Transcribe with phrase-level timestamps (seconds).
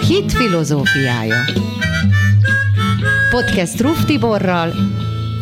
[0.00, 1.44] hit filozófiája.
[3.30, 4.72] Podcast Ruf Tiborral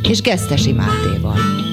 [0.02, 1.67] és Gesztesi Mátéval.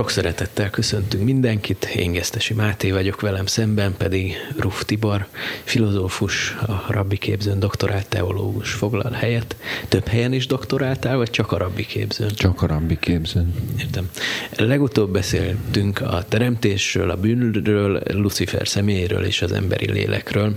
[0.00, 5.26] Sok szeretettel köszöntünk mindenkit, én Gesztesi Máté vagyok, velem szemben pedig Ruf Tibor,
[5.64, 9.56] filozófus, a rabbi képzőn doktorált teológus foglal helyet.
[9.88, 12.28] Több helyen is doktoráltál, vagy csak a rabbi képzőn?
[12.28, 13.54] Csak a rabbi képzőn.
[13.78, 14.10] Értem.
[14.56, 20.56] Legutóbb beszéltünk a teremtésről, a bűnről, Lucifer személyéről és az emberi lélekről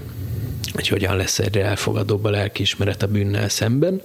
[0.74, 4.02] hogy hogyan lesz egyre elfogadóbb a lelkiismeret a bűnnel szemben.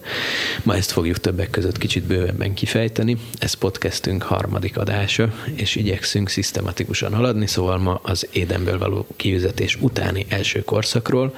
[0.62, 3.16] Ma ezt fogjuk többek között kicsit bővebben kifejteni.
[3.38, 10.26] Ez podcastünk harmadik adása, és igyekszünk szisztematikusan haladni, szóval ma az Édenből való kiüzetés utáni
[10.28, 11.34] első korszakról,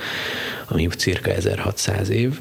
[0.69, 2.39] ami cirka 1600 év,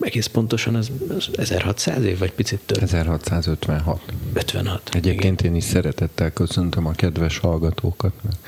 [0.00, 2.82] egész pontosan az, az 1600 év, vagy picit több?
[2.82, 4.00] 1656.
[4.32, 4.90] 56.
[4.92, 5.52] Egyébként igen.
[5.52, 8.38] én is szeretettel köszöntöm a kedves hallgatókat, mert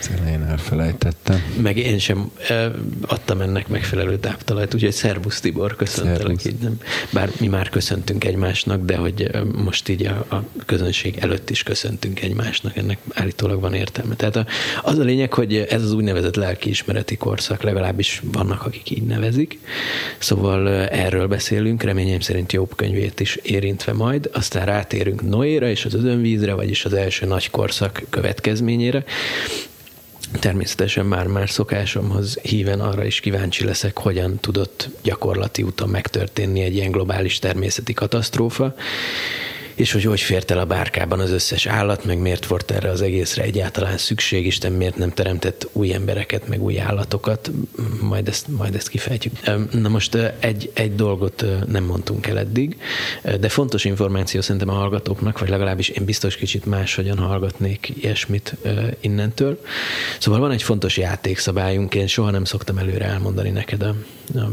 [0.00, 1.42] az elején elfelejtettem.
[1.62, 2.30] Meg én sem
[3.06, 6.58] adtam ennek megfelelő táptalajt, úgyhogy szervusz Tibor, köszöntelek így.
[6.60, 6.78] Nem.
[7.12, 9.30] Bár mi már köszöntünk egymásnak, de hogy
[9.64, 14.14] most így a, a közönség előtt is köszöntünk egymásnak, ennek állítólag van értelme.
[14.14, 14.46] Tehát a,
[14.82, 19.58] az a lényeg, hogy ez az úgynevezett lelkiismereti korszak, legalábbis vannak, akik így nevezik.
[20.18, 25.94] Szóval erről beszélünk, reményeim szerint jobb könyvét is érintve majd, aztán rátérünk Noéra és az
[25.94, 29.04] özönvízre, vagyis az első nagy korszak következményére,
[30.40, 36.90] Természetesen már-már szokásomhoz híven arra is kíváncsi leszek, hogyan tudott gyakorlati úton megtörténni egy ilyen
[36.90, 38.74] globális természeti katasztrófa,
[39.74, 43.00] és hogy hogy fért el a bárkában az összes állat, meg miért volt erre az
[43.00, 47.50] egészre egyáltalán szükség, Isten miért nem teremtett új embereket, meg új állatokat,
[48.00, 49.32] majd ezt, majd ezt kifejtjük.
[49.72, 52.76] Na most egy, egy dolgot nem mondtunk el eddig,
[53.40, 58.56] de fontos információ szerintem a hallgatóknak, vagy legalábbis én biztos kicsit máshogyan hallgatnék ilyesmit
[59.00, 59.60] innentől.
[60.18, 63.94] Szóval van egy fontos játékszabályunk, én soha nem szoktam előre elmondani neked a,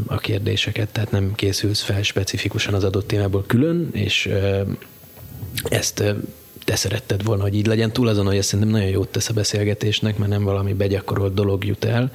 [0.06, 4.28] a kérdéseket, tehát nem készülsz fel specifikusan az adott témából külön, és
[5.68, 6.02] ezt
[6.64, 9.32] te szeretted volna, hogy így legyen, túl azon, hogy ez szerintem nagyon jót tesz a
[9.32, 12.12] beszélgetésnek, mert nem valami begyakorolt dolog jut el,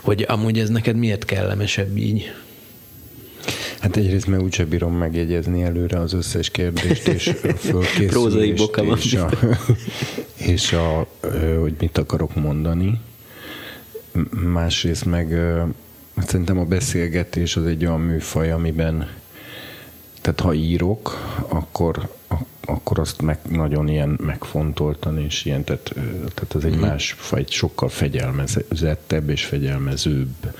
[0.00, 2.32] hogy amúgy ez neked miért kellemesebb így?
[3.80, 7.32] Hát egyrészt mert úgyse bírom megjegyezni előre az összes kérdést, és
[8.06, 8.98] Prózai boka van.
[9.02, 9.30] És, a,
[10.36, 11.06] és a,
[11.60, 13.00] hogy mit akarok mondani.
[14.52, 15.38] Másrészt meg
[16.26, 19.08] szerintem a beszélgetés az egy olyan műfaj, amiben
[20.20, 21.18] tehát ha írok,
[21.48, 22.08] akkor,
[22.64, 25.92] akkor azt meg, nagyon ilyen megfontoltan, és ilyen, tehát,
[26.34, 26.80] tehát az egy mm.
[26.80, 30.54] más faj, sokkal fegyelmezettebb és fegyelmezőbb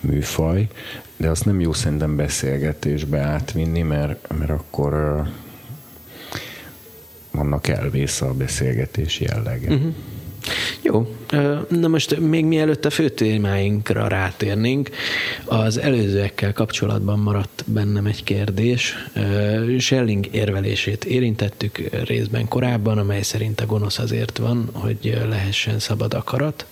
[0.00, 0.68] műfaj,
[1.16, 5.28] de azt nem jó szerintem beszélgetésbe átvinni, mert, mert akkor uh,
[7.30, 9.74] vannak elvész a beszélgetés jellege.
[9.74, 9.90] Mm-hmm.
[10.82, 11.16] Jó,
[11.68, 14.90] na most még mielőtt a fő témáinkra rátérnénk,
[15.44, 18.94] az előzőekkel kapcsolatban maradt bennem egy kérdés.
[19.78, 26.66] Schelling érvelését érintettük részben korábban, amely szerint a gonosz azért van, hogy lehessen szabad akarat,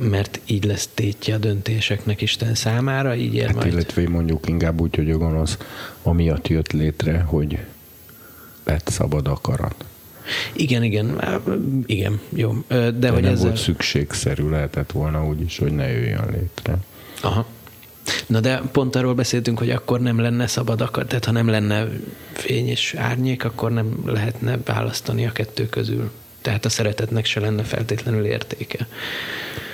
[0.00, 3.72] mert így lesz tétje a döntéseknek Isten számára, így ér hát majd.
[3.72, 5.58] Illetve mondjuk inkább úgy, hogy a gonosz
[6.02, 7.58] amiatt jött létre, hogy
[8.64, 9.84] lett szabad akarat.
[10.52, 11.20] Igen, igen,
[11.86, 12.64] igen, jó.
[12.68, 13.46] De, De hogy nem ezzel...
[13.46, 16.76] volt szükségszerű, lehetett volna úgy is, hogy ne jöjjön létre.
[17.20, 17.46] Aha.
[18.26, 21.88] Na de pont arról beszéltünk, hogy akkor nem lenne szabad akar, tehát ha nem lenne
[22.32, 26.10] fény és árnyék, akkor nem lehetne választani a kettő közül.
[26.42, 28.86] Tehát a szeretetnek se lenne feltétlenül értéke.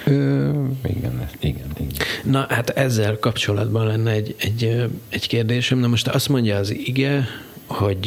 [0.07, 0.49] Ö,
[0.87, 2.07] igen, igen, igen.
[2.25, 5.79] Na hát ezzel kapcsolatban lenne egy, egy, egy kérdésem.
[5.79, 7.29] Na most azt mondja az ige,
[7.67, 8.07] hogy,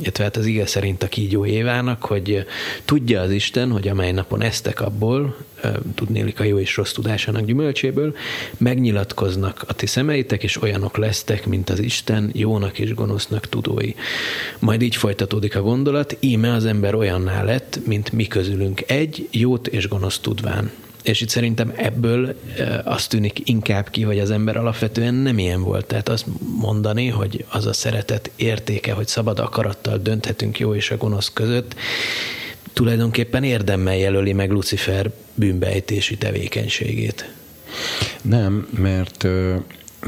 [0.00, 2.46] illetve hát az ige szerint a kígyó Évának, hogy
[2.84, 5.36] tudja az Isten, hogy amely napon eztek abból,
[5.94, 8.14] tudnélik a jó és rossz tudásának gyümölcséből,
[8.56, 13.94] megnyilatkoznak a ti szemeitek, és olyanok lesztek, mint az Isten, jónak és gonosznak tudói.
[14.58, 19.66] Majd így folytatódik a gondolat, íme az ember olyanná lett, mint mi közülünk egy, jót
[19.66, 20.70] és gonosz tudván.
[21.06, 22.34] És itt szerintem ebből
[22.84, 25.86] azt tűnik inkább ki, hogy az ember alapvetően nem ilyen volt.
[25.86, 26.26] Tehát azt
[26.60, 31.74] mondani, hogy az a szeretet értéke, hogy szabad akarattal dönthetünk jó és a gonosz között,
[32.72, 37.32] tulajdonképpen érdemmel jelöli meg Lucifer bűnbejtési tevékenységét.
[38.22, 39.26] Nem, mert,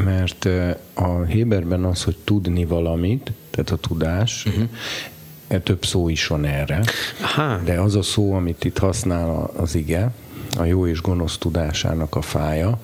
[0.05, 0.49] mert
[0.95, 5.63] a Héberben az, hogy tudni valamit, tehát a tudás, uh-huh.
[5.63, 6.83] több szó is van erre,
[7.23, 7.61] Aha.
[7.65, 10.13] de az a szó, amit itt használ az ige,
[10.57, 12.79] a jó és gonosz tudásának a fája,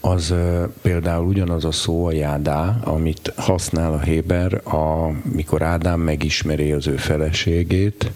[0.00, 0.34] az
[0.82, 6.96] például ugyanaz a szó, a jádá, amit használ a Héber, amikor Ádám megismeri az ő
[6.96, 8.10] feleségét,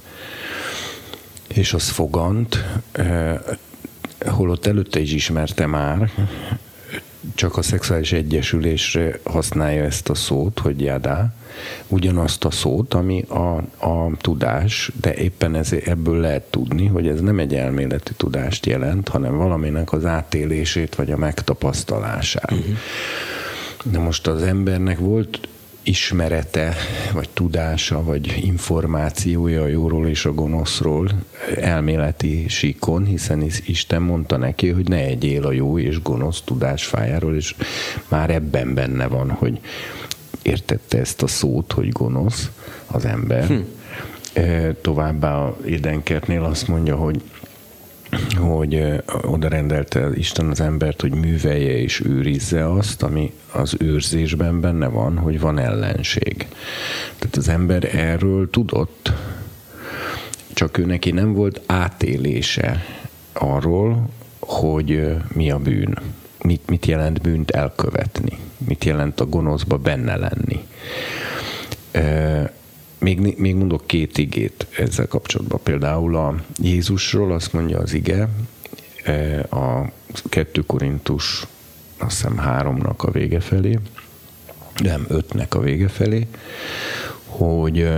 [1.49, 2.65] és az fogant,
[4.27, 6.11] holott előtte is ismerte már,
[7.35, 11.35] csak a szexuális egyesülésre használja ezt a szót, hogy jádá,
[11.89, 13.57] ugyanazt a szót, ami a,
[13.87, 19.09] a tudás, de éppen ez, ebből lehet tudni, hogy ez nem egy elméleti tudást jelent,
[19.09, 22.53] hanem valaminek az átélését vagy a megtapasztalását.
[22.53, 22.77] Uh-huh.
[23.85, 25.49] De most az embernek volt
[25.85, 26.75] ismerete,
[27.13, 31.09] vagy tudása, vagy információja a jóról és a gonoszról
[31.61, 37.55] elméleti síkon, hiszen Isten mondta neki, hogy ne egyél a jó és gonosz tudásfájáról, és
[38.09, 39.61] már ebben benne van, hogy
[40.45, 42.51] értette ezt a szót, hogy gonosz
[42.87, 43.47] az ember.
[43.47, 43.61] Hm.
[44.81, 47.23] Továbbá a édenkertnél azt mondja, hogy
[48.37, 54.87] hogy oda rendelte Isten az embert, hogy művelje és őrizze azt, ami az őrzésben benne
[54.87, 56.47] van, hogy van ellenség.
[57.19, 59.13] Tehát az ember erről tudott,
[60.53, 62.85] csak ő neki nem volt átélése
[63.33, 64.09] arról,
[64.39, 65.99] hogy mi a bűn.
[66.47, 68.39] Mit, mit jelent bűnt elkövetni?
[68.59, 70.67] Mit jelent a gonoszba benne lenni?
[72.99, 75.61] Még, még mondok két igét ezzel kapcsolatban.
[75.63, 78.29] Például a Jézusról azt mondja az ige,
[79.51, 79.91] a
[80.29, 81.47] 2 Korintus
[81.99, 83.79] azt hiszem háromnak a vége felé,
[84.83, 86.27] nem ötnek a vége felé,
[87.27, 87.89] hogy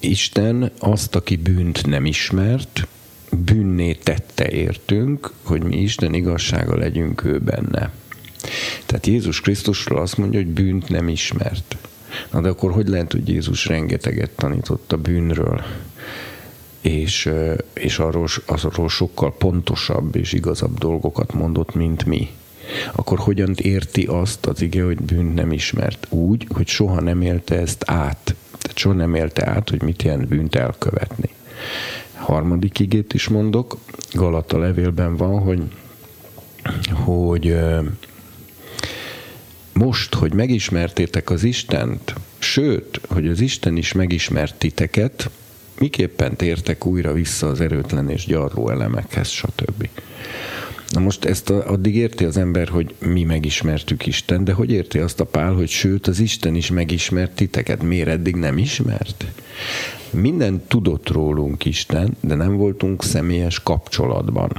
[0.00, 2.86] Isten azt, aki bűnt nem ismert,
[3.30, 7.92] bűnné tette értünk, hogy mi Isten igazsága legyünk ő benne.
[8.86, 11.76] Tehát Jézus Krisztusról azt mondja, hogy bűnt nem ismert.
[12.30, 15.62] Na de akkor hogy lehet, hogy Jézus rengeteget tanított a bűnről,
[16.80, 17.30] és,
[17.72, 22.28] és arról, arról sokkal pontosabb és igazabb dolgokat mondott, mint mi?
[22.92, 26.06] Akkor hogyan érti azt az ige, hogy bűnt nem ismert?
[26.10, 28.34] Úgy, hogy soha nem élte ezt át.
[28.58, 31.28] Tehát soha nem élte át, hogy mit jelent bűnt elkövetni.
[32.18, 33.76] Harmadik igét is mondok,
[34.12, 35.62] Galata levélben van, hogy,
[36.92, 37.56] hogy
[39.72, 45.30] most, hogy megismertétek az Istent, sőt, hogy az Isten is megismert titeket,
[45.78, 49.88] miképpen tértek újra vissza az erőtlen és gyarló elemekhez, stb.
[50.88, 54.98] Na most ezt a, addig érti az ember, hogy mi megismertük Isten, de hogy érti
[54.98, 57.82] azt a pál, hogy sőt, az Isten is megismert titeket?
[57.82, 59.24] Miért eddig nem ismert?
[60.10, 64.52] Minden tudott rólunk Isten, de nem voltunk személyes kapcsolatban.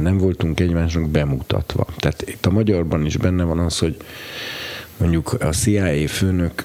[0.00, 1.86] Nem voltunk egymásnak bemutatva.
[1.96, 3.96] Tehát itt a magyarban is benne van az, hogy
[4.96, 6.62] mondjuk a CIA főnök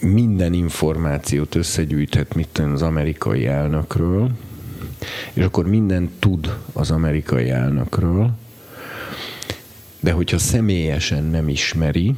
[0.00, 4.30] minden információt összegyűjthet, mit az amerikai elnökről,
[5.32, 8.30] és akkor mindent tud az amerikai elnökről,
[10.00, 12.14] de hogyha személyesen nem ismeri,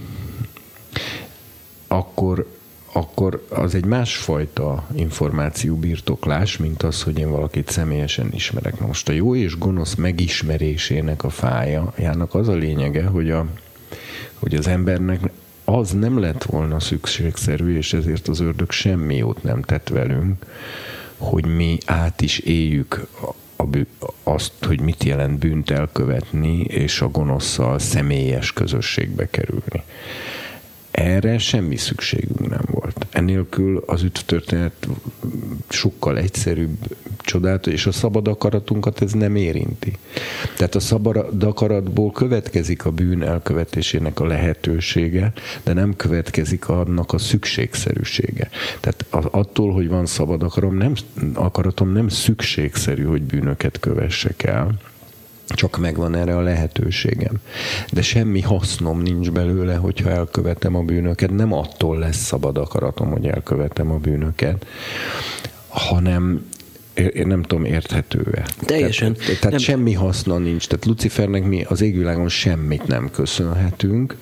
[1.86, 2.55] akkor
[2.96, 8.80] akkor az egy másfajta információ birtoklás, mint az, hogy én valakit személyesen ismerek.
[8.80, 13.46] Na most a jó és gonosz megismerésének a fájának az a lényege, hogy, a,
[14.38, 15.20] hogy az embernek
[15.64, 20.46] az nem lett volna szükségszerű, és ezért az ördög semmi jót nem tett velünk,
[21.16, 23.06] hogy mi át is éljük
[23.56, 23.86] a, a,
[24.22, 29.82] azt, hogy mit jelent bűnt elkövetni, és a gonoszszal személyes közösségbe kerülni.
[30.96, 33.06] Erre semmi szükségünk nem volt.
[33.10, 34.88] Enélkül az üttörténet
[35.68, 36.76] sokkal egyszerűbb,
[37.20, 39.92] csodálatos, és a szabad akaratunkat ez nem érinti.
[40.56, 47.18] Tehát a szabad akaratból következik a bűn elkövetésének a lehetősége, de nem következik annak a
[47.18, 48.50] szükségszerűsége.
[48.80, 50.92] Tehát attól, hogy van szabad akarom, nem,
[51.34, 54.78] akaratom, nem szükségszerű, hogy bűnöket kövessek el,
[55.48, 57.34] csak megvan erre a lehetőségem.
[57.92, 61.30] De semmi hasznom nincs belőle, hogyha elkövetem a bűnöket.
[61.30, 64.66] Nem attól lesz szabad akaratom, hogy elkövetem a bűnöket,
[65.68, 66.46] hanem
[66.96, 68.46] én nem tudom, érthető-e.
[68.60, 69.14] Teljesen.
[69.14, 69.58] Tehát, tehát nem.
[69.58, 70.66] semmi haszna nincs.
[70.66, 74.16] Tehát Lucifernek mi az égvilágon semmit nem köszönhetünk,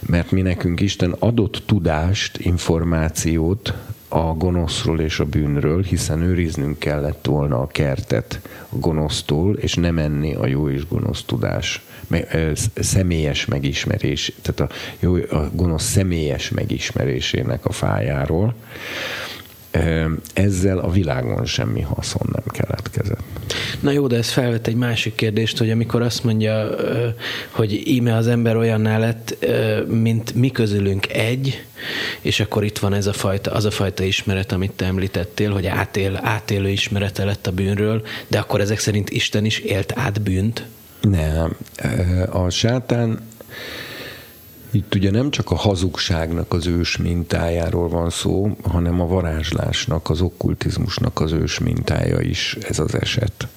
[0.00, 3.74] mert mi nekünk Isten adott tudást, információt
[4.14, 9.98] a gonoszról és a bűnről, hiszen őriznünk kellett volna a kertet a gonosztól, és nem
[9.98, 11.84] enni a jó és gonosz tudás
[12.74, 18.54] személyes megismerés, tehát a, jó, a gonosz személyes megismerésének a fájáról
[20.32, 23.22] ezzel a világon semmi haszon nem keletkezett.
[23.80, 26.68] Na jó, de ez felvet egy másik kérdést, hogy amikor azt mondja,
[27.50, 29.46] hogy íme az ember olyanná lett,
[29.88, 31.64] mint mi közülünk egy,
[32.20, 35.66] és akkor itt van ez a fajta, az a fajta ismeret, amit te említettél, hogy
[35.66, 40.66] átél, átélő ismerete lett a bűnről, de akkor ezek szerint Isten is élt át bűnt?
[41.00, 41.56] Nem.
[42.30, 43.18] A sátán
[44.74, 50.20] itt ugye nem csak a hazugságnak az ős mintájáról van szó, hanem a varázslásnak, az
[50.20, 53.48] okkultizmusnak az ős mintája is ez az eset.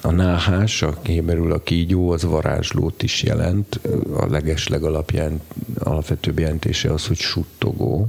[0.00, 3.80] A náhás, a héberül a kígyó, az varázslót is jelent.
[4.16, 5.40] A legesleg alapján,
[5.78, 8.08] alapvetőbb jelentése az, hogy suttogó.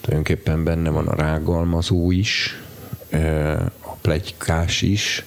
[0.00, 2.60] Tulajdonképpen benne van a rágalmazó is,
[3.80, 5.24] a plegykás is,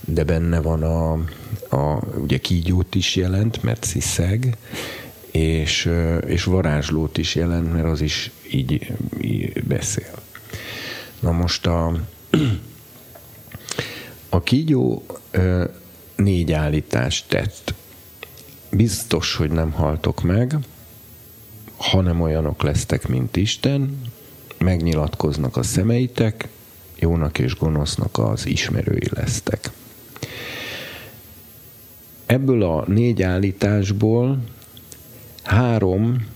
[0.00, 1.12] de benne van a,
[1.76, 4.56] a ugye kígyót is jelent, mert sziszeg,
[5.36, 5.90] és,
[6.26, 10.14] és varázslót is jelent, mert az is így, így beszél.
[11.20, 12.00] Na most a,
[14.28, 15.06] a kígyó
[16.16, 17.74] négy állítást tett.
[18.70, 20.56] Biztos, hogy nem haltok meg,
[21.76, 24.00] hanem olyanok lesztek, mint Isten,
[24.58, 26.48] megnyilatkoznak a szemeitek,
[26.98, 29.70] jónak és gonosznak az ismerői lesztek.
[32.26, 34.52] Ebből a négy állításból
[35.44, 36.26] Három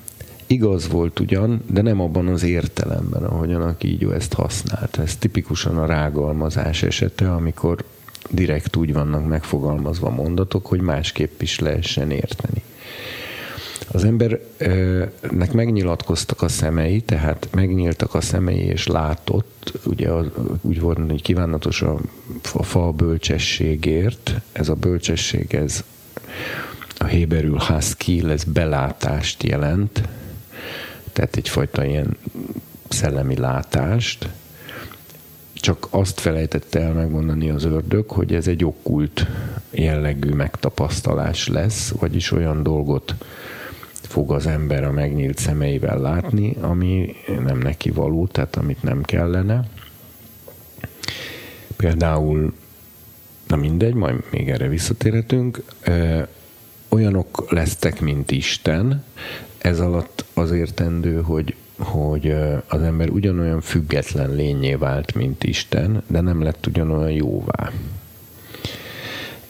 [0.47, 5.03] igaz volt ugyan, de nem abban az értelemben, ahogyan a kígyó ezt használta.
[5.03, 7.85] Ez tipikusan a rágalmazás esete, amikor
[8.31, 12.63] direkt úgy vannak megfogalmazva mondatok, hogy másképp is lehessen érteni.
[13.93, 20.11] Az embernek megnyilatkoztak a szemei, tehát megnyíltak a szemei és látott, ugye
[20.61, 21.99] úgy volt, hogy kívánatos a,
[22.53, 25.85] a fa bölcsességért, ez a bölcsesség, ez
[26.99, 30.03] a héberül haskil, ez belátást jelent,
[31.13, 32.17] tehát egyfajta ilyen
[32.89, 34.29] szellemi látást,
[35.55, 39.27] csak azt felejtette el megmondani az ördög, hogy ez egy okkult
[39.71, 43.15] jellegű megtapasztalás lesz, vagyis olyan dolgot
[43.93, 47.15] fog az ember a megnyílt szemeivel látni, ami
[47.45, 49.69] nem neki való, tehát amit nem kellene.
[51.77, 52.53] Például,
[53.47, 55.63] na mindegy, majd még erre visszatérhetünk,
[56.89, 59.05] olyanok lesztek, mint Isten.
[59.59, 62.35] Ez alatt az értendő, hogy, hogy
[62.67, 67.73] az ember ugyanolyan független lényé vált, mint Isten, de nem lett ugyanolyan jóvá.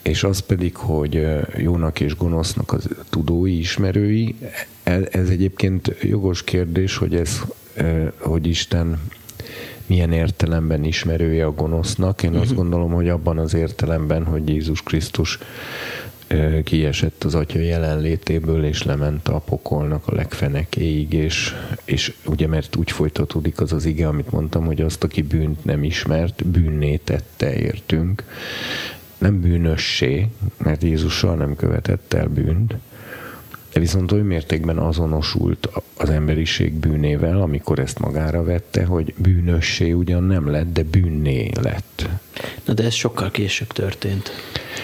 [0.01, 1.27] És az pedig, hogy
[1.57, 4.35] jónak és gonosznak az tudói, ismerői,
[4.83, 7.41] e, ez egyébként jogos kérdés, hogy ez,
[8.17, 8.99] hogy Isten
[9.89, 12.23] milyen értelemben ismerője a gonosznak.
[12.23, 12.55] Én azt mhm.
[12.55, 15.39] gondolom, hogy abban az értelemben, hogy Jézus Krisztus
[16.63, 21.53] kiesett az atya jelenlétéből, és lement a pokolnak a legfenekéig, és,
[21.85, 25.83] és ugye mert úgy folytatódik az az ige, amit mondtam, hogy azt, aki bűnt nem
[25.83, 28.23] ismert, bűnné tette, értünk.
[29.17, 32.75] Nem bűnössé, mert Jézus soha nem követett el bűnt,
[33.73, 40.23] de viszont oly mértékben azonosult az emberiség bűnével, amikor ezt magára vette, hogy bűnössé ugyan
[40.23, 42.09] nem lett, de bűnné lett.
[42.65, 44.31] Na de ez sokkal később történt.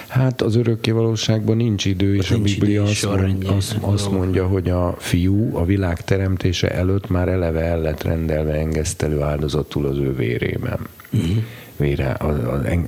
[0.08, 4.46] Hát az örökké valóságban nincs idő, és nincs a Biblia azt, mond, azt, azt mondja,
[4.46, 9.98] hogy a fiú a világ teremtése előtt már eleve el lett rendelve engesztelő áldozatul az
[9.98, 10.78] ő vérében.
[11.12, 11.36] Uh-huh.
[11.76, 12.36] Vére, az,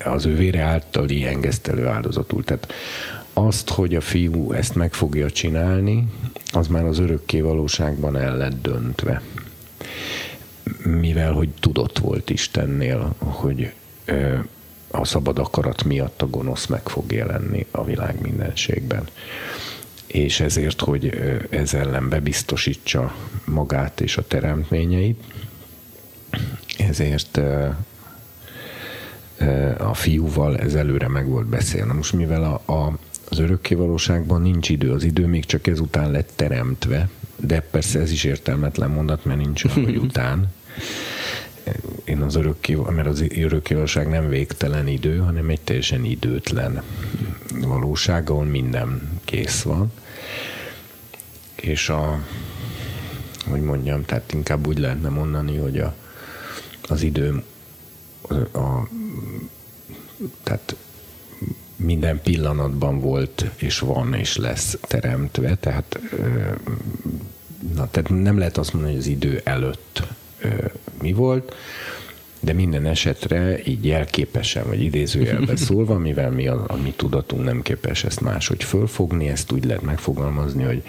[0.05, 2.45] az ő vére általi engesztelő áldozatul.
[2.45, 2.73] Tehát
[3.47, 6.07] azt, hogy a fiú ezt meg fogja csinálni,
[6.53, 9.23] az már az örökké valóságban el lett döntve.
[10.83, 13.73] Mivel, hogy tudott volt Istennél, hogy
[14.91, 19.09] a szabad akarat miatt a gonosz meg fog jelenni a világ mindenségben.
[20.07, 23.15] És ezért, hogy ez ellen bebiztosítsa
[23.45, 25.23] magát és a teremtményeit,
[26.79, 27.41] ezért
[29.79, 31.93] a fiúval ez előre meg volt beszélve.
[31.93, 32.99] Most mivel a, a,
[33.31, 38.25] az örökkévalóságban nincs idő, az idő még csak ezután lett teremtve, de persze ez is
[38.25, 40.53] értelmetlen mondat, mert nincs olyan, hogy után
[42.05, 46.83] én az örökké, mert az örökkévalóság nem végtelen idő, hanem egy teljesen időtlen
[47.61, 49.93] valóság, ahol minden kész van.
[51.55, 52.25] És a,
[53.47, 55.95] hogy mondjam, tehát inkább úgy lehetne mondani, hogy a,
[56.83, 57.43] az idő
[58.21, 58.89] a, a,
[60.43, 60.77] tehát
[61.79, 65.99] minden pillanatban volt, és van, és lesz teremtve, tehát,
[67.75, 70.03] na, tehát nem lehet azt mondani, hogy az idő előtt
[71.01, 71.55] mi volt,
[72.41, 77.63] de minden esetre így jelképesen, vagy idézőjelben szólva, mivel mi a, a mi tudatunk nem
[77.63, 80.83] képes ezt máshogy fölfogni, ezt úgy lehet megfogalmazni, hogy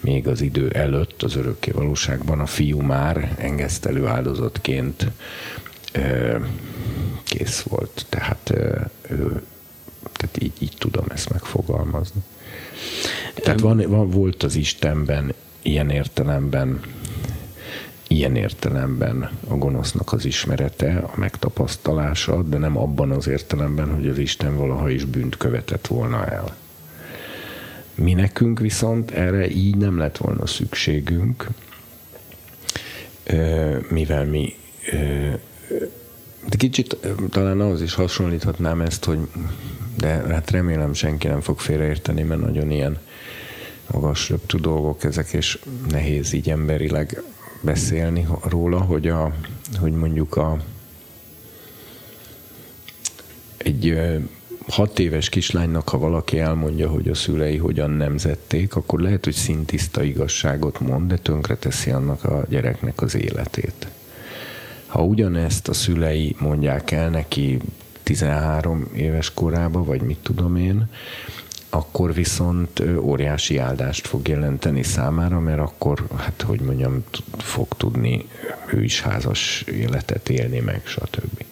[0.00, 5.06] még az idő előtt, az örökké valóságban a fiú már engesztelő áldozatként
[5.92, 6.36] ö,
[7.24, 8.06] kész volt.
[8.08, 9.42] Tehát ö, ő
[11.44, 12.20] fogalmazni.
[13.34, 16.80] Tehát van, van, volt az Istenben ilyen értelemben
[18.12, 24.18] ilyen értelemben a gonosznak az ismerete, a megtapasztalása, de nem abban az értelemben, hogy az
[24.18, 26.56] Isten valaha is bűnt követett volna el.
[27.94, 31.48] Mi nekünk viszont erre így nem lett volna szükségünk,
[33.88, 34.54] mivel mi
[36.48, 36.96] de kicsit
[37.30, 39.18] talán ahhoz is hasonlíthatnám ezt, hogy
[39.96, 42.98] de hát remélem senki nem fog félreérteni, mert nagyon ilyen
[43.90, 45.58] magasröptű dolgok ezek, és
[45.90, 47.22] nehéz így emberileg
[47.60, 49.34] beszélni róla, hogy, a,
[49.80, 50.56] hogy mondjuk a,
[53.56, 54.00] egy
[54.68, 60.02] hat éves kislánynak, ha valaki elmondja, hogy a szülei hogyan nemzették, akkor lehet, hogy szintiszta
[60.02, 63.86] igazságot mond, de tönkreteszi annak a gyereknek az életét.
[64.86, 67.58] Ha ugyanezt a szülei mondják el neki
[68.02, 70.88] 13 éves korába, vagy mit tudom én,
[71.70, 77.04] akkor viszont óriási áldást fog jelenteni számára, mert akkor, hát hogy mondjam,
[77.38, 78.28] fog tudni
[78.66, 81.44] ő is házas életet élni meg, stb.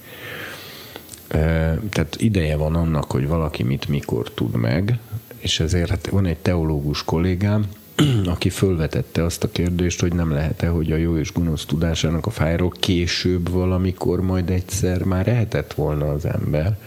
[1.91, 4.99] Tehát ideje van annak, hogy valaki mit mikor tud meg,
[5.39, 7.65] és ezért hát van egy teológus kollégám,
[8.35, 12.31] aki fölvetette azt a kérdést, hogy nem lehet-e, hogy a jó és gonosz tudásának a
[12.31, 16.79] fájról később valamikor majd egyszer már ehetett volna az ember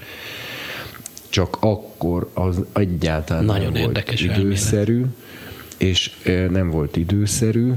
[1.33, 5.15] csak akkor az egyáltalán Nagyon nem érdekes volt időszerű, elmélet.
[5.77, 6.11] és
[6.49, 7.71] nem volt időszerű,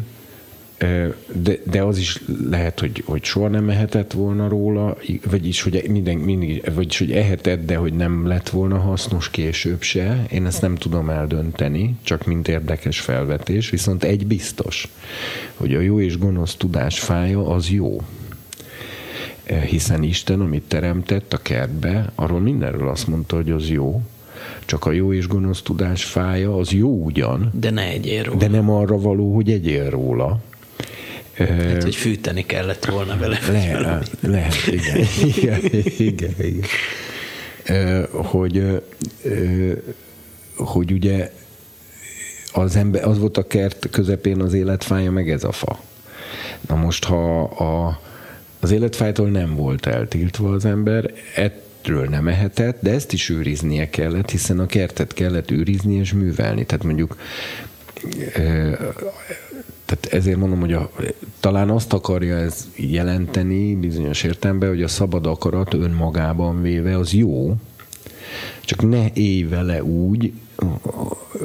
[1.32, 4.96] de, de az is lehet, hogy, hogy soha nem ehetett volna róla,
[5.30, 10.26] vagyis hogy minden, mindig, vagyis hogy ehetett, de hogy nem lett volna hasznos később se.
[10.30, 14.88] Én ezt nem tudom eldönteni, csak mint érdekes felvetés, viszont egy biztos,
[15.54, 18.00] hogy a jó és gonosz tudás fája az jó
[19.66, 24.02] hiszen Isten, amit teremtett a kertbe, arról mindenről azt mondta, hogy az jó,
[24.64, 27.50] csak a jó és gonosz tudás fája, az jó ugyan.
[27.60, 28.38] De ne egyél róla.
[28.38, 30.40] De nem arra való, hogy egyél róla.
[31.36, 33.38] Hát, hogy fűteni kellett volna vele.
[33.50, 35.06] Lehet, lehet, igen.
[35.24, 35.60] igen,
[35.98, 38.06] igen, igen.
[38.10, 38.82] Hogy,
[40.56, 41.32] hogy ugye
[42.52, 45.80] az, ember, az volt a kert közepén az életfája, meg ez a fa.
[46.68, 48.00] Na most, ha a,
[48.60, 54.30] az életfájtól nem volt eltiltva az ember, ettől nem ehetett, de ezt is őriznie kellett,
[54.30, 56.66] hiszen a kertet kellett őrizni és művelni.
[56.66, 57.16] Tehát mondjuk
[59.86, 60.90] tehát ezért mondom, hogy a,
[61.40, 67.56] talán azt akarja ez jelenteni bizonyos értelemben, hogy a szabad akarat önmagában véve az jó,
[68.60, 70.32] csak ne élj vele úgy,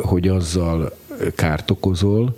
[0.01, 0.97] hogy azzal
[1.35, 2.37] kárt okozol,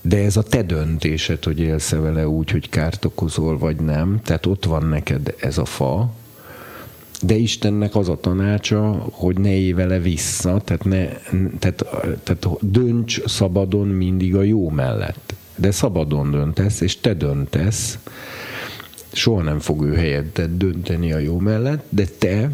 [0.00, 4.20] de ez a te döntésed, hogy élsz vele úgy, hogy kárt okozol, vagy nem.
[4.24, 6.12] Tehát ott van neked ez a fa,
[7.26, 11.06] de Istennek az a tanácsa, hogy ne élj vissza, tehát, ne,
[11.58, 11.84] tehát,
[12.22, 15.34] tehát dönts szabadon mindig a jó mellett.
[15.56, 17.98] De szabadon döntesz, és te döntesz,
[19.12, 22.50] soha nem fog ő helyettet dönteni a jó mellett, de te,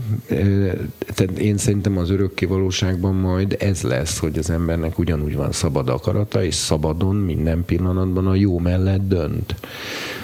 [1.14, 5.88] tehát én szerintem az örökké valóságban majd ez lesz, hogy az embernek ugyanúgy van szabad
[5.88, 9.54] akarata, és szabadon minden pillanatban a jó mellett dönt.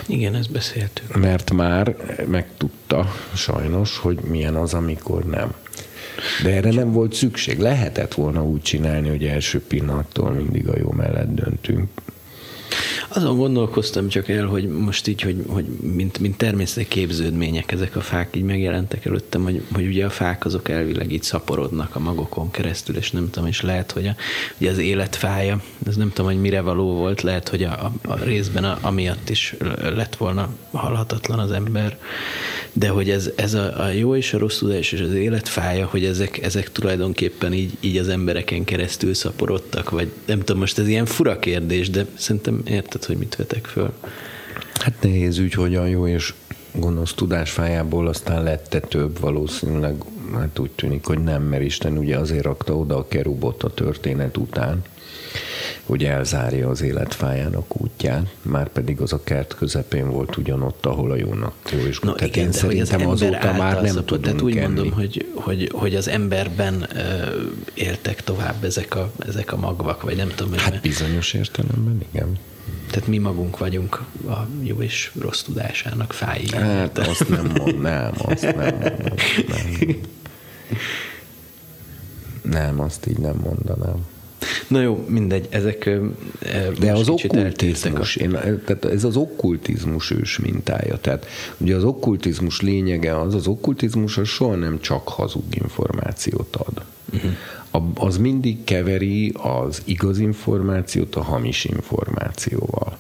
[0.09, 1.17] Igen, ezt beszéltük.
[1.21, 5.55] Mert már megtudta sajnos, hogy milyen az, amikor nem.
[6.43, 7.59] De erre nem volt szükség.
[7.59, 11.89] Lehetett volna úgy csinálni, hogy első pillanattól mindig a jó mellett döntünk.
[13.17, 18.01] Azon gondolkoztam csak el, hogy most így, hogy, hogy mint, mint természeti képződmények ezek a
[18.01, 22.51] fák így megjelentek előttem, hogy, hogy ugye a fák azok elvileg így szaporodnak a magokon
[22.51, 24.15] keresztül, és nem tudom, és lehet, hogy a,
[24.61, 28.25] ugye az életfája, ez nem tudom, hogy mire való volt, lehet, hogy a, a, a
[28.25, 31.99] részben a, amiatt is lett volna halhatatlan az ember,
[32.73, 36.05] de hogy ez, ez a, a jó és a rossz tudás és az életfája, hogy
[36.05, 41.07] ezek, ezek tulajdonképpen így, így az embereken keresztül szaporodtak, vagy nem tudom, most ez ilyen
[41.07, 43.93] fura kérdés, de szerintem érted, hogy mit vetek föl.
[44.75, 46.35] Hát nehéz ügy, hogy a jó és
[46.73, 49.95] gonosz tudásfájából aztán lette több valószínűleg,
[50.35, 54.37] hát úgy tűnik, hogy nem, mert Isten ugye azért rakta oda a kerubot a történet
[54.37, 54.83] után,
[55.85, 61.17] hogy elzárja az életfájának útját, már pedig az a kert közepén volt ugyanott, ahol a
[61.17, 61.99] jónak jó is.
[61.99, 64.67] No, Tehát igen, én szerintem az azóta már nem tudunk Tehát úgy kenni.
[64.75, 66.99] mondom, hogy, hogy, hogy az emberben uh,
[67.75, 70.59] éltek tovább ezek a, ezek a magvak, vagy nem tudom.
[70.59, 72.39] Hát bizonyos értelemben, igen.
[72.91, 76.49] Tehát mi magunk vagyunk a jó és rossz tudásának fái.
[76.53, 79.15] Hát azt nem mondanám, azt nem mondanám.
[79.49, 80.01] Nem.
[82.43, 84.07] nem, azt így nem mondanám.
[84.69, 85.91] Na jó, mindegy, ezek
[86.79, 88.31] De az okkultizmus, én,
[88.65, 90.97] tehát ez az okkultizmus ős mintája.
[90.97, 91.27] Tehát
[91.57, 96.83] ugye az okkultizmus lényege az, az okkultizmus az soha nem csak hazug információt ad.
[97.15, 97.31] Uh-huh.
[97.95, 102.99] Az mindig keveri az igaz információt a hamis információval.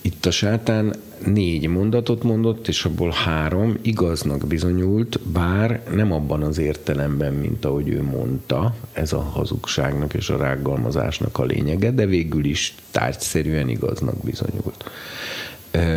[0.00, 0.94] Itt a sátán
[1.26, 7.88] négy mondatot mondott, és abból három igaznak bizonyult, bár nem abban az értelemben, mint ahogy
[7.88, 14.16] ő mondta, ez a hazugságnak és a rággalmazásnak a lényege, de végül is tárgyszerűen igaznak
[14.24, 14.90] bizonyult.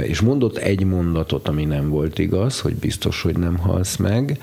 [0.04, 4.40] És mondott egy mondatot, ami nem volt igaz, hogy biztos, hogy nem halsz meg,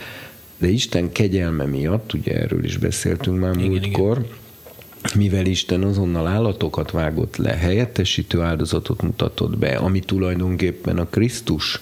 [0.58, 4.36] de Isten kegyelme miatt, ugye erről is beszéltünk már igen, múltkor, igen
[5.14, 11.80] mivel Isten azonnal állatokat vágott le, helyettesítő áldozatot mutatott be, ami tulajdonképpen a Krisztus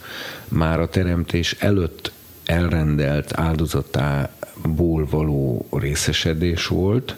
[0.48, 2.12] már a teremtés előtt
[2.44, 7.16] elrendelt áldozatából való részesedés volt,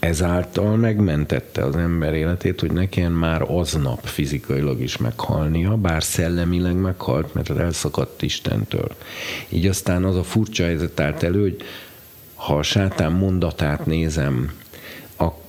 [0.00, 6.74] ezáltal megmentette az ember életét, hogy ne kelljen már aznap fizikailag is meghalnia, bár szellemileg
[6.74, 8.94] meghalt, mert elszakadt Istentől.
[9.48, 11.56] Így aztán az a furcsa helyzet állt elő, hogy
[12.34, 14.52] ha a sátán mondatát nézem,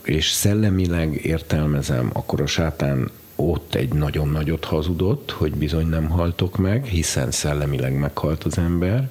[0.03, 6.57] és szellemileg értelmezem, akkor a sátán ott egy nagyon nagyot hazudott, hogy bizony nem haltok
[6.57, 9.09] meg, hiszen szellemileg meghalt az ember,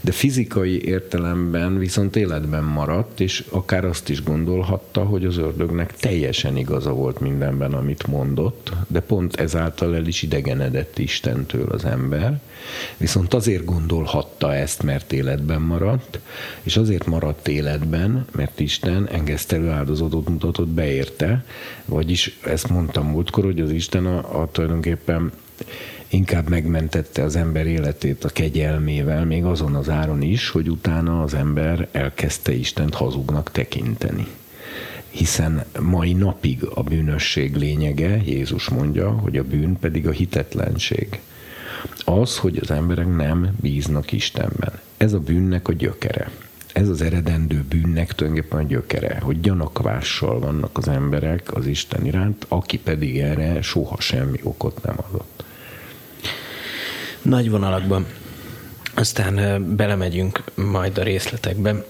[0.00, 6.56] de fizikai értelemben viszont életben maradt, és akár azt is gondolhatta, hogy az ördögnek teljesen
[6.56, 12.40] igaza volt mindenben, amit mondott, de pont ezáltal el is idegenedett Istentől az ember.
[12.96, 16.18] Viszont azért gondolhatta ezt, mert életben maradt,
[16.62, 21.44] és azért maradt életben, mert Isten engesztelő áldozatot mutatott beérte,
[21.84, 25.32] vagyis ezt mondtam múltkor, hogy az Isten a, a tulajdonképpen
[26.16, 31.34] inkább megmentette az ember életét a kegyelmével, még azon az áron is, hogy utána az
[31.34, 34.26] ember elkezdte Istent hazugnak tekinteni.
[35.10, 41.20] Hiszen mai napig a bűnösség lényege, Jézus mondja, hogy a bűn pedig a hitetlenség.
[42.04, 44.72] Az, hogy az emberek nem bíznak Istenben.
[44.96, 46.30] Ez a bűnnek a gyökere
[46.72, 52.46] ez az eredendő bűnnek tulajdonképpen a gyökere, hogy gyanakvással vannak az emberek az Isten iránt,
[52.48, 55.35] aki pedig erre soha semmi okot nem adott.
[57.28, 58.06] Nagy vonalakban.
[58.94, 61.84] Aztán belemegyünk majd a részletekbe.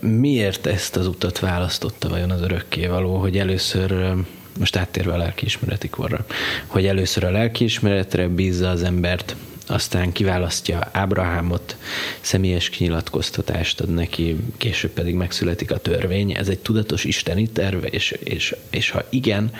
[0.00, 4.14] Miért ezt az utat választotta vajon az örökkévaló, hogy először
[4.58, 6.26] most áttérve a lelkiismereti korra,
[6.66, 9.36] hogy először a lelkiismeretre bízza az embert,
[9.66, 11.76] aztán kiválasztja Ábrahámot,
[12.20, 16.32] személyes kinyilatkoztatást ad neki, később pedig megszületik a törvény.
[16.32, 19.50] Ez egy tudatos isteni terve, és, és, és ha igen,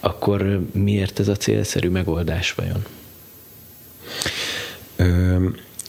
[0.00, 2.84] akkor miért ez a célszerű megoldás vajon?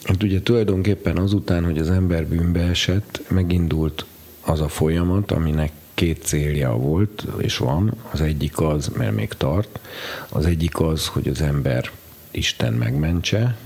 [0.04, 4.04] Hát ugye tulajdonképpen azután, hogy az ember bűnbe esett, megindult
[4.40, 7.94] az a folyamat, aminek két célja volt, és van.
[8.10, 9.80] Az egyik az, mert még tart,
[10.28, 11.90] az egyik az, hogy az ember
[12.30, 13.56] Isten megmentse,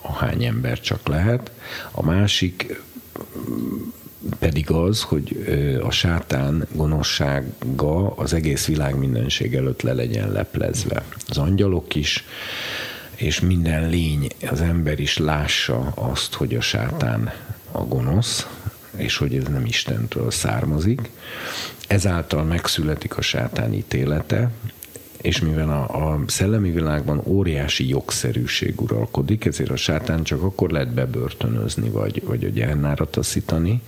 [0.00, 1.50] ahány ember csak lehet.
[1.90, 2.80] A másik
[4.38, 5.46] pedig az, hogy
[5.82, 11.04] a sátán gonoszsága az egész világ mindenség előtt le legyen leplezve.
[11.28, 12.24] Az angyalok is,
[13.16, 17.32] és minden lény, az ember is lássa azt, hogy a sátán
[17.72, 18.46] a gonosz,
[18.96, 21.10] és hogy ez nem Istentől származik.
[21.86, 24.50] Ezáltal megszületik a sátán ítélete,
[25.26, 30.94] és mivel a, a szellemi világban óriási jogszerűség uralkodik, ezért a sátán csak akkor lehet
[30.94, 33.80] bebörtönözni, vagy, vagy a gyernára taszítani,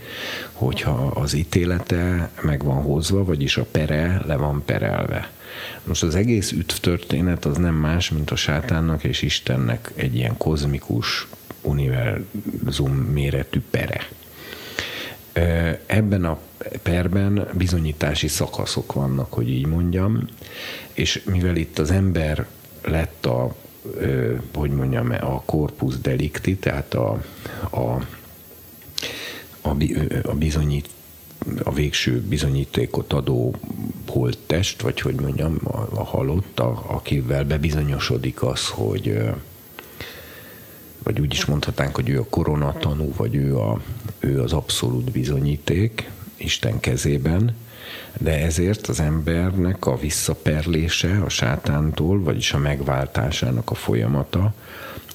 [0.53, 5.31] hogyha az ítélete meg van hozva, vagyis a pere le van perelve.
[5.85, 10.37] Most az egész üdv történet az nem más, mint a sátánnak és Istennek egy ilyen
[10.37, 11.27] kozmikus
[11.63, 14.09] univerzum méretű pere.
[15.87, 16.39] Ebben a
[16.83, 20.25] perben bizonyítási szakaszok vannak, hogy így mondjam,
[20.93, 22.47] és mivel itt az ember
[22.83, 23.57] lett a,
[24.55, 27.23] hogy mondjam, a corpus delicti, tehát a,
[27.71, 27.79] a,
[29.61, 29.77] a,
[30.23, 30.89] a bizonyít
[31.63, 33.55] a végső bizonyítékot adó
[34.07, 39.19] holttest, vagy hogy mondjam, a, a halott, a, akivel bebizonyosodik az, hogy
[41.03, 43.81] vagy úgy is mondhatnánk, hogy ő a koronatanú, vagy ő, a,
[44.19, 47.57] ő az abszolút bizonyíték Isten kezében,
[48.19, 54.55] de ezért az embernek a visszaperlése a sátántól, vagyis a megváltásának a folyamata,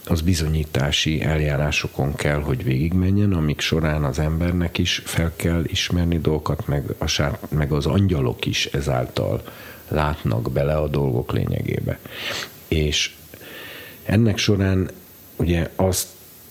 [0.06, 6.68] az bizonyítási eljárásokon kell, hogy végigmenjen, amik során az embernek is fel kell ismerni dolgokat,
[6.68, 9.44] meg, a sát, meg az angyalok is ezáltal
[9.88, 12.00] látnak bele a dolgok lényegébe.
[12.68, 13.13] És
[14.04, 14.89] ennek során
[15.36, 16.08] ugye azt,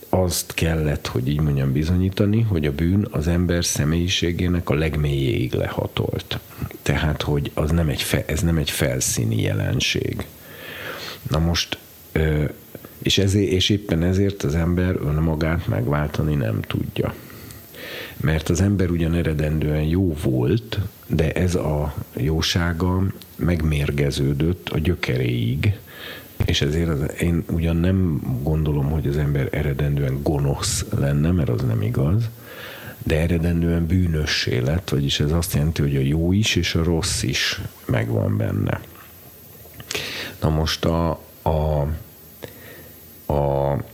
[0.08, 6.38] azt kellett, hogy így mondjam, bizonyítani, hogy a bűn az ember személyiségének a legmélyéig lehatolt.
[6.82, 10.26] Tehát, hogy az nem egy fe, ez nem egy felszíni jelenség.
[11.30, 11.78] Na most
[13.02, 17.14] és, ezért, és éppen ezért az ember önmagát megváltani nem tudja.
[18.16, 23.02] Mert az ember ugyan eredendően jó volt, de ez a jósága
[23.36, 25.78] megmérgeződött a gyökeréig,
[26.44, 31.62] és ezért az, én ugyan nem gondolom, hogy az ember eredendően gonosz lenne, mert az
[31.62, 32.30] nem igaz,
[33.02, 37.22] de eredendően bűnössé lett, vagyis ez azt jelenti, hogy a jó is és a rossz
[37.22, 38.80] is megvan benne.
[40.40, 41.10] Na most a,
[41.42, 41.86] a,
[43.32, 43.84] a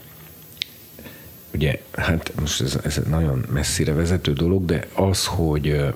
[1.54, 5.94] ugye, hát most ez, ez nagyon messzire vezető dolog, de az, hogy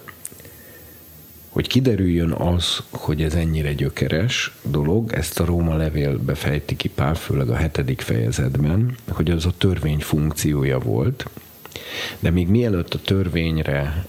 [1.48, 7.14] hogy kiderüljön az, hogy ez ennyire gyökeres dolog, ezt a Róma levélbe fejti ki Pál,
[7.14, 11.26] főleg a hetedik fejezetben, hogy az a törvény funkciója volt,
[12.18, 14.06] de még mielőtt a törvényre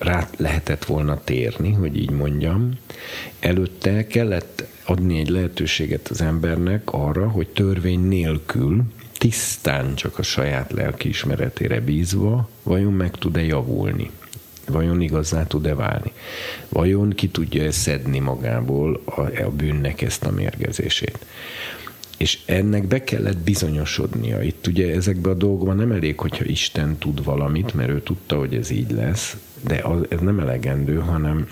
[0.00, 2.70] rá lehetett volna térni, hogy így mondjam,
[3.40, 8.82] előtte kellett adni egy lehetőséget az embernek arra, hogy törvény nélkül,
[9.18, 14.10] tisztán csak a saját lelkiismeretére bízva, vajon meg tud-e javulni
[14.70, 16.12] vajon igazá tud-e válni?
[16.68, 21.26] Vajon ki tudja-e szedni magából a, a bűnnek ezt a mérgezését?
[22.16, 24.42] És ennek be kellett bizonyosodnia.
[24.42, 28.54] Itt ugye ezekben a dolgokban nem elég, hogyha Isten tud valamit, mert ő tudta, hogy
[28.54, 31.46] ez így lesz, de az, ez nem elegendő, hanem,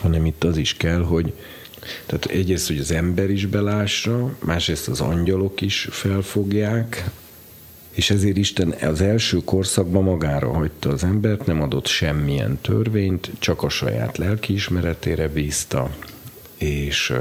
[0.00, 1.32] hanem itt az is kell, hogy
[2.06, 7.10] tehát egyrészt, hogy az ember is belássa, másrészt az angyalok is felfogják,
[7.90, 13.62] és ezért Isten az első korszakban magára hagyta az embert, nem adott semmilyen törvényt, csak
[13.62, 15.90] a saját lelkiismeretére bízta,
[16.58, 17.12] és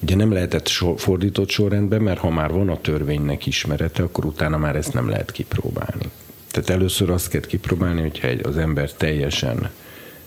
[0.00, 4.56] ugye nem lehetett sor, fordított sorrendben, mert ha már van a törvénynek ismerete, akkor utána
[4.56, 6.10] már ezt nem lehet kipróbálni.
[6.60, 9.70] Tehát először azt kell kipróbálni, hogyha egy, az ember teljesen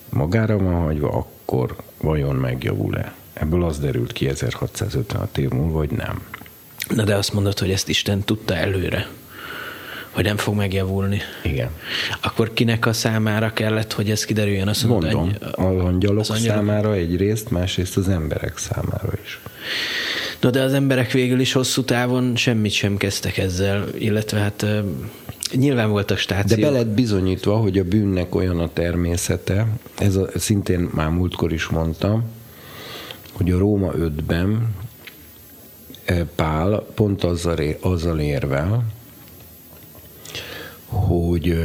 [0.10, 3.14] magára van hagyva, akkor vajon megjavul-e?
[3.34, 6.22] Ebből az derült ki 1656 év múlva, hogy nem.
[6.96, 9.08] Na de azt mondod, hogy ezt Isten tudta előre,
[10.10, 11.22] hogy nem fog megjavulni.
[11.44, 11.70] Igen.
[12.22, 14.68] Akkor kinek a számára kellett, hogy ez kiderüljön?
[14.68, 16.58] Azt mondod, Mondom, egy, az angyalok az angyalok...
[16.58, 19.40] számára egyrészt, másrészt az emberek számára is.
[20.42, 24.66] Na de az emberek végül is hosszú távon semmit sem kezdtek ezzel, illetve hát
[25.52, 26.56] nyilván volt a stáció.
[26.56, 31.54] De be lett bizonyítva, hogy a bűnnek olyan a természete, ez a, szintén már múltkor
[31.54, 32.24] is mondtam,
[33.32, 34.76] hogy a Róma 5-ben
[36.36, 38.86] Pál pont azzal, azzal érvel,
[40.86, 41.64] hogy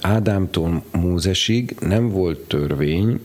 [0.00, 3.20] Ádámtól Mózesig nem volt törvény,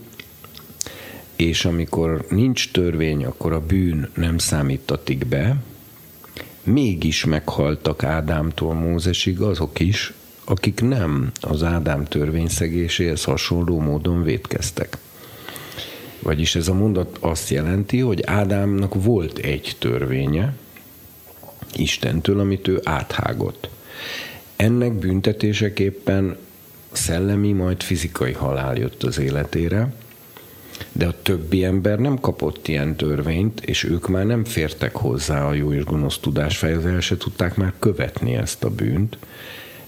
[1.36, 5.56] és amikor nincs törvény, akkor a bűn nem számítatik be,
[6.62, 10.12] mégis meghaltak Ádámtól Mózesig azok is,
[10.44, 14.96] akik nem az Ádám törvényszegéséhez hasonló módon védkeztek.
[16.22, 20.54] Vagyis ez a mondat azt jelenti, hogy Ádámnak volt egy törvénye
[21.76, 23.68] Istentől, amit ő áthágott.
[24.56, 26.36] Ennek büntetéseképpen
[26.92, 29.94] szellemi, majd fizikai halál jött az életére,
[30.92, 35.52] de a többi ember nem kapott ilyen törvényt, és ők már nem fértek hozzá a
[35.52, 39.16] jó és gonosz tudás fejezzel, se tudták már követni ezt a bűnt,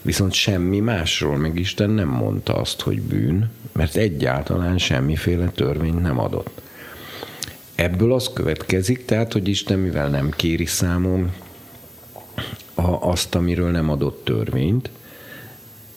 [0.06, 6.18] Viszont semmi másról meg Isten nem mondta azt, hogy bűn, mert egyáltalán semmiféle törvényt nem
[6.18, 6.60] adott.
[7.74, 11.32] Ebből az következik, tehát, hogy Isten mivel nem kéri számon
[13.00, 14.90] azt, amiről nem adott törvényt,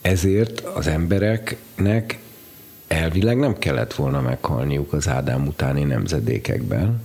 [0.02, 2.19] ezért az embereknek
[2.89, 7.02] elvileg nem kellett volna meghalniuk az Ádám utáni nemzedékekben,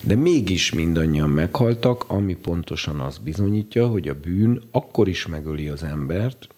[0.00, 5.82] de mégis mindannyian meghaltak, ami pontosan azt bizonyítja, hogy a bűn akkor is megöli az
[5.82, 6.48] embert,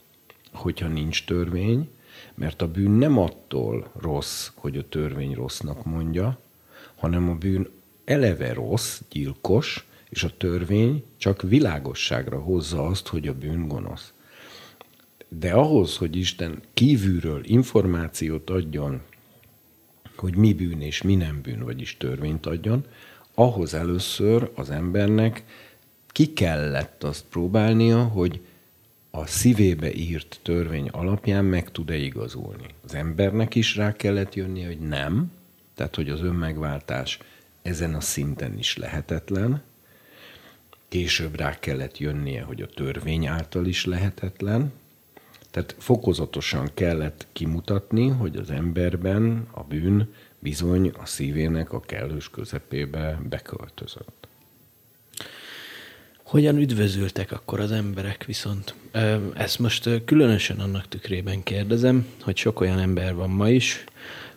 [0.52, 1.88] hogyha nincs törvény,
[2.34, 6.38] mert a bűn nem attól rossz, hogy a törvény rossznak mondja,
[6.96, 7.68] hanem a bűn
[8.04, 14.12] eleve rossz, gyilkos, és a törvény csak világosságra hozza azt, hogy a bűn gonosz.
[15.28, 19.00] De ahhoz, hogy Isten kívülről információt adjon,
[20.16, 22.84] hogy mi bűn és mi nem bűn, vagyis törvényt adjon,
[23.34, 25.44] ahhoz először az embernek
[26.06, 28.40] ki kellett azt próbálnia, hogy
[29.10, 32.66] a szívébe írt törvény alapján meg tud-e igazulni.
[32.84, 35.32] Az embernek is rá kellett jönni, hogy nem,
[35.74, 37.18] tehát hogy az önmegváltás
[37.62, 39.62] ezen a szinten is lehetetlen.
[40.88, 44.72] Később rá kellett jönnie, hogy a törvény által is lehetetlen.
[45.56, 53.20] Tehát fokozatosan kellett kimutatni, hogy az emberben a bűn bizony a szívének a kellős közepébe
[53.28, 54.28] beköltözött.
[56.24, 58.74] Hogyan üdvözültek akkor az emberek viszont?
[59.34, 63.84] Ezt most különösen annak tükrében kérdezem, hogy sok olyan ember van ma is,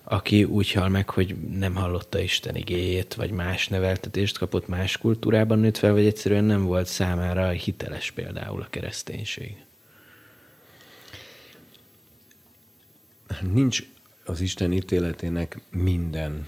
[0.03, 5.60] aki úgy hal meg, hogy nem hallotta Isten igéjét, vagy más neveltetést kapott, más kultúrában
[5.60, 9.55] nőtt fel, vagy egyszerűen nem volt számára hiteles például a kereszténység.
[13.54, 13.84] Nincs
[14.26, 16.48] az Isten ítéletének minden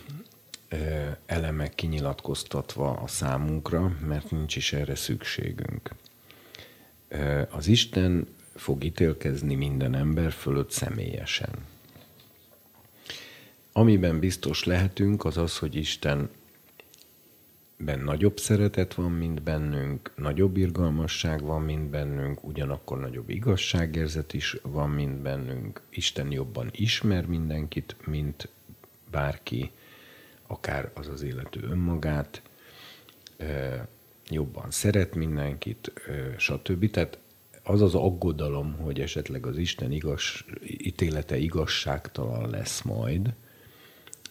[1.26, 5.96] eleme kinyilatkoztatva a számunkra, mert nincs is erre szükségünk.
[7.50, 11.50] Az Isten fog ítélkezni minden ember fölött személyesen.
[13.72, 16.30] Amiben biztos lehetünk, az az, hogy Isten
[17.84, 24.58] ben nagyobb szeretet van, mint bennünk, nagyobb irgalmasság van, mint bennünk, ugyanakkor nagyobb igazságérzet is
[24.62, 25.82] van, mint bennünk.
[25.90, 28.50] Isten jobban ismer mindenkit, mint
[29.12, 29.72] bárki,
[30.48, 32.42] akár az az illető önmagát,
[34.30, 35.94] jobban szeret mindenkit,
[36.38, 36.92] stb.
[36.92, 37.20] Tehát
[37.64, 40.24] az az aggodalom, hogy esetleg az Isten igaz,
[40.64, 43.34] ítélete igazságtalan lesz majd,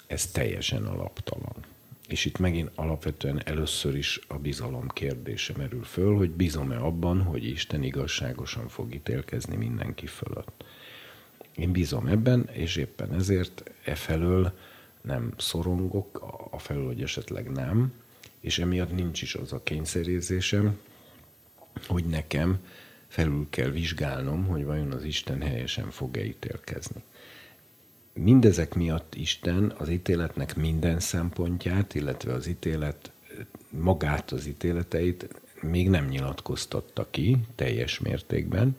[0.06, 1.64] ez teljesen alaptalan.
[2.10, 7.44] És itt megint alapvetően először is a bizalom kérdése merül föl, hogy bízom-e abban, hogy
[7.44, 10.64] Isten igazságosan fog ítélkezni mindenki fölött.
[11.54, 14.52] Én bízom ebben, és éppen ezért e felől
[15.00, 17.92] nem szorongok, a felől, hogy esetleg nem,
[18.40, 20.78] és emiatt nincs is az a kényszerérzésem,
[21.86, 22.58] hogy nekem
[23.06, 27.02] felül kell vizsgálnom, hogy vajon az Isten helyesen fog-e ítélkezni
[28.22, 33.12] mindezek miatt Isten az ítéletnek minden szempontját, illetve az ítélet
[33.70, 35.28] magát az ítéleteit
[35.60, 38.76] még nem nyilatkoztatta ki teljes mértékben.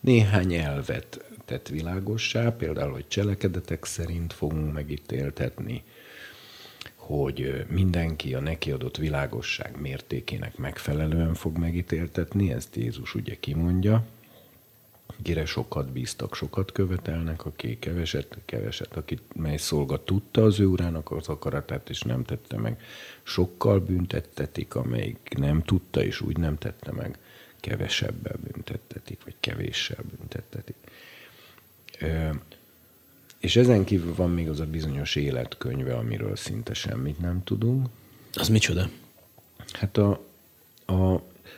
[0.00, 5.82] Néhány elvet tett világossá, például, hogy cselekedetek szerint fogunk megítéltetni,
[6.94, 14.06] hogy mindenki a neki adott világosság mértékének megfelelően fog megítéltetni, ezt Jézus ugye kimondja,
[15.22, 21.10] Kire sokat bíztak, sokat követelnek, aki keveset, keveset, aki mely szolga tudta az ő urának
[21.10, 22.80] az akaratát, és nem tette meg.
[23.22, 27.18] Sokkal büntettetik, amelyik nem tudta, és úgy nem tette meg,
[27.60, 30.76] kevesebbel büntettetik, vagy kevéssel büntettetik.
[33.38, 37.86] És ezen kívül van még az a bizonyos életkönyve, amiről szinte semmit nem tudunk.
[38.32, 38.88] Az micsoda?
[39.72, 40.24] Hát a,
[40.84, 41.14] a,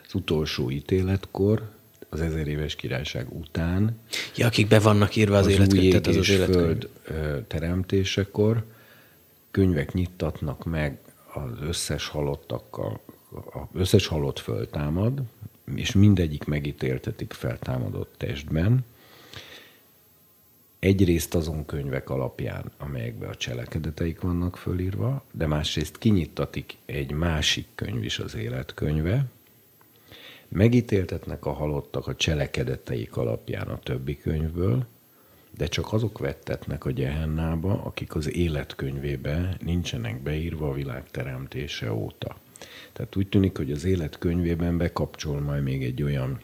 [0.07, 1.71] az utolsó ítéletkor,
[2.09, 3.99] az ezer éves királyság után.
[4.37, 6.57] Ja, akik be vannak írva az, az életkönyv, tehát az az életkönyv.
[6.57, 6.89] föld
[7.47, 8.65] teremtésekor
[9.51, 10.99] könyvek nyittatnak meg
[11.35, 13.01] az összes halottakkal,
[13.53, 15.23] az összes halott föltámad,
[15.75, 18.85] és mindegyik megítéltetik feltámadott testben.
[20.79, 28.05] Egyrészt azon könyvek alapján, amelyekben a cselekedeteik vannak fölírva, de másrészt kinyittatik egy másik könyv
[28.05, 29.25] is az életkönyve,
[30.49, 34.87] Megítéltetnek a halottak a cselekedeteik alapján a többi könyvből,
[35.57, 42.37] de csak azok vettetnek a gyehennába, akik az életkönyvébe nincsenek beírva a világ teremtése óta.
[42.93, 46.41] Tehát úgy tűnik, hogy az életkönyvében bekapcsol majd még egy olyan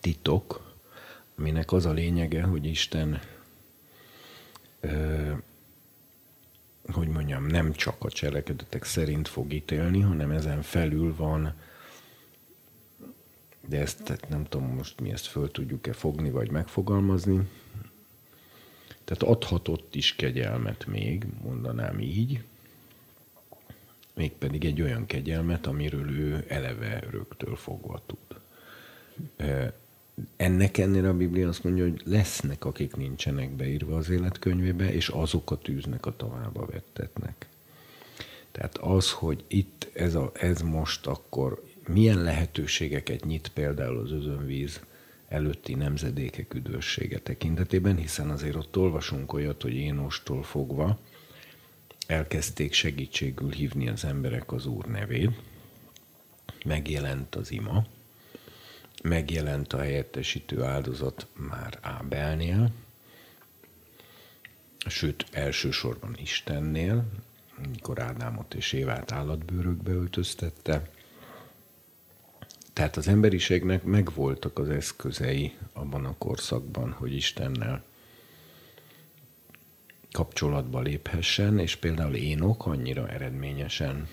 [0.00, 0.74] titok,
[1.38, 3.20] aminek az a lényege, hogy Isten
[4.80, 5.32] ö,
[6.92, 11.54] hogy mondjam, nem csak a cselekedetek szerint fog ítélni, hanem ezen felül van
[13.68, 17.48] de ezt tehát nem tudom most mi ezt föl tudjuk-e fogni, vagy megfogalmazni.
[19.04, 22.42] Tehát adhatott is kegyelmet még, mondanám így,
[24.14, 28.40] mégpedig egy olyan kegyelmet, amiről ő eleve rögtől fogva tud.
[30.36, 35.50] Ennek ennél a Biblia azt mondja, hogy lesznek, akik nincsenek beírva az életkönyvébe, és azok
[35.50, 37.46] a tűznek a tavába vettetnek.
[38.52, 44.80] Tehát az, hogy itt ez, a, ez most akkor milyen lehetőségeket nyit például az özönvíz
[45.28, 50.98] előtti nemzedékek üdvössége tekintetében, hiszen azért ott olvasunk olyat, hogy Énostól fogva
[52.06, 55.30] elkezdték segítségül hívni az emberek az Úr nevét,
[56.64, 57.86] megjelent az ima,
[59.02, 62.72] megjelent a helyettesítő áldozat már Ábelnél,
[64.86, 67.04] sőt elsősorban Istennél,
[67.64, 70.90] amikor Ádámot és Évát állatbőrökbe öltöztette,
[72.76, 77.84] tehát az emberiségnek megvoltak az eszközei abban a korszakban, hogy Istennel
[80.12, 84.08] kapcsolatba léphessen, és például Énok annyira eredményesen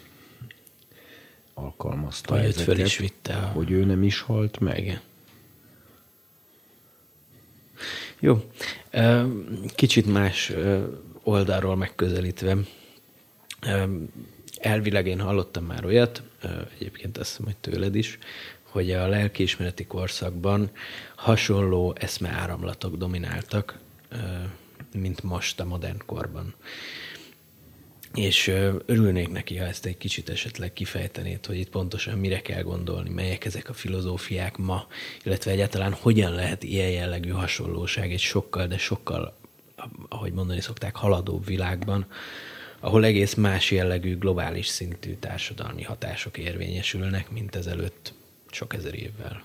[1.53, 3.45] alkalmazta Vagy ezeket, föl is vitte a...
[3.45, 4.79] hogy ő nem is halt meg.
[4.79, 5.01] Igen.
[8.19, 8.49] Jó.
[9.75, 10.53] Kicsit más
[11.23, 12.57] oldalról megközelítve.
[14.63, 16.23] Elvileg én hallottam már olyat,
[16.75, 18.17] egyébként azt hiszem, hogy tőled is,
[18.61, 20.71] hogy a lelkiismereti korszakban
[21.15, 23.79] hasonló eszmeáramlatok domináltak,
[24.93, 26.53] mint most a modern korban.
[28.13, 28.47] És
[28.85, 33.45] örülnék neki, ha ezt egy kicsit esetleg kifejtenéd, hogy itt pontosan mire kell gondolni, melyek
[33.45, 34.87] ezek a filozófiák ma,
[35.23, 39.37] illetve egyáltalán hogyan lehet ilyen jellegű hasonlóság egy sokkal, de sokkal
[40.09, 42.05] ahogy mondani szokták, haladóbb világban,
[42.83, 48.13] ahol egész más jellegű, globális szintű társadalmi hatások érvényesülnek, mint ezelőtt
[48.51, 49.43] sok ezer évvel.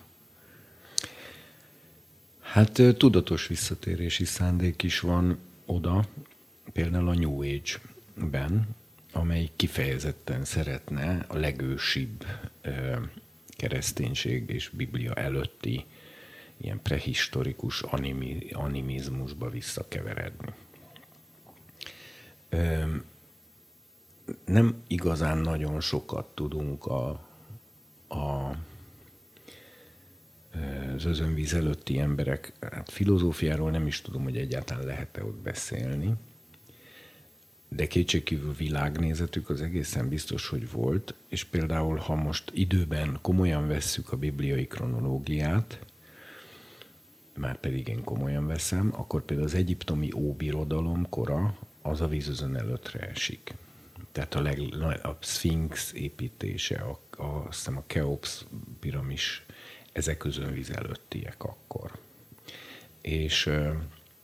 [2.40, 6.04] Hát tudatos visszatérési szándék is van oda,
[6.72, 8.68] például a New Age-ben,
[9.12, 12.26] amely kifejezetten szeretne a legősibb
[13.48, 15.84] kereszténység és Biblia előtti
[16.56, 20.52] ilyen prehistorikus animi, animizmusba visszakeveredni.
[24.44, 27.08] Nem igazán nagyon sokat tudunk a,
[28.08, 28.56] a
[30.94, 36.14] az özönvíz előtti emberek, hát filozófiáról nem is tudom, hogy egyáltalán lehet-e ott beszélni,
[37.68, 44.12] de kétségkívül világnézetük az egészen biztos, hogy volt, és például, ha most időben komolyan vesszük
[44.12, 45.78] a bibliai kronológiát,
[47.36, 53.00] már pedig én komolyan veszem, akkor például az egyiptomi óbirodalom kora az a vízözön előttre
[53.00, 53.54] esik.
[54.12, 54.60] Tehát a, leg,
[55.02, 58.44] a Sphinx építése, a, a, azt hiszem a Keops
[58.80, 59.46] piramis,
[59.92, 61.98] ezek víz előttiek akkor.
[63.00, 63.50] És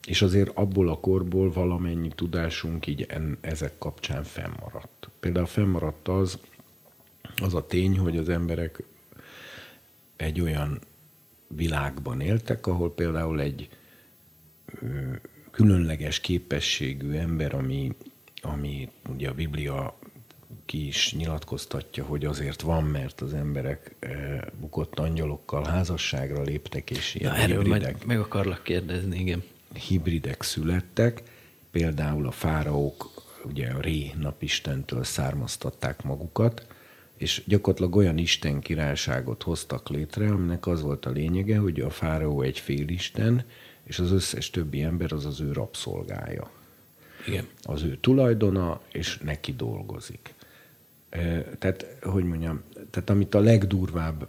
[0.06, 5.10] és azért abból a korból valamennyi tudásunk így en, ezek kapcsán fennmaradt.
[5.20, 6.38] Például fennmaradt az,
[7.42, 8.82] az a tény, hogy az emberek
[10.16, 10.80] egy olyan
[11.48, 13.68] világban éltek, ahol például egy
[15.50, 17.96] különleges képességű ember, ami,
[18.44, 19.98] ami ugye a Biblia
[20.64, 23.94] ki is nyilatkoztatja, hogy azért van, mert az emberek
[24.60, 29.42] bukott angyalokkal házasságra léptek, és ilyen Na, erről meg, meg akarlak kérdezni, igen
[29.74, 31.22] hibridek születtek,
[31.70, 33.10] például a fáraók
[33.44, 36.66] ugye a Ré napistentől származtatták magukat,
[37.16, 42.42] és gyakorlatilag olyan Isten királyságot hoztak létre, aminek az volt a lényege, hogy a fáraó
[42.42, 43.44] egy félisten,
[43.84, 46.50] és az összes többi ember az az ő rabszolgája.
[47.26, 47.46] Igen.
[47.62, 50.34] Az ő tulajdona, és neki dolgozik.
[51.58, 54.28] Tehát, hogy mondjam, tehát amit a legdurvább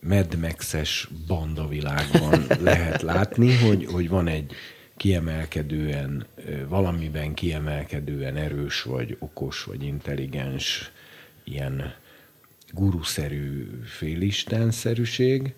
[0.00, 4.52] Mad Max-es bandavilágban lehet látni, hogy, hogy van egy
[4.96, 6.26] kiemelkedően,
[6.68, 10.92] valamiben kiemelkedően erős, vagy okos, vagy intelligens,
[11.44, 11.94] ilyen
[12.72, 15.54] guruszerű félistenszerűség,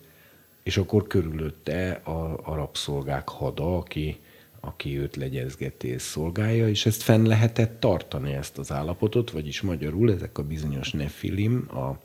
[0.63, 4.19] és akkor körülötte a, a rabszolgák hada, aki,
[4.65, 10.11] aki őt legyezgeti és szolgálja, és ezt fenn lehetett tartani ezt az állapotot, vagyis magyarul
[10.11, 11.99] ezek a bizonyos nefilim, a,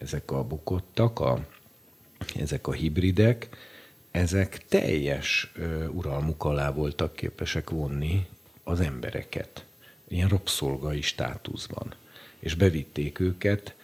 [0.00, 1.46] ezek a bukottak, a,
[2.36, 3.48] ezek a hibridek,
[4.10, 8.26] ezek teljes ö, uralmuk alá voltak képesek vonni
[8.64, 9.64] az embereket,
[10.08, 11.94] ilyen rabszolgai státuszban.
[12.38, 13.74] És bevitték őket,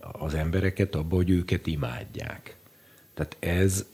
[0.00, 2.56] az embereket abba, hogy őket imádják.
[3.14, 3.86] Tehát ez,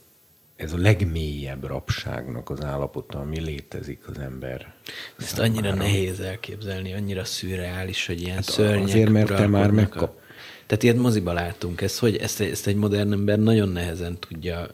[0.57, 4.73] ez a legmélyebb rabságnak az állapota, ami létezik az ember.
[5.19, 10.19] Ezt annyira nehéz elképzelni, annyira szürreális, hogy ilyen hát szörnyek Azért, mert te már megkap,
[10.65, 14.67] tehát ilyet moziba látunk, ezt, hogy ezt, ezt egy modern ember nagyon nehezen tudja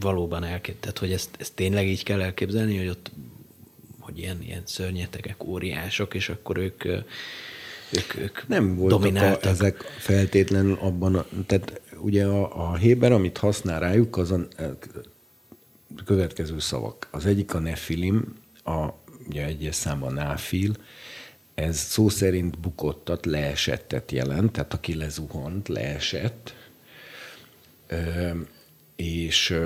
[0.00, 0.80] valóban elképzelni.
[0.80, 3.10] Tehát, hogy ezt, ezt tényleg így kell elképzelni, hogy ott
[3.98, 9.44] hogy ilyen, ilyen szörnyetegek, óriások, és akkor ők, ők, ők Nem voltak.
[9.44, 14.34] A, ezek feltétlenül abban, a, tehát ugye a, a Héber, amit használ rájuk, az a,
[14.34, 14.78] a
[16.04, 17.08] következő szavak.
[17.10, 18.34] Az egyik a nefilim,
[18.64, 18.88] a,
[19.28, 20.72] ugye egyes számban náfil,
[21.54, 26.54] ez szó szerint bukottat, leesettet jelent, tehát aki lezuhant, leesett,
[28.96, 29.58] és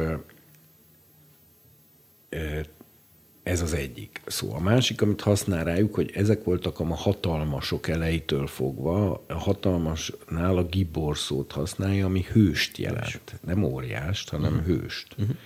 [3.43, 4.55] ez az egyik szó.
[4.55, 10.65] A másik, amit használ rájuk, hogy ezek voltak a hatalmasok elejétől fogva, a hatalmasnál a
[10.65, 13.41] gibor szót használja, ami hőst jelent.
[13.41, 14.67] Nem óriást, hanem uh-huh.
[14.67, 15.15] hőst.
[15.19, 15.37] Uh-huh.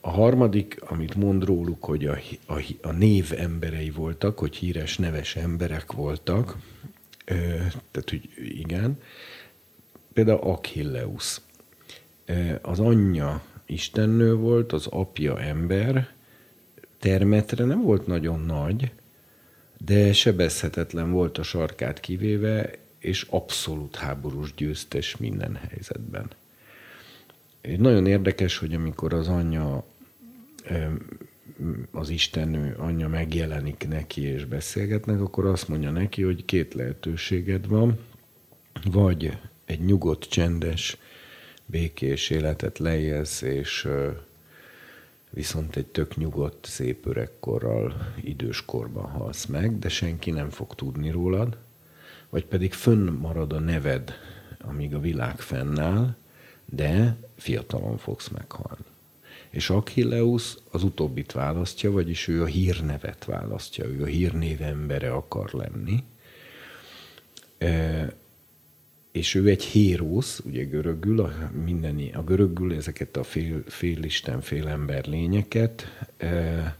[0.00, 5.36] A harmadik, amit mond róluk, hogy a, a, a név emberei voltak, hogy híres, neves
[5.36, 6.56] emberek voltak,
[7.90, 8.98] tehát, hogy igen,
[10.12, 11.40] például Achilleus.
[12.62, 16.14] Az anyja istennő volt, az apja ember,
[16.98, 18.92] termetre nem volt nagyon nagy,
[19.84, 26.30] de sebezhetetlen volt a sarkát kivéve, és abszolút háborús győztes minden helyzetben.
[27.62, 29.84] Nagyon érdekes, hogy amikor az anyja,
[31.90, 37.98] az Istennő anyja megjelenik neki és beszélgetnek, akkor azt mondja neki, hogy két lehetőséged van,
[38.84, 40.96] vagy egy nyugodt, csendes,
[41.66, 43.88] békés életet leélsz, és
[45.30, 51.58] viszont egy tök nyugodt, szép öregkorral, időskorban halsz meg, de senki nem fog tudni rólad,
[52.28, 54.12] vagy pedig fönn marad a neved,
[54.60, 56.16] amíg a világ fennáll,
[56.70, 58.84] de fiatalon fogsz meghalni.
[59.50, 65.50] És Achilleus az utóbbit választja, vagyis ő a hírnevet választja, ő a hírnév embere akar
[65.52, 66.04] lenni.
[67.58, 68.12] E,
[69.12, 75.06] és ő egy hérosz, ugye görögül, a, mindeni, a görögül ezeket a fél, félisten, félember
[75.06, 76.78] lényeket e,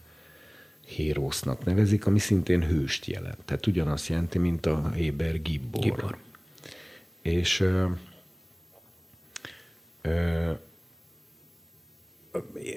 [0.87, 3.45] hérosznak nevezik, ami szintén hőst jelent.
[3.45, 5.83] Tehát ugyanazt jelenti, mint a Héber gibbor.
[5.83, 6.19] gibbor.
[7.23, 7.87] És ö,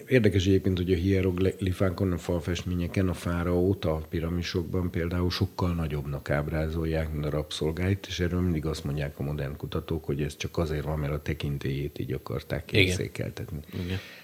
[0.07, 7.11] Érdekes egyébként, hogy a hieroglifákon, a falfestményeken a fáraót a piramisokban például sokkal nagyobbnak ábrázolják,
[7.11, 10.83] mint a rabszolgáit, és erről mindig azt mondják a modern kutatók, hogy ez csak azért
[10.83, 13.59] van, mert a tekintélyét így akarták érzékeltetni.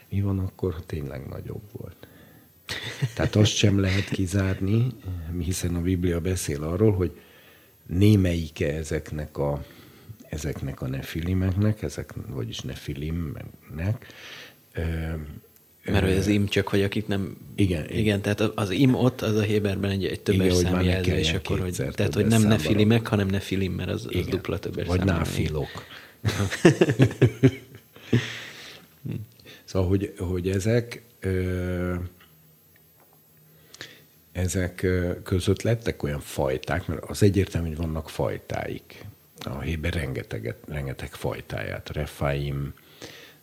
[0.10, 2.08] Mi van akkor, ha tényleg nagyobb volt?
[3.16, 4.88] Tehát azt sem lehet kizárni,
[5.40, 7.20] hiszen a Biblia beszél arról, hogy
[7.86, 9.64] némelyike ezeknek a,
[10.30, 14.08] ezeknek a nefilimeknek, ezek, vagyis nefilimnek,
[15.86, 17.38] mert hogy az im csak, hogy akik nem...
[17.56, 17.90] Igen.
[17.90, 21.76] Igen, tehát az im ott, az a Héberben egy, egy többes igen, számjelzés, akkor, hogy,
[21.96, 25.86] tehát, hogy nem nefilimek, hanem nefilim, mert az, az dupla többes Vagy náfilok.
[29.66, 31.94] szóval, hogy, hogy ezek ö,
[34.32, 34.88] ezek
[35.24, 39.06] között lettek olyan fajták, mert az egyértelmű, hogy vannak fajtáik.
[39.46, 41.90] A Héber rengeteget, rengeteg fajtáját.
[41.90, 42.74] Refaim,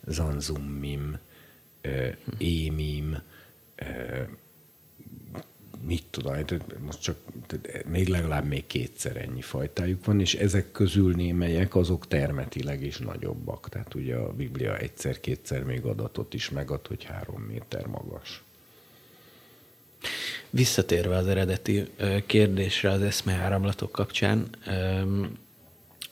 [0.07, 1.19] Zanzummim,
[2.37, 3.21] Émim,
[5.81, 6.35] mit tudom,
[6.79, 7.17] most csak
[7.85, 13.69] még legalább még kétszer ennyi fajtájuk van, és ezek közül némelyek azok termetileg is nagyobbak.
[13.69, 18.43] Tehát ugye a Biblia egyszer-kétszer még adatot is megad, hogy három méter magas.
[20.49, 21.83] Visszatérve az eredeti
[22.25, 24.49] kérdésre az eszmeáramlatok kapcsán,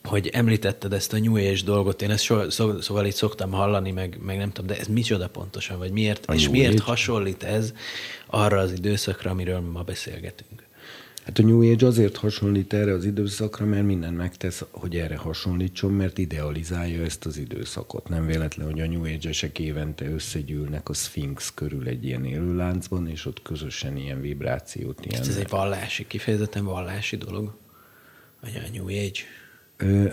[0.06, 3.91] hogy említetted ezt a New Age dolgot, én ezt so, szó, szóval így szoktam hallani,
[3.91, 6.84] meg, meg nem tudom, de ez micsoda pontosan, vagy miért, a és miért Age?
[6.84, 7.74] hasonlít ez
[8.28, 10.64] arra az időszakra, amiről ma beszélgetünk?
[11.26, 15.91] Hát a New Age azért hasonlít erre az időszakra, mert minden megtesz, hogy erre hasonlítson,
[15.91, 18.10] mert idealizálja ezt az időszakot.
[18.10, 23.26] Nem véletlen, hogy a New Age-esek évente összegyűlnek a Sphinx körül egy ilyen élőláncban, és
[23.26, 25.06] ott közösen ilyen vibrációt.
[25.06, 25.22] Ilyen...
[25.22, 27.58] Ez egy vallási, kifejezetten vallási dolog,
[28.41, 29.20] vagy a New Age?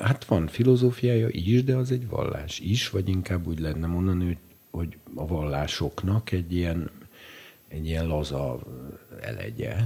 [0.01, 4.39] Hát van filozófiája is, de az egy vallás is, vagy inkább úgy lehetne mondani, hogy,
[4.71, 6.91] hogy a vallásoknak egy ilyen
[7.73, 8.59] egy ilyen laza
[9.21, 9.77] elegye,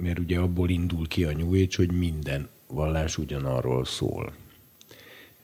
[0.00, 4.32] mert ugye abból indul ki a New hogy minden vallás ugyanarról szól.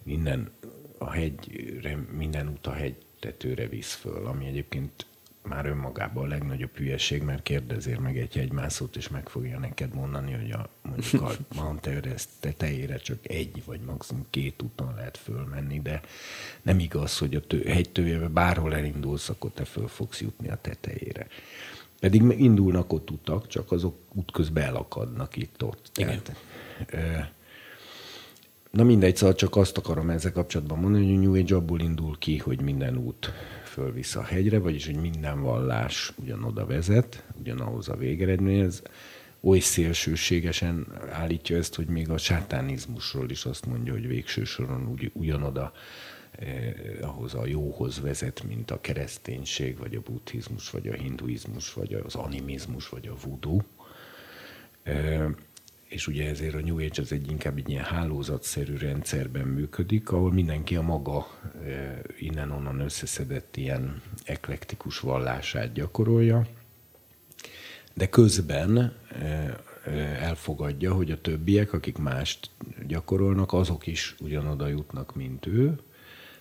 [0.03, 0.51] Minden
[0.99, 5.07] a hegyre, minden út a hegy tetőre visz föl, ami egyébként
[5.49, 10.33] már önmagában a legnagyobb hülyeség, mert kérdezél meg egy hegymászót, és meg fogja neked mondani,
[10.33, 11.31] hogy a, mondjuk a
[11.61, 16.01] Mount Everest tetejére csak egy, vagy maximum két úton lehet fölmenni, de
[16.63, 20.59] nem igaz, hogy a tő, hegy tőjébe bárhol elindulsz, akkor te föl fogsz jutni a
[20.61, 21.27] tetejére.
[22.01, 25.91] Pedig indulnak ott utak, csak azok útközben elakadnak itt-ott.
[25.93, 26.35] Tehát,
[28.71, 32.19] na mindegy, szóval csak azt akarom ezzel kapcsolatban mondani, hogy a New Age abból indul
[32.19, 33.33] ki, hogy minden út
[33.75, 38.83] fölvisz a hegyre, vagyis hogy minden vallás ugyanoda vezet, ugyanahoz a végeredményhez.
[39.41, 45.11] Oly szélsőségesen állítja ezt, hogy még a sátánizmusról is azt mondja, hogy végső soron ugy,
[45.15, 45.73] ugyanoda
[46.31, 51.95] eh, ahhoz a jóhoz vezet, mint a kereszténység, vagy a buddhizmus, vagy a hinduizmus, vagy
[51.95, 53.61] az animizmus, vagy a voodoo.
[54.83, 55.27] Eh,
[55.95, 60.33] és ugye ezért a New Age az egy inkább egy ilyen hálózatszerű rendszerben működik, ahol
[60.33, 61.41] mindenki a maga
[62.19, 66.47] innen-onnan összeszedett ilyen eklektikus vallását gyakorolja,
[67.95, 68.97] de közben
[70.19, 72.51] elfogadja, hogy a többiek, akik mást
[72.87, 75.79] gyakorolnak, azok is ugyanoda jutnak, mint ő,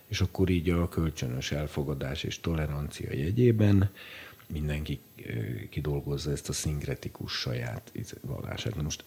[0.07, 3.89] és akkor így a kölcsönös elfogadás és tolerancia jegyében
[4.47, 4.99] mindenki
[5.69, 7.91] kidolgozza ezt a szinkretikus saját
[8.21, 8.81] vallását.
[8.81, 9.03] Most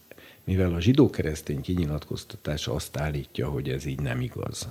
[0.46, 4.68] mivel a zsidó-keresztény kinyilatkoztatás azt állítja, hogy ez így nem igaz,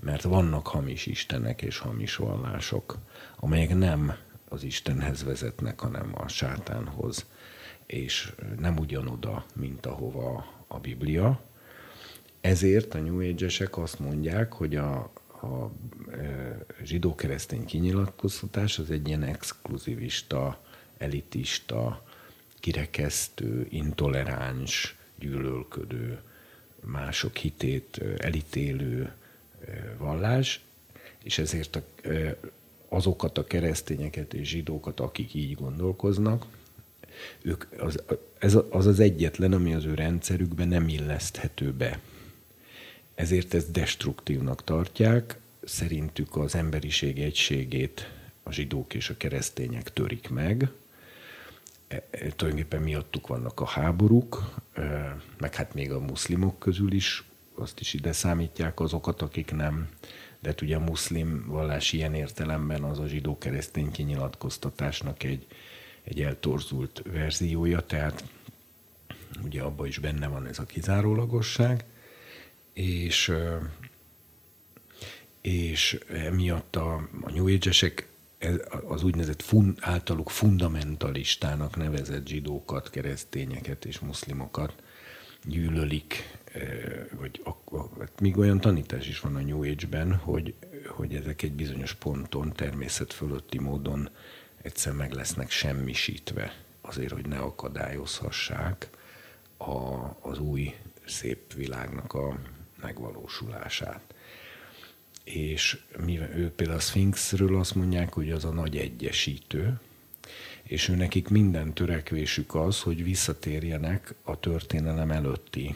[0.00, 2.98] mert vannak hamis istenek és hamis vallások,
[3.36, 4.16] amelyek nem
[4.48, 7.26] az Istenhez vezetnek, hanem a sátánhoz,
[7.86, 11.40] és nem ugyanoda, mint ahova a Biblia.
[12.40, 15.12] Ezért a New Age-esek azt mondják, hogy a,
[15.42, 15.70] a
[16.10, 20.60] e, zsidó-keresztény kinyilatkoztatás az egy ilyen exkluzivista,
[20.98, 22.02] elitista,
[22.60, 26.20] kirekesztő, intoleráns, gyűlölködő,
[26.84, 29.12] mások hitét elítélő
[29.98, 30.60] vallás,
[31.22, 31.82] és ezért
[32.88, 36.46] azokat a keresztényeket és zsidókat, akik így gondolkoznak,
[37.42, 38.02] ők, az,
[38.38, 42.00] ez az az egyetlen, ami az ő rendszerükben nem illeszthető be.
[43.14, 48.10] Ezért ezt destruktívnak tartják, szerintük az emberiség egységét
[48.42, 50.70] a zsidók és a keresztények törik meg.
[51.90, 57.24] E, e, tulajdonképpen miattuk vannak a háborúk, e, meg hát még a muszlimok közül is,
[57.54, 59.88] azt is ide számítják azokat, akik nem.
[60.40, 65.46] De hát ugye a muszlim vallás ilyen értelemben az a zsidó-keresztény kinyilatkoztatásnak egy,
[66.02, 68.24] egy eltorzult verziója, tehát
[69.44, 71.84] ugye abban is benne van ez a kizárólagosság,
[72.72, 73.32] és,
[75.40, 78.09] és emiatt a, a New Age-esek
[78.88, 84.74] az úgynevezett fun, általuk fundamentalistának nevezett zsidókat, keresztényeket és muszlimokat
[85.44, 86.38] gyűlölik,
[87.18, 87.42] vagy
[87.98, 90.54] hát még olyan tanítás is van a New Age-ben, hogy,
[90.86, 94.08] hogy ezek egy bizonyos ponton természet fölötti módon
[94.62, 98.88] egyszer meg lesznek semmisítve, azért, hogy ne akadályozhassák
[99.56, 100.74] a, az új
[101.06, 102.38] szép világnak a
[102.80, 104.09] megvalósulását.
[105.24, 109.80] És mivel ő például a Sphinxről azt mondják, hogy az a nagy egyesítő,
[110.62, 115.74] és ő nekik minden törekvésük az, hogy visszatérjenek a történelem előtti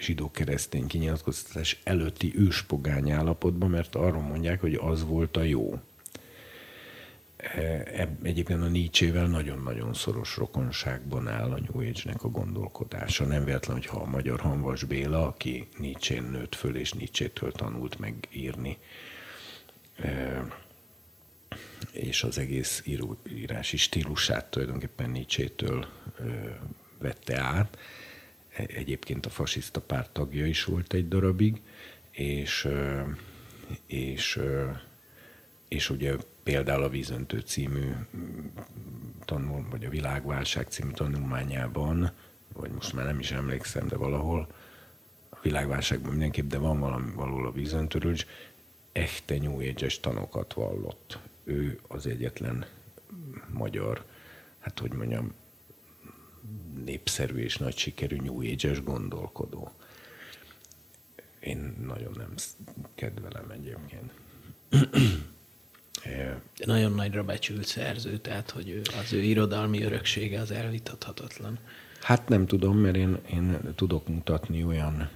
[0.00, 5.80] zsidó-keresztény kinyilatkoztatás előtti őspogány állapotba, mert arról mondják, hogy az volt a jó.
[7.54, 13.24] E, egyébként a Nietzsével nagyon-nagyon szoros rokonságban áll a New Age-nek a gondolkodása.
[13.24, 18.28] Nem véletlen, hogyha a magyar Hanvas Béla, aki Nietzsén nőtt föl, és Nietzsétől tanult meg
[18.32, 18.78] írni,
[19.96, 20.44] e,
[21.92, 22.82] és az egész
[23.28, 25.86] írási stílusát tulajdonképpen Nietzsétől
[26.18, 26.22] e,
[26.98, 27.78] vette át.
[28.56, 31.62] Egyébként a fasiszta párt tagja is volt egy darabig,
[32.10, 32.68] és,
[33.86, 34.40] és,
[35.68, 36.16] és ugye
[36.46, 37.92] például a Vízöntő című
[39.24, 42.10] tanul, vagy a Világválság című tanulmányában,
[42.52, 44.48] vagy most már nem is emlékszem, de valahol
[45.28, 48.26] a világválságban mindenképp, de van valami valahol a vízöntőről is,
[48.92, 51.18] echte New age tanokat vallott.
[51.44, 52.66] Ő az egyetlen
[53.52, 54.04] magyar,
[54.58, 55.32] hát hogy mondjam,
[56.84, 59.70] népszerű és nagy sikerű New age gondolkodó.
[61.40, 62.34] Én nagyon nem
[62.94, 64.12] kedvelem egyébként.
[66.04, 71.58] De nagyon nagyra becsült szerző, tehát hogy az ő irodalmi öröksége az elvitathatatlan.
[72.00, 75.10] Hát nem tudom, mert én, én tudok mutatni olyan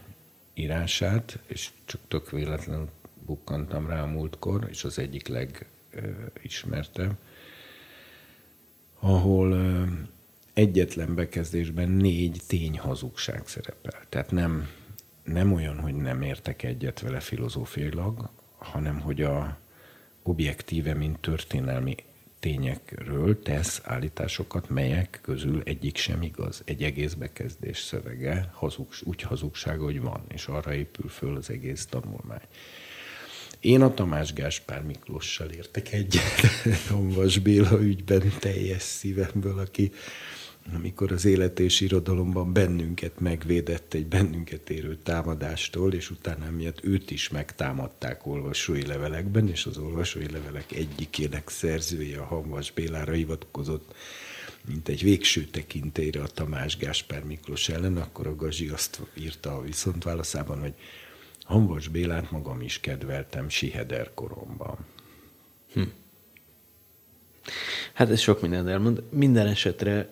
[0.54, 2.88] írását, és csak tök véletlenül
[3.26, 7.16] bukkantam rá a múltkor, és az egyik legismertebb,
[9.00, 9.56] ahol
[10.52, 14.00] egyetlen bekezdésben négy tényhazugság szerepel.
[14.08, 14.68] Tehát nem,
[15.24, 19.58] nem olyan, hogy nem értek egyet vele filozófiailag, hanem hogy a,
[20.22, 21.94] objektíve, mint történelmi
[22.40, 26.62] tényekről tesz állításokat, melyek közül egyik sem igaz.
[26.64, 31.86] Egy egész bekezdés szövege hazug, úgy hazugsága, hogy van, és arra épül föl az egész
[31.86, 32.46] tanulmány.
[33.60, 36.40] Én a Tamás Gáspár Miklóssal értek egyet,
[36.90, 39.92] Honvas Béla ügyben teljes szívemből, aki
[40.74, 47.10] amikor az élet és irodalomban bennünket megvédett egy bennünket érő támadástól, és utána miatt őt
[47.10, 53.94] is megtámadták olvasói levelekben, és az olvasói levelek egyikének szerzője a Hamvas Bélára hivatkozott,
[54.66, 59.62] mint egy végső tekintélyre a Tamás Gáspár Miklós ellen, akkor a Gazsi azt írta a
[59.62, 60.74] viszontválaszában, hogy
[61.40, 64.76] Hamvas Bélát magam is kedveltem Siheder koromban.
[65.72, 65.82] Hm.
[67.92, 69.02] Hát ez sok mindent elmond.
[69.10, 70.08] Minden esetre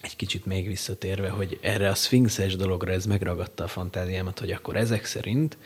[0.00, 4.76] egy kicsit még visszatérve, hogy erre a szfinxes dologra ez megragadta a fantáziámat, hogy akkor
[4.76, 5.56] ezek szerint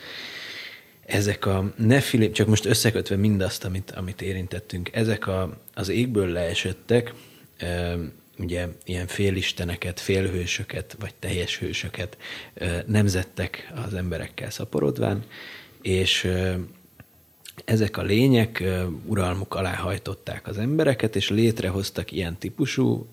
[1.11, 7.15] ezek a nefilé, csak most összekötve mindazt, amit, amit érintettünk, ezek a, az égből leesettek,
[8.39, 12.17] ugye ilyen félisteneket, félhősöket, vagy teljes hősöket
[12.87, 15.25] nemzettek az emberekkel szaporodván,
[15.83, 16.29] és
[17.65, 18.65] ezek a lények
[19.07, 23.07] uralmuk alá hajtották az embereket, és létrehoztak ilyen típusú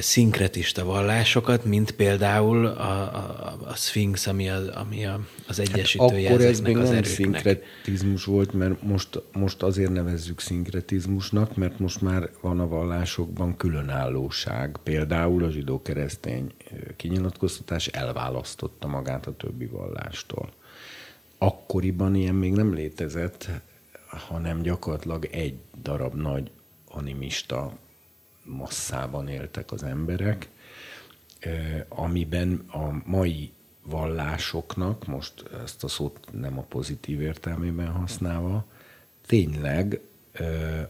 [0.00, 6.36] szinkretista vallásokat, mint például a, a, a Sphinx, ami, a, ami a, az egyesítője hát
[6.36, 7.14] akkor ez még az nem erőknek.
[7.14, 14.76] szinkretizmus volt, mert most, most azért nevezzük szinkretizmusnak, mert most már van a vallásokban különállóság.
[14.82, 16.52] Például a zsidó-keresztény
[16.96, 20.52] kinyilatkoztatás elválasztotta magát a többi vallástól
[21.38, 23.48] akkoriban ilyen még nem létezett,
[24.06, 26.50] hanem gyakorlatilag egy darab nagy
[26.88, 27.72] animista
[28.44, 30.48] masszában éltek az emberek,
[31.88, 38.64] amiben a mai vallásoknak, most ezt a szót nem a pozitív értelmében használva,
[39.26, 40.00] tényleg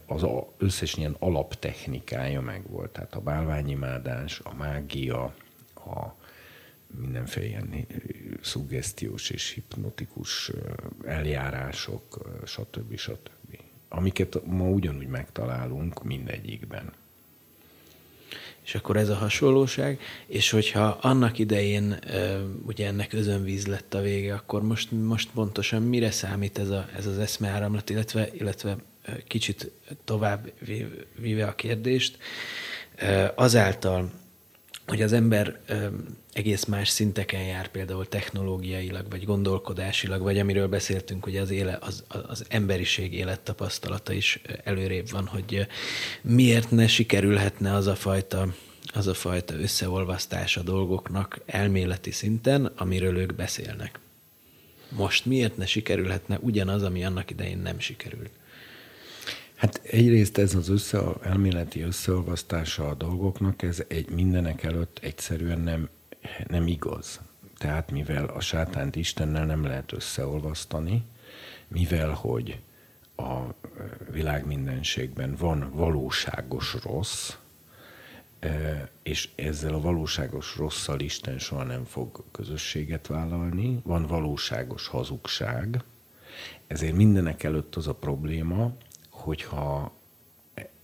[0.05, 0.25] az
[0.57, 2.89] összes ilyen alaptechnikája megvolt.
[2.91, 5.33] Tehát a bálványimádás, a mágia,
[5.75, 6.15] a
[6.97, 7.87] mindenféle ilyen
[8.41, 10.51] szuggesztiós és hipnotikus
[11.05, 12.97] eljárások, stb.
[12.97, 13.59] stb.
[13.89, 16.93] amiket ma ugyanúgy megtalálunk mindegyikben.
[18.63, 21.99] És akkor ez a hasonlóság, és hogyha annak idején
[22.65, 27.05] ugye ennek özönvíz lett a vége, akkor most, most pontosan mire számít ez, a, ez
[27.05, 28.77] az eszmeáramlat, illetve, illetve
[29.27, 29.71] kicsit
[30.03, 30.51] tovább
[31.15, 32.17] víve a kérdést,
[33.35, 34.11] azáltal,
[34.89, 35.59] hogy az ember
[36.33, 42.03] egész más szinteken jár, például technológiailag, vagy gondolkodásilag, vagy amiről beszéltünk, hogy az, éle, az,
[42.07, 45.67] az emberiség élettapasztalata is előrébb van, hogy
[46.21, 48.53] miért ne sikerülhetne az a fajta
[48.93, 53.99] az a fajta összeolvasztás a dolgoknak elméleti szinten, amiről ők beszélnek.
[54.89, 58.31] Most miért ne sikerülhetne ugyanaz, ami annak idején nem sikerült?
[59.59, 65.89] Hát egyrészt ez az össze, elméleti összeolvasztása a dolgoknak, ez egy mindenek előtt egyszerűen nem,
[66.47, 67.21] nem igaz.
[67.57, 71.03] Tehát mivel a sátánt Istennel nem lehet összeolvasztani,
[71.67, 72.59] mivel hogy
[73.15, 73.39] a
[74.11, 77.35] világ mindenségben van valóságos rossz,
[79.03, 85.83] és ezzel a valóságos rosszal Isten soha nem fog közösséget vállalni, van valóságos hazugság,
[86.67, 88.73] ezért mindenek előtt az a probléma,
[89.19, 89.91] hogyha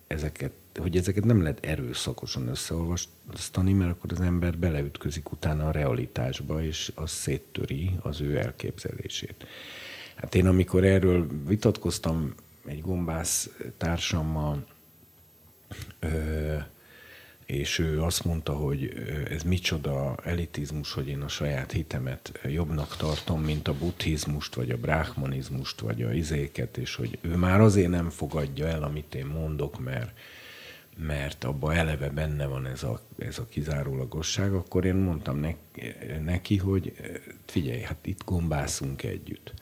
[0.08, 6.64] ezeket, hogy ezeket nem lehet erőszakosan összeolvasztani, mert akkor az ember beleütközik utána a realitásba,
[6.64, 9.46] és az széttöri az ő elképzelését.
[10.16, 12.34] Hát én amikor erről vitatkoztam
[12.66, 14.66] egy gombász társammal,
[17.46, 18.94] és ő azt mondta, hogy
[19.30, 24.78] ez micsoda elitizmus, hogy én a saját hitemet jobbnak tartom, mint a buddhizmust, vagy a
[24.78, 29.80] bráhmanizmust, vagy a izéket, és hogy ő már azért nem fogadja el, amit én mondok,
[29.80, 30.20] mert,
[30.98, 35.46] mert abban eleve benne van ez a, ez a kizárólagosság, akkor én mondtam
[36.24, 36.94] neki, hogy
[37.46, 39.54] figyelj, hát itt gombászunk együtt.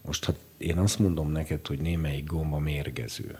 [0.00, 3.38] Most, ha én azt mondom neked, hogy némelyik gomba mérgező,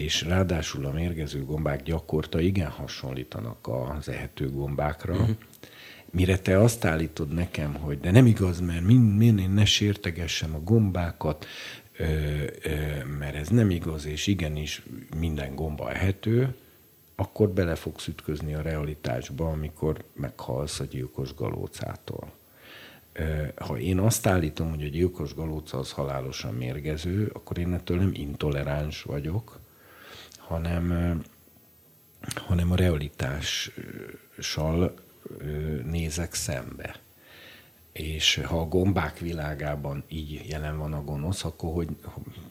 [0.00, 5.36] és ráadásul a mérgező gombák gyakorta igen hasonlítanak az ehető gombákra, uh-huh.
[6.10, 10.54] mire te azt állítod nekem, hogy de nem igaz, mert mind, mind én ne sértegessem
[10.54, 11.46] a gombákat,
[11.96, 12.04] ö,
[12.62, 14.82] ö, mert ez nem igaz, és igenis
[15.16, 16.54] minden gomba ehető,
[17.16, 22.32] akkor bele fogsz ütközni a realitásba, amikor meghalsz a gyilkos galócától.
[23.56, 28.10] Ha én azt állítom, hogy a gyilkos galóca az halálosan mérgező, akkor én ettől nem
[28.14, 29.59] intoleráns vagyok,
[30.50, 31.20] hanem,
[32.34, 33.74] hanem a realitással
[35.84, 36.96] nézek szembe.
[37.92, 41.88] És ha a gombák világában így jelen van a gonosz, akkor hogy,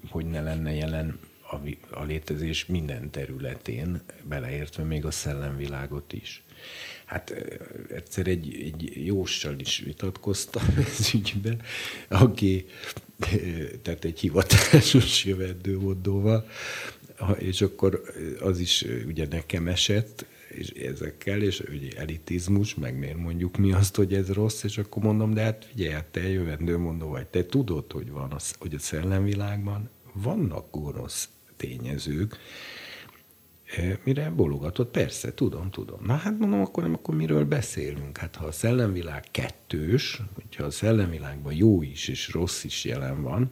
[0.09, 1.19] hogy ne lenne jelen
[1.51, 1.55] a,
[1.89, 6.43] a létezés minden területén, beleértve még a szellemvilágot is.
[7.05, 7.33] Hát
[7.93, 10.63] egyszer egy, egy jóssal is vitatkoztam
[10.99, 11.61] ez ügyben,
[12.07, 12.65] aki,
[13.81, 16.47] tehát egy hivatásos jövendőmondóval,
[17.37, 18.01] és akkor
[18.39, 23.95] az is ugye nekem esett, és ezekkel, és ugye elitizmus, meg miért mondjuk mi azt,
[23.95, 27.45] hogy ez rossz, és akkor mondom, de hát figyelj, hát te jövendő mondó vagy, te
[27.45, 32.37] tudod, hogy van, az, hogy a szellemvilágban vannak gonosz tényezők,
[34.03, 35.99] Mire bologatott, persze, tudom, tudom.
[36.05, 38.17] Na hát mondom, akkor nem, akkor miről beszélünk?
[38.17, 43.51] Hát ha a szellemvilág kettős, hogyha a szellemvilágban jó is és rossz is jelen van,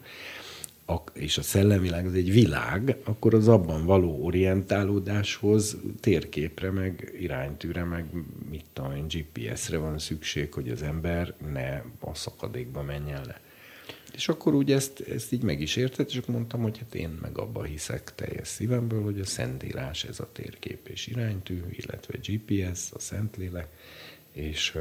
[1.14, 8.06] és a szellemvilág az egy világ, akkor az abban való orientálódáshoz térképre, meg iránytűre, meg
[8.50, 13.42] mit tudom én, GPS-re van szükség, hogy az ember ne a szakadékba menjen le.
[14.14, 17.38] És akkor úgy ezt, ezt így meg is értett, és mondtam, hogy hát én meg
[17.38, 23.00] abba hiszek teljes szívemből, hogy a Szentírás ez a térkép és iránytű, illetve GPS, a
[23.00, 23.68] Szentlélek,
[24.32, 24.78] és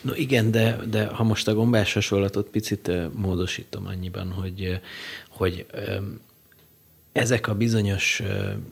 [0.00, 4.80] No igen, de, de ha most a gombás hasonlatot picit módosítom annyiban, hogy,
[5.28, 5.66] hogy
[7.12, 8.22] ezek a bizonyos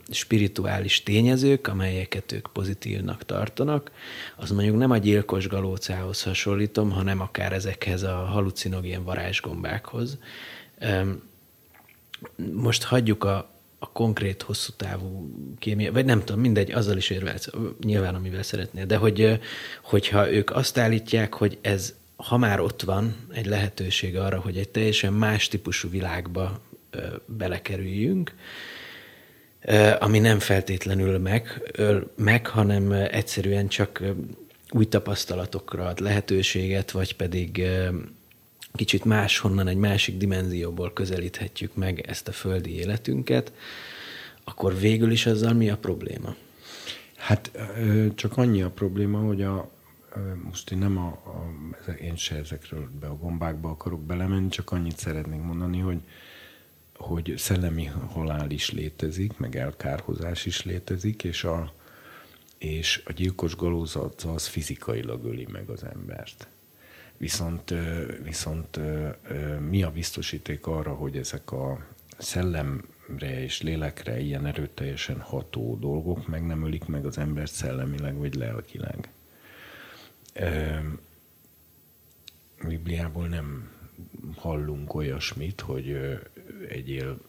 [0.09, 3.91] spirituális tényezők, amelyeket ők pozitívnak tartanak,
[4.35, 10.17] az mondjuk nem a gyilkos galócához hasonlítom, hanem akár ezekhez a halucinogén varázsgombákhoz.
[12.53, 13.49] Most hagyjuk a,
[13.79, 17.49] a konkrét hosszú távú kémia, vagy nem tudom, mindegy, azzal is érvelsz,
[17.83, 19.39] nyilván amivel szeretnél, de hogy,
[19.83, 24.69] hogyha ők azt állítják, hogy ez, ha már ott van egy lehetőség arra, hogy egy
[24.69, 26.61] teljesen más típusú világba
[27.25, 28.33] belekerüljünk,
[29.99, 31.73] ami nem feltétlenül meg,
[32.15, 34.03] meg, hanem egyszerűen csak
[34.69, 37.63] új tapasztalatokra ad lehetőséget, vagy pedig
[38.77, 43.53] kicsit máshonnan, egy másik dimenzióból közelíthetjük meg ezt a földi életünket,
[44.43, 46.35] akkor végül is azzal mi a probléma?
[47.17, 47.51] Hát
[48.15, 49.69] csak annyi a probléma, hogy a,
[50.43, 54.97] most én nem a, a, én se ezekről be a gombákba akarok belemenni, csak annyit
[54.97, 55.99] szeretnék mondani, hogy,
[56.95, 61.73] hogy szellemi halál is létezik, meg elkárhozás is létezik, és a,
[62.57, 66.47] és a gyilkos galózat az fizikailag öli meg az embert.
[67.17, 67.73] Viszont,
[68.23, 68.79] viszont
[69.69, 71.85] mi a biztosíték arra, hogy ezek a
[72.17, 78.35] szellemre és lélekre ilyen erőteljesen ható dolgok meg nem ölik meg az embert szellemileg vagy
[78.35, 79.09] lelkileg?
[82.67, 83.71] Bibliából nem
[84.35, 85.97] hallunk olyasmit, hogy
[86.69, 87.19] egyél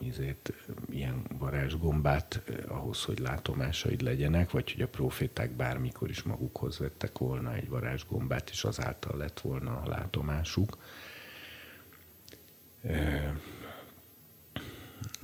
[0.00, 0.52] izét,
[0.90, 7.54] ilyen varázsgombát ahhoz, hogy látomásaid legyenek, vagy hogy a proféták bármikor is magukhoz vettek volna
[7.54, 10.78] egy varázsgombát, és azáltal lett volna a látomásuk.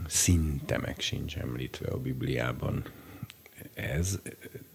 [0.07, 2.85] Szinte meg sincs említve a Bibliában
[3.75, 4.21] ez,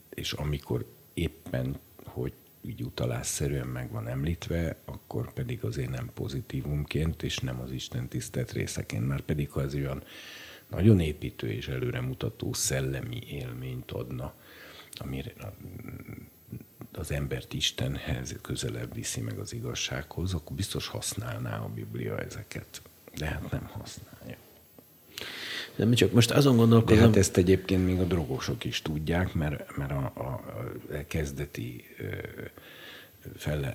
[0.10, 7.38] és amikor éppen, hogy így utalásszerűen meg van említve, akkor pedig azért nem pozitívumként, és
[7.38, 10.04] nem az Isten tisztelt részeként, már pedig ha az olyan
[10.70, 14.34] nagyon építő és előremutató szellemi élményt adna,
[14.92, 15.34] amire
[16.92, 22.82] az embert Istenhez közelebb viszi meg az igazsághoz, akkor biztos használná a Biblia ezeket.
[23.16, 24.19] De hát nem használja.
[25.80, 26.98] Nem csak most azon gondolkozom...
[26.98, 30.44] De hát ezt egyébként még a drogosok is tudják, mert, mert a, a, a
[31.08, 31.84] kezdeti
[33.36, 33.74] fel,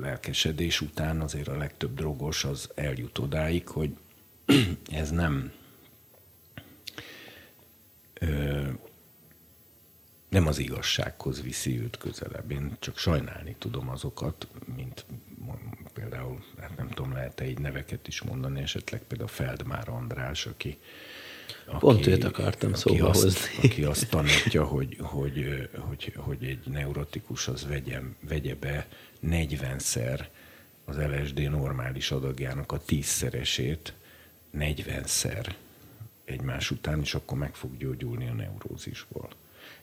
[0.00, 3.90] lelkesedés után azért a legtöbb drogos az eljut odáig, hogy
[4.90, 5.52] ez nem
[10.28, 12.50] nem az igazsághoz viszi őt közelebb.
[12.50, 15.06] Én csak sajnálni tudom azokat, mint
[15.94, 20.78] például, hát nem tudom, lehet-e így neveket is mondani, esetleg például Feldmár András, aki
[21.66, 23.40] aki, Pont őt akartam aki szóba azt, hozni.
[23.62, 28.86] Aki azt tanítja, hogy, hogy, hogy, hogy egy neurotikus az vegye, vegye be
[29.26, 30.26] 40-szer
[30.84, 33.94] az LSD normális adagjának a tízszeresét,
[34.58, 35.54] 40-szer
[36.24, 39.28] egymás után, és akkor meg fog gyógyulni a neurózisból.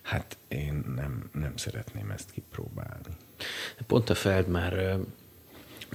[0.01, 3.15] Hát én nem, nem szeretném ezt kipróbálni.
[3.87, 4.99] Pont a Feld már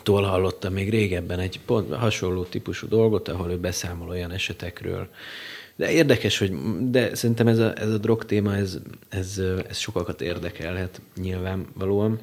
[0.02, 5.08] tól hallottam még régebben egy pont hasonló típusú dolgot, ahol ő beszámol olyan esetekről,
[5.76, 6.52] de érdekes, hogy
[6.90, 12.20] de szerintem ez a, ez a drog téma, ez, ez, ez sokakat érdekelhet nyilvánvalóan.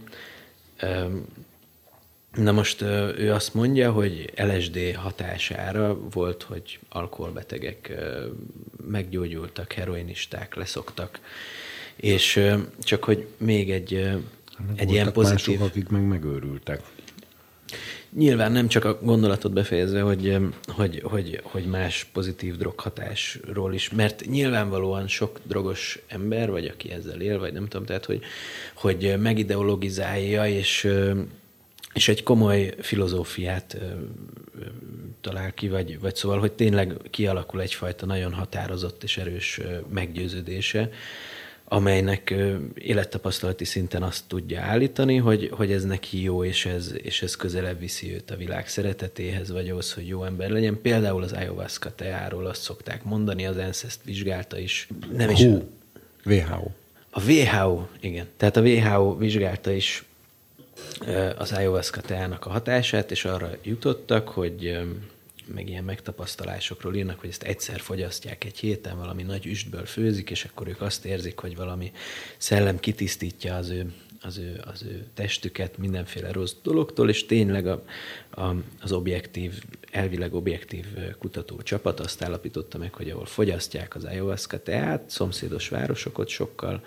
[2.33, 2.81] Na most
[3.17, 7.91] ő azt mondja, hogy LSD hatására volt, hogy alkoholbetegek
[8.87, 11.19] meggyógyultak, heroinisták leszoktak,
[11.95, 12.49] és
[12.79, 13.93] csak hogy még egy,
[14.75, 15.59] egy ilyen pozitív...
[15.59, 16.81] Mások, akik meg megőrültek.
[18.16, 20.38] Nyilván nem csak a gondolatot befejezve, hogy,
[20.68, 27.22] hogy, hogy, hogy más pozitív droghatásról is, mert nyilvánvalóan sok drogos ember, vagy aki ezzel
[27.22, 28.22] él, vagy nem tudom, tehát hogy,
[28.74, 30.88] hogy megideologizálja, és,
[31.93, 33.78] és egy komoly filozófiát
[35.22, 39.59] talál ki, vagy, vagy szóval, hogy tényleg kialakul egyfajta nagyon határozott és erős
[39.89, 40.89] meggyőződése,
[41.74, 42.34] amelynek
[42.76, 47.80] élettapasztalati szinten azt tudja állítani, hogy, hogy ez neki jó, és ez, és ez közelebb
[47.80, 50.82] viszi őt a világ szeretetéhez, vagy ahhoz, hogy jó ember legyen.
[50.82, 54.88] Például az ayahuasca teáról azt szokták mondani, az ENSZ ezt vizsgálta is.
[55.13, 55.43] Nem is.
[55.43, 55.69] Hú,
[56.26, 56.67] WHO.
[57.09, 58.28] A WHO, igen.
[58.38, 60.03] Tehát a WHO vizsgálta is
[61.38, 64.80] az ayahuasca teának a hatását, és arra jutottak, hogy
[65.45, 70.45] meg ilyen megtapasztalásokról írnak, hogy ezt egyszer fogyasztják egy héten, valami nagy üstből főzik, és
[70.45, 71.91] akkor ők azt érzik, hogy valami
[72.37, 77.84] szellem kitisztítja az ő az ő, az ő testüket mindenféle rossz dologtól, és tényleg a,
[78.32, 80.86] a, az objektív, elvileg objektív
[81.19, 86.84] kutató csapat azt állapította meg, hogy ahol fogyasztják az ayahuasca teát, szomszédos városok sokkal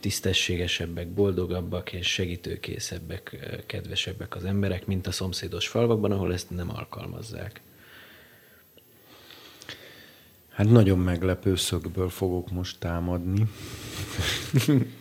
[0.00, 3.36] tisztességesebbek, boldogabbak és segítőkészebbek,
[3.66, 7.60] kedvesebbek az emberek, mint a szomszédos falvakban, ahol ezt nem alkalmazzák.
[10.48, 13.46] Hát nagyon meglepő szögből fogok most támadni.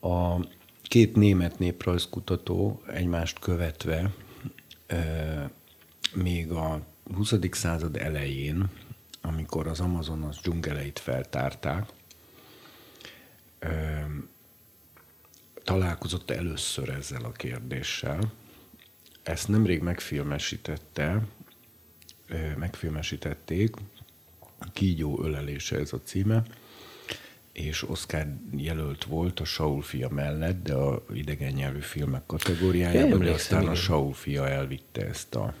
[0.00, 0.46] A
[0.82, 4.10] két német néprajzkutató egymást követve
[6.14, 7.34] még a 20.
[7.50, 8.70] század elején,
[9.20, 11.88] amikor az Amazonas dzsungeleit feltárták,
[15.64, 18.32] találkozott először ezzel a kérdéssel.
[19.22, 21.22] Ezt nemrég megfilmesítette,
[22.56, 23.76] megfilmesítették,
[24.72, 26.42] Kígyó ölelése ez a címe,
[27.60, 33.30] és Oscar jelölt volt a Saul fia mellett, de a idegen nyelvű filmek kategóriájában, de
[33.30, 35.54] aztán a Saul fia elvitte ezt a,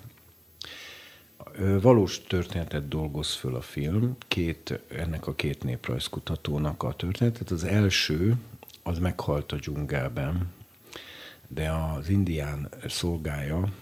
[1.80, 7.50] Valós történetet dolgoz föl a film, két, ennek a két néprajzkutatónak a történetet.
[7.50, 8.36] Az első,
[8.82, 10.48] az meghalt a dzsungelben,
[11.48, 13.72] de az indián szolgája,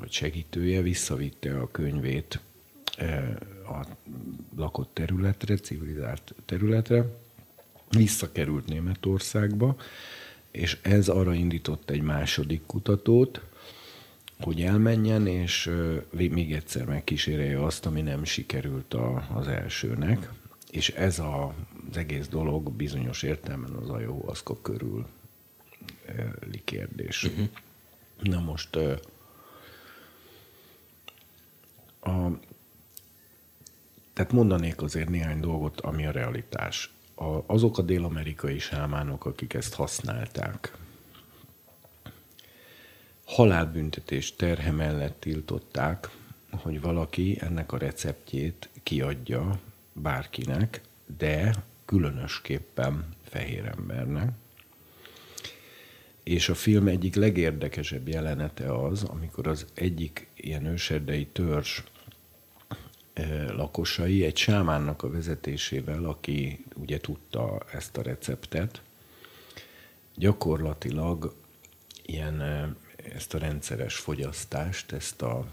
[0.00, 2.40] vagy segítője visszavitte a könyvét
[3.66, 3.86] a
[4.56, 7.06] lakott területre, civilizált területre,
[7.94, 9.76] visszakerült Németországba,
[10.50, 13.40] és ez arra indított egy második kutatót,
[14.40, 15.70] hogy elmenjen, és
[16.10, 20.30] még egyszer megkísérelje azt, ami nem sikerült a, az elsőnek.
[20.70, 21.54] És ez a,
[21.90, 25.06] az egész dolog bizonyos értelemben az ajóaszka körül
[26.64, 27.24] kérdés.
[27.24, 27.48] Uh-huh.
[28.20, 28.76] Na most
[32.00, 32.30] a,
[34.12, 36.93] tehát mondanék azért néhány dolgot, ami a realitás.
[37.14, 40.76] A, azok a dél-amerikai sámánok, akik ezt használták,
[43.24, 46.08] halálbüntetés terhe mellett tiltották,
[46.50, 49.60] hogy valaki ennek a receptjét kiadja
[49.92, 50.80] bárkinek,
[51.18, 51.54] de
[51.84, 54.30] különösképpen fehér embernek.
[56.22, 61.82] És a film egyik legérdekesebb jelenete az, amikor az egyik ilyen őserdei törzs
[63.48, 68.82] lakosai egy sámánnak a vezetésével, aki ugye tudta ezt a receptet,
[70.14, 71.34] gyakorlatilag
[72.02, 72.42] ilyen
[73.14, 75.46] ezt a rendszeres fogyasztást, ezt a,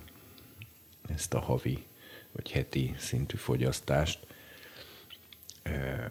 [1.08, 1.86] ezt a havi
[2.32, 4.28] vagy heti szintű fogyasztást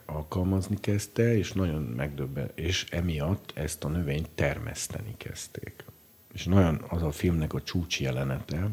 [0.06, 5.84] alkalmazni kezdte, és nagyon megdöbben, és emiatt ezt a növényt termeszteni kezdték.
[6.32, 8.70] És nagyon az a filmnek a csúcs jelenete,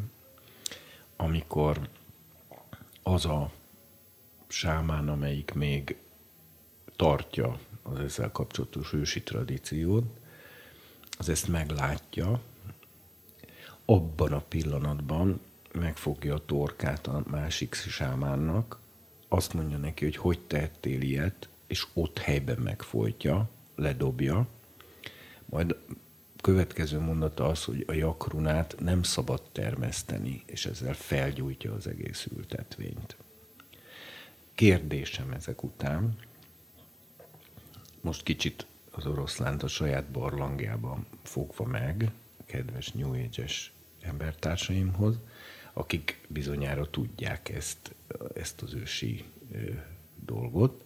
[1.16, 1.90] amikor
[3.08, 3.52] az a
[4.48, 5.98] sámán, amelyik még
[6.96, 10.06] tartja az ezzel kapcsolatos ősi tradíciót,
[11.18, 12.42] az ezt meglátja,
[13.86, 15.42] abban a pillanatban
[15.72, 18.80] megfogja a torkát a másik sámánnak,
[19.28, 24.48] azt mondja neki, hogy hogy tehettél ilyet, és ott helyben megfojtja, ledobja,
[25.46, 25.76] majd
[26.48, 33.18] következő mondata az, hogy a jakrunát nem szabad termeszteni, és ezzel felgyújtja az egész ültetvényt.
[34.56, 36.16] Kérdésem ezek után,
[38.02, 42.12] most kicsit az oroszlánt a saját barlangjában fogva meg,
[42.46, 45.20] kedves New Age-es embertársaimhoz,
[45.74, 47.96] akik bizonyára tudják ezt,
[48.36, 49.26] ezt az ősi
[50.26, 50.84] dolgot,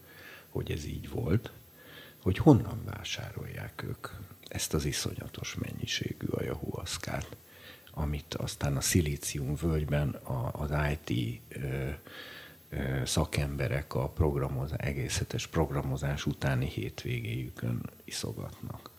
[0.50, 1.52] hogy ez így volt,
[2.22, 4.08] hogy honnan vásárolják ők
[4.52, 7.38] ezt az iszonyatos mennyiségű ajahuaszkát,
[7.92, 10.20] amit aztán a szilícium völgyben
[10.52, 11.42] az IT
[13.04, 18.90] szakemberek a programoz, egészetes programozás utáni hétvégéjükön iszogatnak.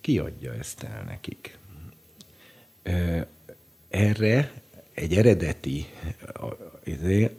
[0.00, 1.58] Ki adja ezt el nekik?
[3.88, 5.86] Erre egy eredeti
[6.84, 7.36] izé,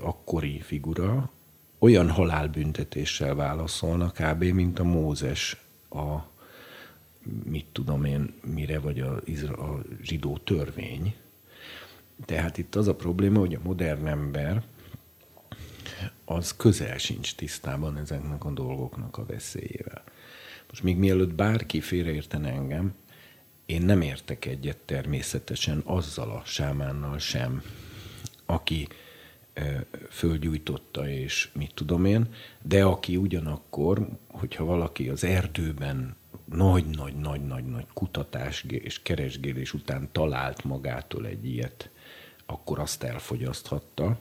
[0.00, 1.30] akkori figura
[1.78, 4.44] olyan halálbüntetéssel válaszolna kb.
[4.44, 5.56] mint a Mózes
[5.88, 6.33] a
[7.44, 9.16] mit tudom én, mire, vagy a,
[9.46, 11.14] a zsidó törvény.
[12.24, 14.62] Tehát itt az a probléma, hogy a modern ember
[16.24, 20.02] az közel sincs tisztában ezeknek a dolgoknak a veszélyével.
[20.68, 22.94] Most még mielőtt bárki félreértene engem,
[23.66, 27.62] én nem értek egyet természetesen azzal a sámánnal sem,
[28.46, 28.88] aki
[30.10, 32.28] fölgyújtotta, és mit tudom én,
[32.62, 36.16] de aki ugyanakkor, hogyha valaki az erdőben
[36.56, 41.90] nagy-nagy-nagy-nagy-nagy kutatás és keresgélés után talált magától egy ilyet,
[42.46, 44.18] akkor azt elfogyaszthatta.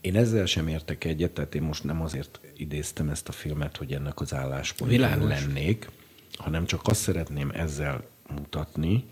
[0.00, 3.92] Én ezzel sem értek egyet, tehát én most nem azért idéztem ezt a filmet, hogy
[3.92, 5.90] ennek az álláspontján lennék,
[6.32, 8.04] hanem csak azt szeretném ezzel
[8.34, 9.04] mutatni,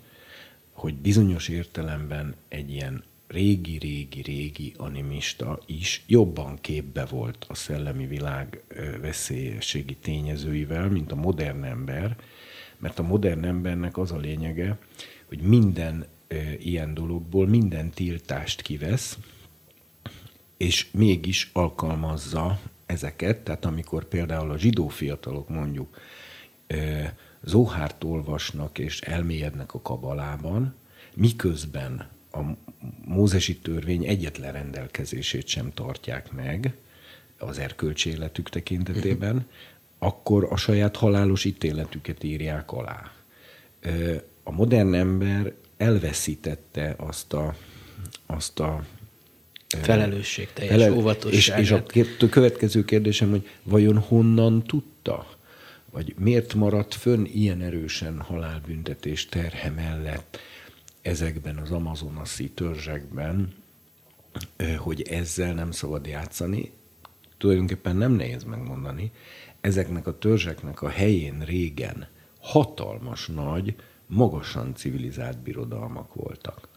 [0.73, 8.63] hogy bizonyos értelemben egy ilyen régi-régi-régi animista is jobban képbe volt a szellemi világ
[9.01, 12.17] veszélyességi tényezőivel, mint a modern ember,
[12.79, 14.79] mert a modern embernek az a lényege,
[15.29, 16.07] hogy minden
[16.59, 19.19] ilyen dologból minden tiltást kivesz,
[20.57, 25.97] és mégis alkalmazza ezeket, tehát amikor például a zsidó fiatalok mondjuk
[27.43, 30.75] Zohárt olvasnak és elmélyednek a kabalában,
[31.15, 32.41] miközben a
[33.05, 36.75] mózesi törvény egyetlen rendelkezését sem tartják meg
[37.39, 39.47] az erkölcsi életük tekintetében,
[39.99, 43.13] akkor a saját halálos ítéletüket írják alá.
[44.43, 47.57] A modern ember elveszítette azt a,
[48.27, 48.85] azt a
[49.67, 51.61] felelősség teljes felel, óvatosságát.
[51.63, 55.37] És, és a következő kérdésem, hogy vajon honnan tudta?
[55.91, 60.39] Vagy miért maradt fönn ilyen erősen halálbüntetés terhe mellett?
[61.07, 63.55] Ezekben az amazonaszi törzsekben,
[64.79, 66.73] hogy ezzel nem szabad játszani,
[67.39, 69.13] tulajdonképpen nem nehéz megmondani,
[69.61, 72.09] ezeknek a törzseknek a helyén régen
[72.41, 73.75] hatalmas nagy,
[74.07, 76.69] magasan civilizált birodalmak voltak,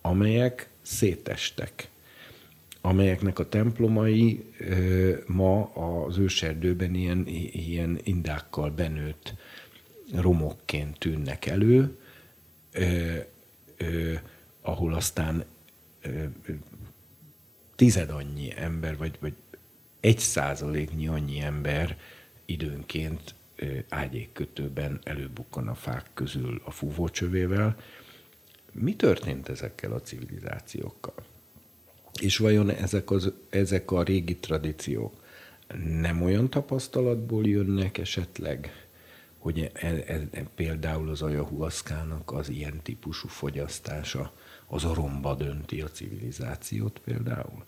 [0.00, 1.88] amelyek szétestek,
[2.80, 4.52] amelyeknek a templomai
[5.26, 9.34] ma az őserdőben ilyen, ilyen indákkal benőtt
[10.12, 11.98] romokként tűnnek elő,
[14.62, 15.44] ahol aztán
[17.76, 19.34] tized annyi ember, vagy, vagy
[20.00, 21.98] egy százaléknyi annyi ember
[22.44, 23.34] időnként
[23.88, 27.76] ágyékkötőben előbukkan a fák közül a fúvócsövével.
[28.72, 31.14] Mi történt ezekkel a civilizációkkal?
[32.20, 35.22] És vajon ezek, az, ezek a régi tradíciók
[36.00, 38.83] nem olyan tapasztalatból jönnek esetleg,
[39.44, 44.32] hogy e, e, e, például az ajahuaszkának az ilyen típusú fogyasztása
[44.66, 47.64] az a romba dönti a civilizációt például?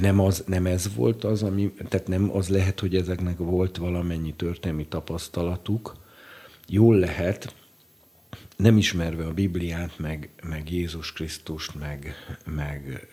[0.00, 4.34] nem, az, nem ez volt az, ami, tehát nem az lehet, hogy ezeknek volt valamennyi
[4.34, 5.96] történelmi tapasztalatuk.
[6.68, 7.54] Jól lehet,
[8.56, 12.14] nem ismerve a Bibliát, meg, meg Jézus Krisztust, meg,
[12.46, 13.08] meg,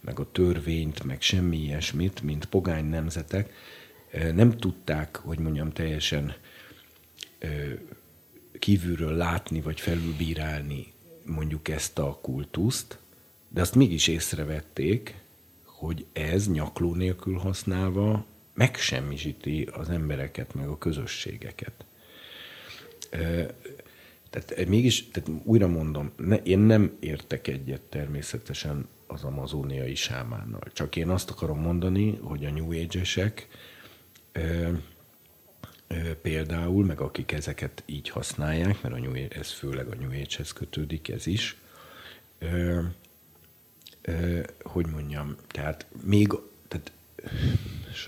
[0.00, 3.52] meg a törvényt, meg semmi ilyesmit, mint pogány nemzetek,
[4.34, 6.34] nem tudták, hogy mondjam, teljesen
[8.58, 10.92] kívülről látni, vagy felülbírálni
[11.24, 12.98] mondjuk ezt a kultuszt,
[13.48, 15.14] de azt mégis észrevették,
[15.64, 21.84] hogy ez nyakló nélkül használva megsemmisíti az embereket, meg a közösségeket.
[24.30, 30.62] Tehát mégis, tehát újra mondom, ne, én nem értek egyet természetesen az amazóniai sámánnal.
[30.72, 33.48] Csak én azt akarom mondani, hogy a New Age-esek
[36.22, 41.08] például, meg akik ezeket így használják, mert a New ez főleg a New Age-hez kötődik,
[41.08, 41.56] ez is,
[42.38, 42.80] ö,
[44.02, 46.32] ö, hogy mondjam, tehát még
[46.68, 46.92] tehát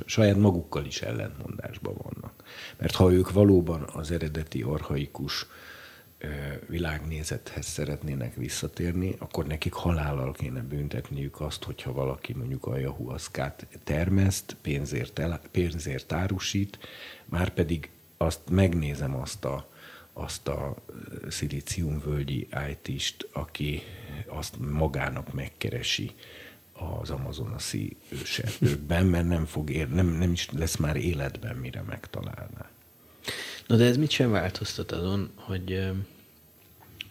[0.06, 2.44] saját magukkal is ellentmondásban vannak.
[2.76, 5.46] Mert ha ők valóban az eredeti arhaikus
[6.66, 14.56] világnézethez szeretnének visszatérni, akkor nekik halállal kéne büntetniük azt, hogyha valaki mondjuk a jahuaszkát termeszt,
[14.62, 16.78] pénzért, el, pénzért árusít,
[17.24, 19.68] már pedig azt megnézem azt a,
[20.12, 20.76] azt a
[21.28, 22.48] szilíciumvölgyi
[22.86, 23.82] it aki
[24.26, 26.14] azt magának megkeresi
[26.72, 32.69] az amazonaszi őserdőkben, mert nem, fog ér, nem, nem is lesz már életben, mire megtalálná.
[33.70, 35.90] Na de ez mit sem változtat azon, hogy,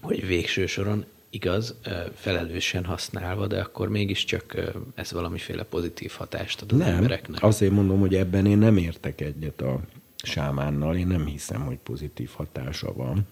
[0.01, 1.75] hogy végső soron igaz,
[2.15, 7.43] felelősen használva, de akkor mégiscsak ez valamiféle pozitív hatást ad az nem, embereknek.
[7.43, 9.81] Azért mondom, hogy ebben én nem értek egyet a
[10.23, 13.27] sámánnal, én nem hiszem, hogy pozitív hatása van.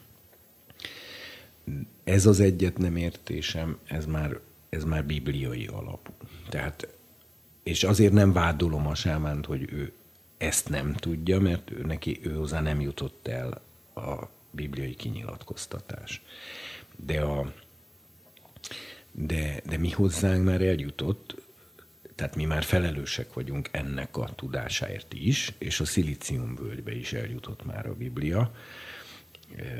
[2.03, 6.11] Ez az egyet nem értésem, ez már, ez már bibliai alapú.
[6.49, 6.88] Tehát,
[7.63, 9.91] és azért nem vádolom a sámánt, hogy ő
[10.38, 13.61] ezt nem tudja, mert ő neki ő hozzá nem jutott el
[13.95, 16.21] a bibliai kinyilatkoztatás.
[16.95, 17.53] De, a,
[19.11, 21.35] de, de mi hozzánk már eljutott,
[22.15, 27.85] tehát mi már felelősek vagyunk ennek a tudásáért is, és a szilíciumvölgybe is eljutott már
[27.88, 28.51] a Biblia,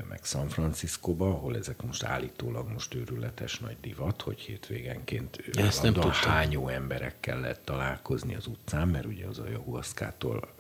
[0.10, 5.94] meg San Franciscóba, ahol ezek most állítólag most őrületes nagy divat, hogy hétvégenként Ezt nem
[6.12, 10.54] hányó emberekkel lehet találkozni az utcán, mert ugye az a jahuaszkától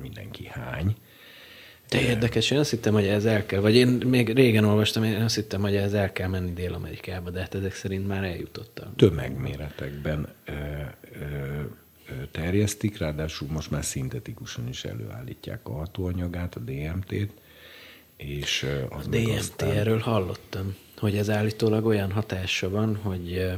[0.00, 0.96] mindenki hány.
[1.88, 5.22] De érdekes, én azt hittem, hogy ez el kell, vagy én még régen olvastam, én
[5.22, 8.96] azt hittem, hogy ez el kell menni Dél-Amerikába, de hát ezek szerint már eljutottam.
[8.96, 10.52] Tömegméretekben ö,
[11.12, 11.62] ö,
[12.30, 17.32] terjesztik, ráadásul most már szintetikusan is előállítják a hatóanyagát, a DMT-t,
[18.28, 20.00] és az a DMT, aztán...
[20.00, 23.52] hallottam, hogy ez állítólag olyan hatása van, hogy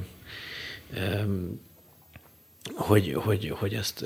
[2.72, 4.04] hogy, hogy, hogy, azt,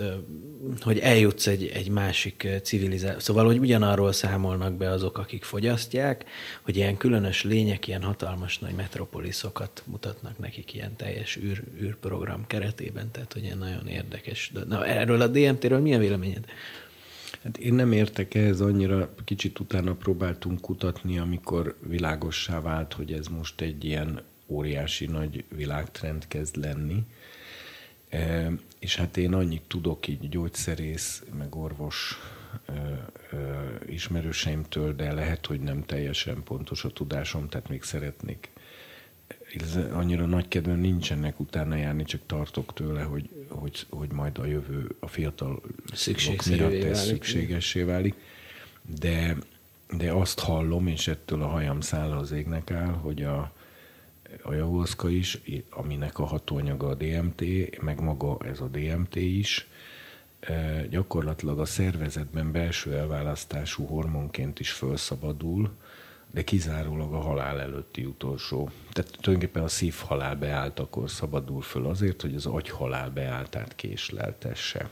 [0.80, 3.18] hogy eljutsz egy, egy másik civilizáció.
[3.18, 6.24] Szóval, hogy ugyanarról számolnak be azok, akik fogyasztják,
[6.62, 13.10] hogy ilyen különös lények, ilyen hatalmas nagy metropoliszokat mutatnak nekik ilyen teljes űr, űrprogram keretében,
[13.10, 14.52] tehát hogy ilyen nagyon érdekes.
[14.68, 16.44] Na, erről a DMT-ről milyen véleményed?
[17.48, 23.26] Hát én nem értek ehhez annyira, kicsit utána próbáltunk kutatni, amikor világossá vált, hogy ez
[23.26, 27.04] most egy ilyen óriási nagy világtrend kezd lenni
[28.08, 32.18] E, és hát én annyit tudok így gyógyszerész, meg orvos
[32.66, 33.08] e, e,
[33.86, 38.50] ismerőseimtől, de lehet, hogy nem teljesen pontos a tudásom, tehát még szeretnék.
[39.92, 44.96] Annyira nagy kedvem nincsenek utána járni, csak tartok tőle, hogy, hogy, hogy majd a jövő
[45.00, 45.62] a fiatal
[46.48, 48.14] miatt ez szükségessé válik.
[48.98, 49.36] De,
[49.96, 53.52] de azt hallom, és ettől a hajam száll az égnek áll, hogy a,
[54.42, 55.38] a javolszka is,
[55.70, 57.42] aminek a hatóanyaga a DMT,
[57.82, 59.68] meg maga ez a DMT is,
[60.90, 65.70] gyakorlatilag a szervezetben belső elválasztású hormonként is felszabadul,
[66.30, 68.70] de kizárólag a halál előtti utolsó.
[68.92, 74.88] Tehát tulajdonképpen a szívhalál beállt, akkor szabadul föl azért, hogy az agyhalál beáltát késleltesse.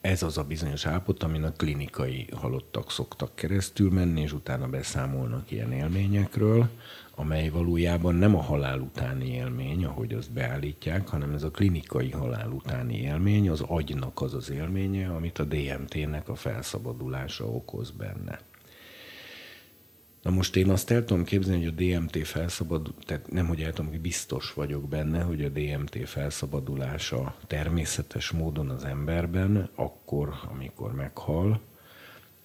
[0.00, 5.50] Ez az a bizonyos állapot, amin a klinikai halottak szoktak keresztül menni, és utána beszámolnak
[5.50, 6.68] ilyen élményekről,
[7.14, 12.48] amely valójában nem a halál utáni élmény, ahogy azt beállítják, hanem ez a klinikai halál
[12.48, 18.38] utáni élmény, az agynak az az élménye, amit a DMT-nek a felszabadulása okoz benne.
[20.26, 23.72] Na most én azt el tudom képzelni, hogy a DMT felszabadul, tehát nem, hogy el
[23.72, 30.92] tudom, hogy biztos vagyok benne, hogy a DMT felszabadulása természetes módon az emberben, akkor, amikor
[30.92, 31.60] meghal,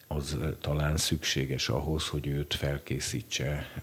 [0.08, 3.74] az talán szükséges ahhoz, hogy őt felkészítse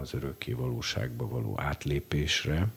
[0.00, 2.68] az örökké valóságba való átlépésre,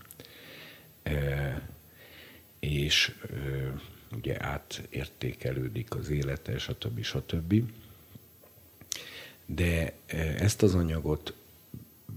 [2.60, 3.16] és
[4.16, 7.04] ugye átértékelődik az élete, stb.
[7.04, 7.64] stb.
[9.46, 9.94] De
[10.38, 11.34] ezt az anyagot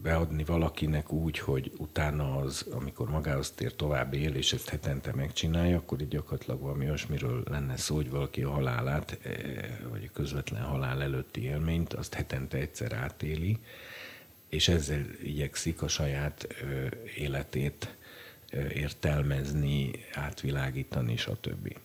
[0.02, 5.76] beadni valakinek úgy, hogy utána az, amikor magához tér tovább él, és ezt hetente megcsinálja,
[5.76, 9.18] akkor így gyakorlatilag valami olyasmiről lenne szó, hogy valaki a halálát,
[9.90, 13.58] vagy a közvetlen halál előtti élményt, azt hetente egyszer átéli,
[14.48, 16.46] és ezzel igyekszik a saját
[17.16, 17.96] életét
[18.72, 21.76] értelmezni, átvilágítani, stb.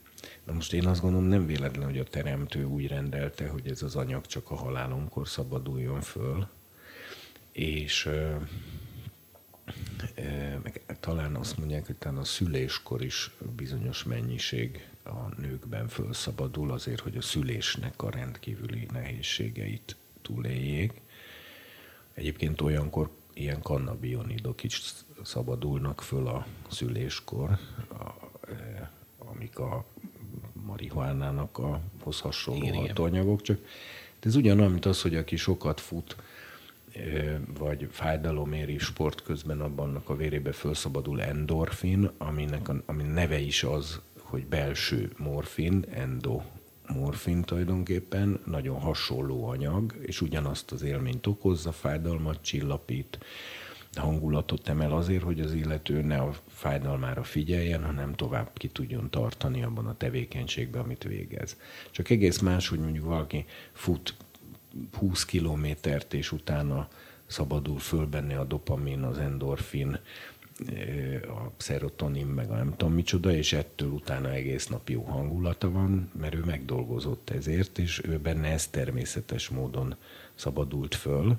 [0.53, 4.25] Most én azt gondolom, nem véletlen, hogy a teremtő úgy rendelte, hogy ez az anyag
[4.25, 6.47] csak a halálomkor szabaduljon föl,
[7.51, 8.09] és
[10.63, 16.99] meg talán azt mondják, hogy talán a szüléskor is bizonyos mennyiség a nőkben felszabadul azért,
[16.99, 21.01] hogy a szülésnek a rendkívüli nehézségeit túléljék.
[22.13, 24.81] Egyébként olyankor ilyen kannabionidok is
[25.23, 27.49] szabadulnak föl a szüléskor,
[27.89, 28.31] a,
[29.17, 29.85] amik a
[30.71, 33.59] marihuánának a hoz hasonló hatóanyagok, csak
[34.19, 36.15] ez ugyanolyan, mint az, hogy aki sokat fut,
[37.57, 43.63] vagy fájdalom éri sport közben abban a vérébe felszabadul endorfin, aminek a, ami neve is
[43.63, 46.41] az, hogy belső morfin, endo
[46.87, 53.19] morfin tulajdonképpen, nagyon hasonló anyag, és ugyanazt az élményt okozza, fájdalmat csillapít,
[53.95, 59.63] hangulatot emel azért, hogy az illető ne a fájdalmára figyeljen, hanem tovább ki tudjon tartani
[59.63, 61.57] abban a tevékenységben, amit végez.
[61.91, 64.15] Csak egész más, hogy mondjuk valaki fut
[64.97, 66.87] 20 kilométert, és utána
[67.25, 69.99] szabadul föl benne a dopamin, az endorfin,
[71.21, 76.11] a szerotonin, meg a nem tudom micsoda, és ettől utána egész nap jó hangulata van,
[76.19, 79.95] mert ő megdolgozott ezért, és ő benne ez természetes módon
[80.35, 81.37] szabadult föl,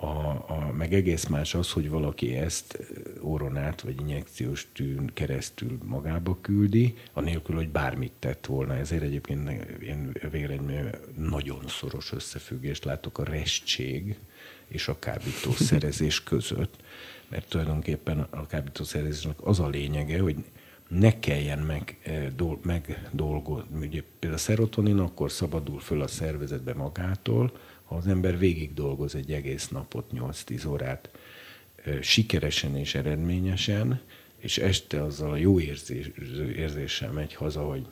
[0.00, 2.78] a, a, meg egész más az, hogy valaki ezt
[3.22, 8.76] óron át, vagy injekciós tűn keresztül magába küldi, anélkül, hogy bármit tett volna.
[8.76, 9.50] Ezért egyébként
[9.82, 14.18] én véleményem nagyon szoros összefüggést látok a restség
[14.68, 16.74] és a kábítószerezés között,
[17.28, 20.36] mert tulajdonképpen a kábítószerezésnek az a lényege, hogy
[20.88, 21.98] ne kelljen meg,
[22.36, 23.86] dol, megdolgozni.
[23.86, 27.52] Ugye például a szerotonin akkor szabadul föl a szervezetbe magától,
[27.88, 31.10] az ember végig dolgoz egy egész napot, 8-10 órát,
[32.00, 34.00] sikeresen és eredményesen,
[34.38, 36.10] és este azzal a jó érzés,
[36.56, 37.86] érzéssel megy haza, hogy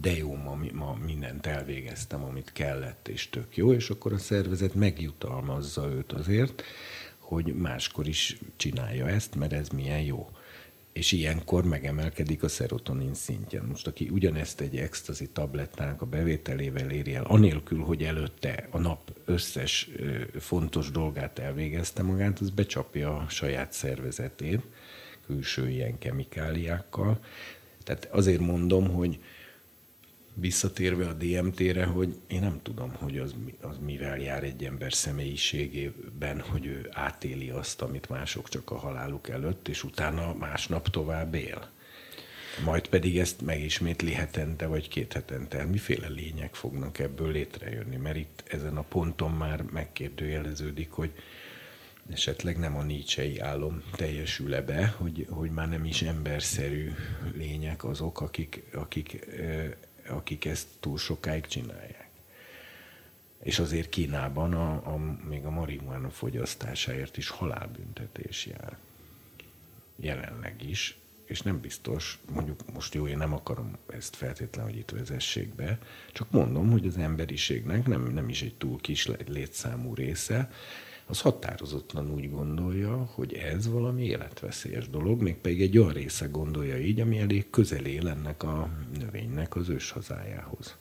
[0.00, 4.74] de jó, ma, ma mindent elvégeztem, amit kellett, és tök jó, és akkor a szervezet
[4.74, 6.62] megjutalmazza őt azért,
[7.18, 10.30] hogy máskor is csinálja ezt, mert ez milyen jó
[10.94, 13.62] és ilyenkor megemelkedik a szerotonin szintje.
[13.62, 19.12] Most aki ugyanezt egy extazi tablettának a bevételével éri el, anélkül, hogy előtte a nap
[19.24, 19.90] összes
[20.38, 24.60] fontos dolgát elvégezte magát, az becsapja a saját szervezetét
[25.26, 27.18] külső ilyen kemikáliákkal.
[27.84, 29.18] Tehát azért mondom, hogy
[30.34, 36.40] visszatérve a DMT-re, hogy én nem tudom, hogy az, az mivel jár egy ember személyiségében,
[36.40, 41.72] hogy ő átéli azt, amit mások csak a haláluk előtt, és utána másnap tovább él.
[42.64, 45.64] Majd pedig ezt megismétli hetente vagy két hetente.
[45.64, 47.96] Miféle lények fognak ebből létrejönni?
[47.96, 51.12] Mert itt ezen a ponton már megkérdőjeleződik, hogy
[52.10, 56.90] esetleg nem a nícsei álom teljesül-e be, hogy, hogy már nem is emberszerű
[57.36, 59.26] lények azok, akik, akik
[60.08, 62.08] akik ezt túl sokáig csinálják.
[63.42, 64.98] És azért Kínában a, a,
[65.28, 68.76] még a marihuana fogyasztásáért is halálbüntetés jár.
[69.96, 70.98] Jelenleg is.
[71.24, 75.78] és nem biztos, mondjuk most jó, én nem akarom ezt feltétlenül, hogy itt vezessék be,
[76.12, 80.50] csak mondom, hogy az emberiségnek nem, nem is egy túl kis létszámú része,
[81.06, 86.78] az határozottan úgy gondolja, hogy ez valami életveszélyes dolog, még pedig egy olyan része gondolja
[86.78, 88.68] így, ami elég közel él ennek a
[88.98, 90.76] növénynek az őshazájához.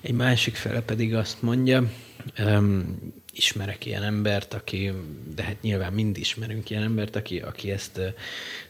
[0.00, 1.90] Egy másik fele pedig azt mondja,
[2.38, 2.98] um,
[3.32, 4.92] ismerek ilyen embert, aki,
[5.34, 8.00] de hát nyilván mind ismerünk ilyen embert, aki, aki ezt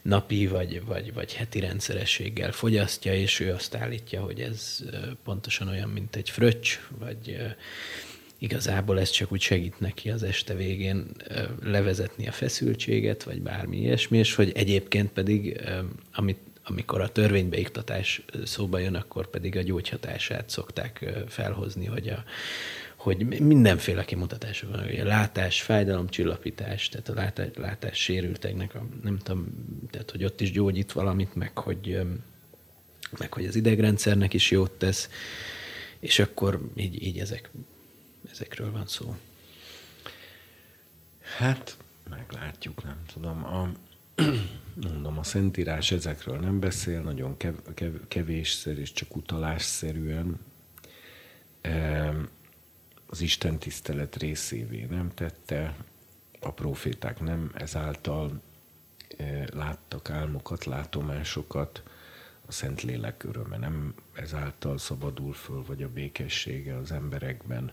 [0.03, 4.85] napi vagy, vagy, vagy heti rendszerességgel fogyasztja, és ő azt állítja, hogy ez
[5.25, 7.37] pontosan olyan, mint egy fröccs, vagy
[8.39, 11.07] igazából ez csak úgy segít neki az este végén
[11.63, 15.61] levezetni a feszültséget, vagy bármi ilyesmi, és hogy egyébként pedig,
[16.13, 22.25] amit, amikor a törvénybeiktatás szóba jön, akkor pedig a gyógyhatását szokták felhozni, hogy, a,
[22.97, 29.19] hogy mindenféle kimutatása van, hogy a látás, fájdalomcsillapítás, tehát a látás, látás sérülteknek, a, nem
[29.19, 29.47] tudom,
[29.91, 32.01] tehát hogy ott is gyógyít valamit, meg hogy,
[33.19, 35.11] meg hogy az idegrendszernek is jót tesz,
[36.01, 37.51] és akkor így, így ezek
[38.37, 39.17] ezekről van szó?
[41.39, 41.77] Hát,
[42.11, 43.45] meglátjuk, nem tudom.
[43.45, 43.71] A,
[44.91, 50.41] mondom, a Szentírás ezekről nem beszél, nagyon kev, kev, kevésszer és csak utalásszerűen.
[53.07, 55.77] Az Isten tisztelet részévé nem tette,
[56.41, 58.41] a proféták nem ezáltal
[59.17, 61.83] e, láttak álmokat, látomásokat,
[62.47, 67.73] a Szentlélek öröme nem ezáltal szabadul föl, vagy a békessége az emberekben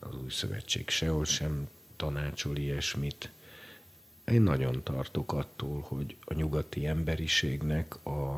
[0.00, 3.30] az új szövetség sehol sem tanácsol ilyesmit.
[4.24, 8.34] Én nagyon tartok attól, hogy a nyugati emberiségnek a,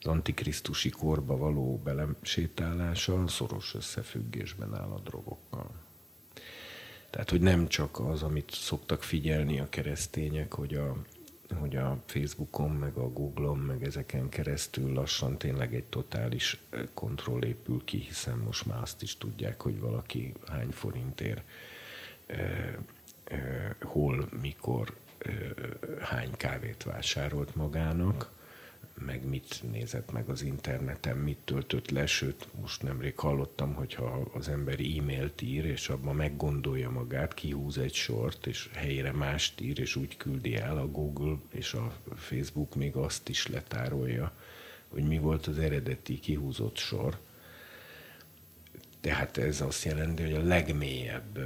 [0.00, 5.70] az antikrisztusi korba való belesétálása szoros összefüggésben áll a drogokkal.
[7.10, 10.96] Tehát, hogy nem csak az, amit szoktak figyelni a keresztények, hogy a
[11.54, 16.62] hogy a Facebookon, meg a Google-on, meg ezeken keresztül lassan tényleg egy totális
[16.94, 21.42] kontroll épül ki, hiszen most már azt is tudják, hogy valaki hány forintért,
[23.80, 24.96] hol, mikor,
[26.00, 28.30] hány kávét vásárolt magának
[29.06, 34.30] meg mit nézett meg az interneten, mit töltött le, sőt, most nemrég hallottam, hogy ha
[34.34, 39.78] az ember e-mailt ír, és abban meggondolja magát, kihúz egy sort, és helyére mást ír,
[39.78, 44.32] és úgy küldi el a Google és a Facebook még azt is letárolja,
[44.88, 47.18] hogy mi volt az eredeti kihúzott sor.
[49.00, 51.38] Tehát ez azt jelenti, hogy a legmélyebb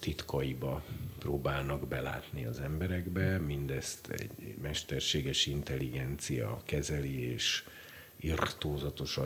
[0.00, 0.82] titkaiba
[1.18, 7.64] próbálnak belátni az emberekbe, mindezt egy mesterséges intelligencia kezeli, és
[8.16, 9.20] irtózatos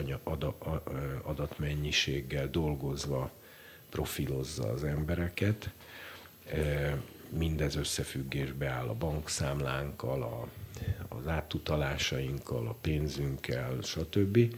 [1.23, 3.31] adatmennyiséggel dolgozva
[3.89, 5.69] profilozza az embereket.
[7.29, 10.47] Mindez összefüggésbe áll a bankszámlánkkal, a,
[11.15, 14.55] az átutalásainkkal, a pénzünkkel, stb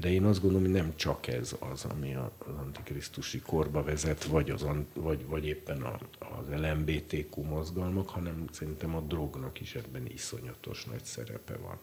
[0.00, 4.50] de én azt gondolom, hogy nem csak ez az, ami az antikrisztusi korba vezet, vagy,
[4.50, 10.84] az, vagy, vagy éppen a, az LMBTQ mozgalmak, hanem szerintem a drognak is ebben iszonyatos
[10.84, 11.78] nagy szerepe van.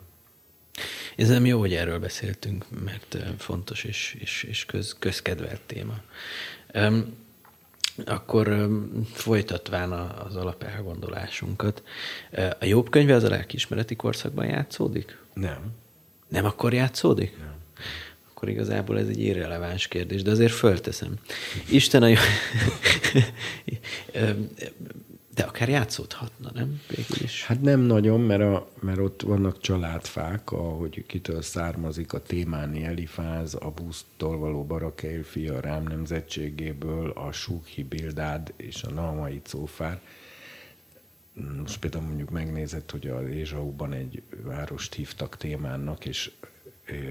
[1.16, 6.02] Ez nem jó, hogy erről beszéltünk, mert fontos és, és, és köz, közkedvelt téma.
[6.74, 7.24] Um,
[8.06, 8.70] akkor
[9.14, 11.84] folytatván az alapelgondolásunkat,
[12.60, 15.18] a jobb könyve az a lelkiismereti korszakban játszódik?
[15.34, 15.72] Nem.
[16.28, 17.38] Nem akkor játszódik?
[17.38, 17.55] Nem
[18.46, 21.14] akkor igazából ez egy irreleváns kérdés, de azért fölteszem.
[21.72, 22.16] Isten a jó...
[25.36, 26.82] De akár játszódhatna, nem?
[26.88, 27.46] Végül is.
[27.46, 33.54] Hát nem nagyon, mert, a, mert ott vannak családfák, ahogy kitől származik a témáni Elifáz,
[33.54, 40.02] a busztól való Barakeil fia Rám nemzetségéből, a Súkhi Bildád és a Nalmai Cófár.
[41.60, 46.32] Most például mondjuk megnézett, hogy az Ézsauban egy várost hívtak témának, és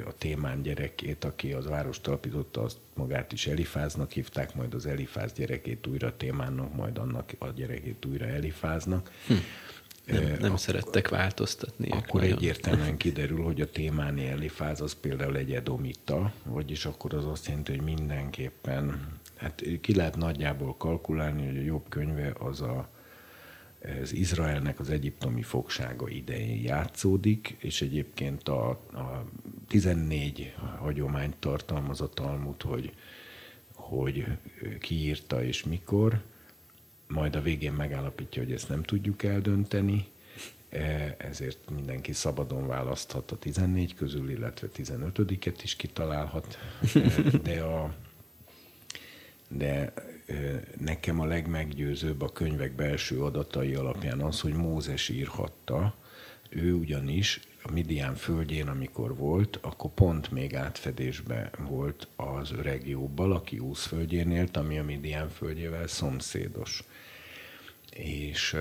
[0.06, 5.32] a témán gyerekét, aki az várost alapította, azt magát is Elifáznak hívták, majd az Elifáz
[5.32, 9.10] gyerekét újra témának, majd annak a gyerekét újra Elifáznak.
[9.26, 9.34] Hm.
[10.06, 11.88] Nem, nem akkor, szerettek változtatni.
[11.90, 12.36] Akkor nagyon.
[12.36, 17.72] egyértelműen kiderül, hogy a témáni Elifáz az például egy edomita, vagyis akkor az azt jelenti,
[17.72, 22.88] hogy mindenképpen, hát ki lehet nagyjából kalkulálni, hogy a jobb könyve az a
[23.84, 29.24] ez Izraelnek az egyiptomi fogsága idején játszódik, és egyébként a, a
[29.68, 32.92] 14 hagyományt tartalmaz a Talmud, hogy,
[33.74, 34.26] hogy
[34.80, 36.22] ki írta és mikor,
[37.06, 40.06] majd a végén megállapítja, hogy ezt nem tudjuk eldönteni,
[40.68, 46.58] e, ezért mindenki szabadon választhat a 14 közül, illetve 15-et is kitalálhat,
[46.94, 47.94] e, de a
[49.48, 49.92] de
[50.78, 55.94] nekem a legmeggyőzőbb a könyvek belső adatai alapján az, hogy Mózes írhatta,
[56.48, 63.32] ő ugyanis a Midian földjén, amikor volt, akkor pont még átfedésbe volt az öreg Jóbbal,
[63.32, 66.84] aki Úsz földjén élt, ami a Midian földjével szomszédos
[67.94, 68.56] és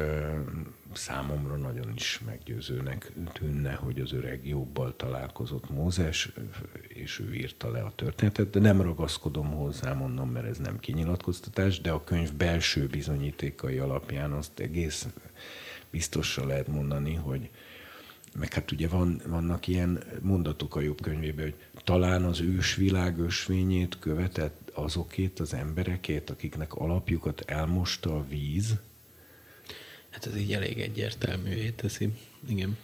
[0.94, 6.32] számomra nagyon is meggyőzőnek tűnne, hogy az öreg jobbal találkozott Mózes,
[6.88, 11.82] és ő írta le a történetet, de nem ragaszkodom hozzá, mondom, mert ez nem kinyilatkoztatás,
[11.82, 15.08] de a könyv belső bizonyítékai alapján azt egész
[15.90, 17.50] biztosra lehet mondani, hogy
[18.40, 24.00] meg hát ugye van, vannak ilyen mondatok a jobb könyvében, hogy talán az ősvilág ösvényét
[24.00, 28.80] követett azokét az emberekét, akiknek alapjukat elmosta a víz,
[30.14, 32.10] Hát ez így elég egyértelművé teszi.
[32.50, 32.78] Igen.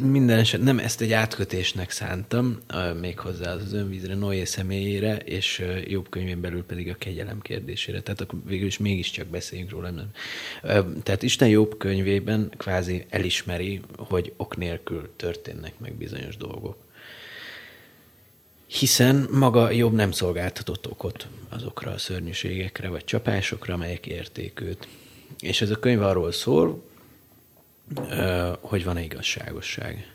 [0.00, 2.58] Minden eset nem ezt egy átkötésnek szántam,
[3.00, 8.02] méghozzá az önvízre Noé személyére, és jobb könyvén belül pedig a kegyelem kérdésére.
[8.02, 9.90] Tehát akkor végül is mégiscsak beszéljünk róla.
[9.90, 10.10] Nem?
[11.02, 16.76] Tehát Isten jobb könyvében kvázi elismeri, hogy ok nélkül történnek meg bizonyos dolgok.
[18.66, 24.88] Hiszen maga jobb nem szolgáltatott okot azokra a szörnyűségekre vagy csapásokra, amelyek érték őt.
[25.40, 26.82] És ez a könyv arról szól,
[28.60, 30.12] hogy van-e igazságosság.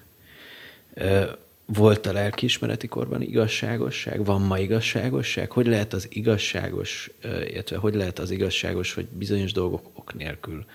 [1.66, 4.26] Volt a lelkiismereti korban igazságosság?
[4.26, 5.52] Van ma igazságosság?
[5.52, 10.66] Hogy lehet az igazságos, illetve hogy lehet az igazságos, hogy bizonyos dolgok ok nélkül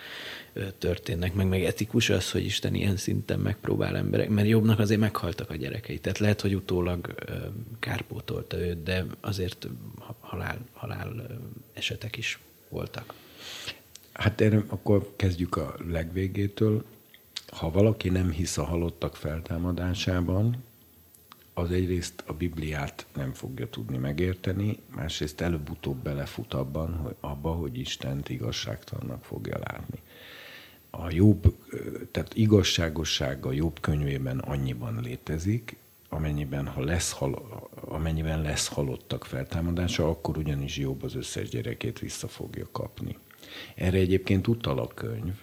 [0.78, 5.50] történnek, meg, meg etikus az, hogy Isten ilyen szinten megpróbál emberek, mert jobbnak azért meghaltak
[5.50, 5.98] a gyerekei.
[5.98, 7.14] Tehát lehet, hogy utólag
[7.78, 9.68] kárpótolta őt, de azért
[10.20, 11.26] halál, halál
[11.72, 12.38] esetek is
[12.68, 13.14] voltak.
[14.14, 16.84] Hát erre akkor kezdjük a legvégétől.
[17.46, 20.64] Ha valaki nem hisz a halottak feltámadásában,
[21.54, 27.78] az egyrészt a Bibliát nem fogja tudni megérteni, másrészt előbb-utóbb belefut abban, hogy abba, hogy
[27.78, 30.02] Istent igazságtalannak fogja látni.
[30.90, 31.56] A jobb,
[32.10, 35.76] tehát igazságosság a jobb könyvében annyiban létezik,
[36.08, 37.34] amennyiben, ha lesz, hal,
[37.74, 43.16] amennyiben lesz halottak feltámadása, akkor ugyanis jobb az összes gyerekét vissza fogja kapni.
[43.74, 45.34] Erre egyébként utal a könyv,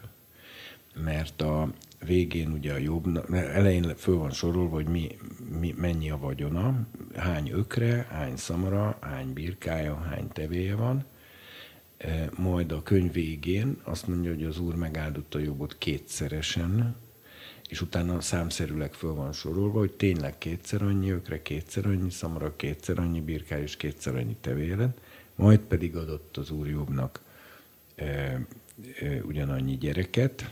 [0.96, 1.70] mert a
[2.06, 5.08] végén ugye a jobb, elején föl van sorolva, hogy mi,
[5.60, 11.06] mi, mennyi a vagyona, hány ökre, hány szamara, hány birkája, hány tevéje van,
[11.98, 16.96] e, majd a könyv végén azt mondja, hogy az Úr megáldotta jobbot kétszeresen,
[17.70, 23.00] és utána számszerűleg föl van sorolva, hogy tényleg kétszer annyi ökre, kétszer annyi szamara, kétszer
[23.00, 25.00] annyi birkája és kétszer annyi tevéje lett,
[25.36, 27.22] majd pedig adott az Úr jobbnak
[29.24, 30.50] ugyanannyi gyereket,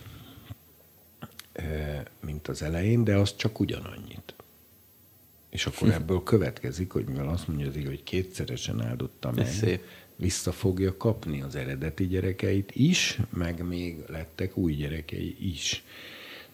[2.21, 4.33] mint az elején, de az csak ugyanannyit.
[5.49, 5.93] És akkor hm.
[5.93, 9.83] ebből következik, hogy mivel azt mondja az hogy kétszeresen áldotta meg, szép.
[10.15, 15.83] vissza fogja kapni az eredeti gyerekeit is, meg még lettek új gyerekei is.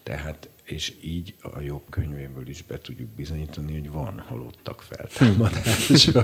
[0.03, 6.23] Tehát, és így a jobb könyvéből is be tudjuk bizonyítani, hogy van halottak feltámadása.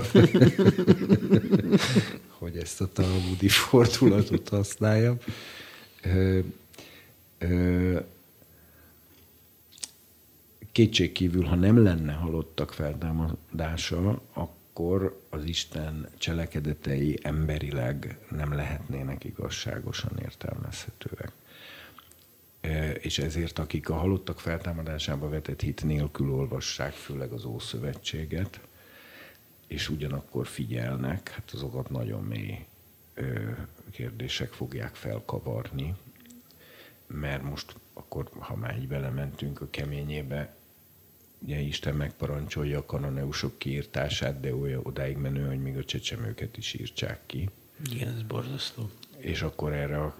[2.38, 5.18] hogy ezt a talmudi fordulatot használjam.
[6.02, 6.38] Ö,
[7.38, 8.00] ö,
[10.72, 21.32] kétségkívül, ha nem lenne halottak feltámadása, akkor az Isten cselekedetei emberileg nem lehetnének igazságosan értelmezhetőek.
[23.00, 28.60] És ezért akik a halottak feltámadásába vetett hit nélkül olvassák, főleg az Ószövetséget,
[29.66, 32.66] és ugyanakkor figyelnek, hát azokat nagyon mély
[33.90, 35.94] kérdések fogják felkavarni,
[37.06, 40.54] mert most akkor, ha már így belementünk a keményébe,
[41.38, 46.74] ugye Isten megparancsolja a kanoneusok kiírtását, de olyan odáig menő, hogy még a csecsemőket is
[46.74, 47.48] írtsák ki.
[47.92, 48.90] Igen, ez borzasztó.
[49.22, 50.14] És akkor erre a,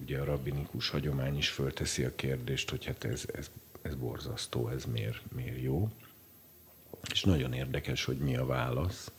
[0.00, 3.50] ugye a rabbinikus hagyomány is fölteszi a kérdést, hogy hát ez, ez,
[3.82, 5.88] ez borzasztó, ez miért, miért jó.
[7.10, 9.12] És nagyon érdekes, hogy mi a válasz.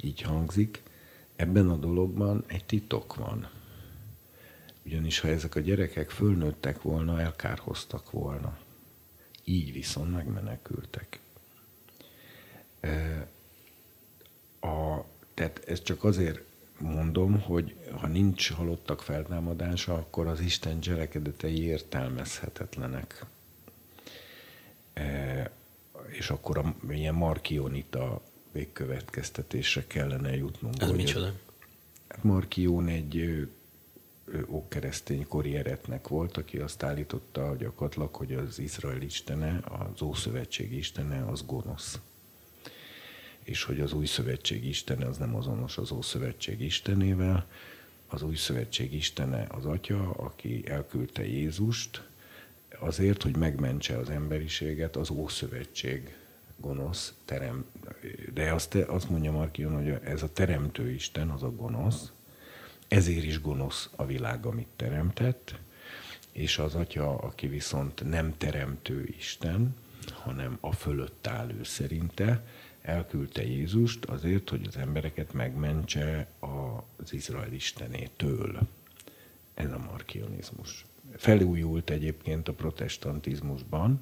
[0.00, 0.82] Így hangzik.
[1.36, 3.50] Ebben a dologban egy titok van.
[4.84, 8.58] Ugyanis ha ezek a gyerekek fölnőttek volna, elkárhoztak volna.
[9.44, 11.20] Így viszont megmenekültek.
[14.60, 15.00] A,
[15.34, 16.44] tehát ez csak azért
[16.80, 23.26] mondom, hogy ha nincs halottak feltámadása, akkor az Isten cselekedetei értelmezhetetlenek
[26.08, 28.22] és akkor a, ilyen markionita
[28.52, 30.82] végkövetkeztetésre kellene jutnunk.
[30.82, 31.32] Ez micsoda?
[32.08, 33.48] Hát Markion egy
[34.48, 39.60] ókeresztény kori eretnek volt, aki azt állította gyakorlatilag, hogy az Izrael istene,
[39.92, 42.00] az Ószövetség istene, az gonosz.
[43.46, 47.46] És hogy az új szövetség istene az nem azonos az Ószövetség istenével.
[48.06, 52.08] Az új szövetség istene az atya, aki elküldte Jézust,
[52.78, 56.16] azért, hogy megmentse az emberiséget, az Ószövetség
[56.56, 57.64] gonosz terem,
[58.34, 62.12] de azt, azt mondja Markion, hogy ez a teremtő Isten, az a gonosz,
[62.88, 65.54] ezért is gonosz a világ, amit teremtett,
[66.32, 69.74] és az atya, aki viszont nem teremtő Isten,
[70.12, 72.44] hanem a fölött áll ő szerinte,
[72.86, 76.28] elküldte Jézust azért, hogy az embereket megmentse
[76.96, 78.58] az Izrael istenétől.
[79.54, 80.86] Ez a markionizmus.
[81.16, 84.00] Felújult egyébként a protestantizmusban,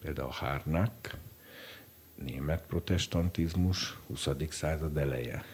[0.00, 1.16] például a Harnack,
[2.14, 4.28] német protestantizmus 20.
[4.48, 5.44] század eleje.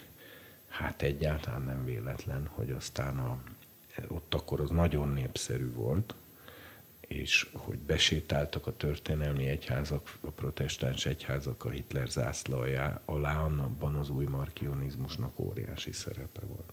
[0.68, 3.42] Hát egyáltalán nem véletlen, hogy aztán a,
[4.08, 6.14] ott akkor az nagyon népszerű volt,
[7.14, 14.10] és hogy besétáltak a történelmi egyházak, a protestáns egyházak a Hitler zászlaja alá, annabban az
[14.10, 16.72] új markionizmusnak óriási szerepe volt.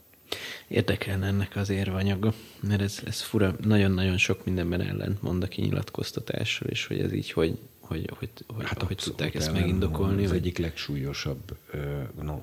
[0.67, 6.69] Érdekelne ennek az érvanyaga, mert ez, ez fura, nagyon-nagyon sok mindenben ellent mond a kinyilatkoztatásról,
[6.69, 10.23] és hogy ez így hogy, hogy, hogy, hogy, hát hogy tudták ezt megindokolni.
[10.23, 10.37] Az hogy...
[10.39, 11.57] egyik legsúlyosabb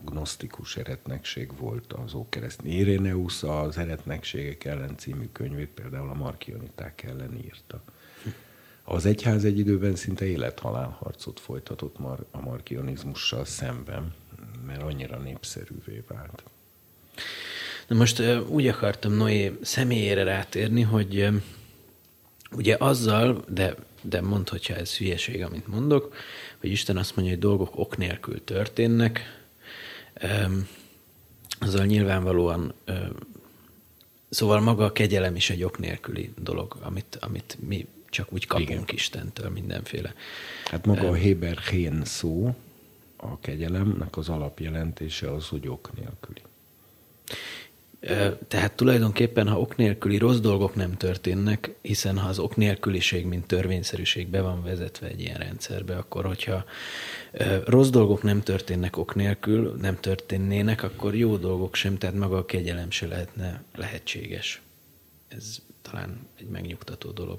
[0.04, 2.72] gnosztikus eretnekség volt az Ókeresztény.
[2.72, 7.82] Iréneusz az eretnekségek ellen című könyvét például a markioniták ellen írta.
[8.84, 11.96] Az egyház egy időben szinte élethalálharcot folytatott
[12.30, 14.14] a markionizmussal szemben,
[14.66, 16.42] mert annyira népszerűvé vált.
[17.88, 21.28] Na most úgy akartam Noé személyére rátérni, hogy
[22.52, 23.74] ugye azzal, de,
[24.08, 26.14] de mondd, hogyha ez hülyeség, amit mondok,
[26.60, 29.42] hogy Isten azt mondja, hogy dolgok ok nélkül történnek,
[31.58, 32.74] azzal nyilvánvalóan
[34.34, 38.70] Szóval maga a kegyelem is egy ok nélküli dolog, amit, amit mi csak úgy kapunk
[38.70, 38.84] Igen.
[38.88, 40.14] Istentől mindenféle.
[40.64, 42.54] Hát maga a Héber hén szó,
[43.16, 46.42] a kegyelemnek az alapjelentése az, hogy ok nélküli.
[48.48, 53.46] Tehát tulajdonképpen, ha ok nélküli rossz dolgok nem történnek, hiszen ha az ok nélküliség, mint
[53.46, 56.64] törvényszerűség be van vezetve egy ilyen rendszerbe, akkor hogyha
[57.64, 62.44] rossz dolgok nem történnek ok nélkül, nem történnének, akkor jó dolgok sem, tehát maga a
[62.44, 64.62] kegyelem se lehetne lehetséges.
[65.28, 67.38] Ez talán egy megnyugtató dolog.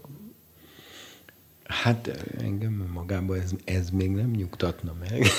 [1.64, 5.28] Hát engem magában ez, ez még nem nyugtatna meg.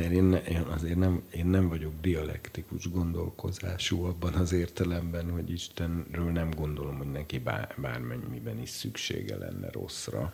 [0.00, 6.30] mert én, én azért nem, én nem vagyok dialektikus gondolkozású abban az értelemben, hogy Istenről
[6.30, 10.32] nem gondolom, hogy neki bár, bármennyiben is szüksége lenne rosszra,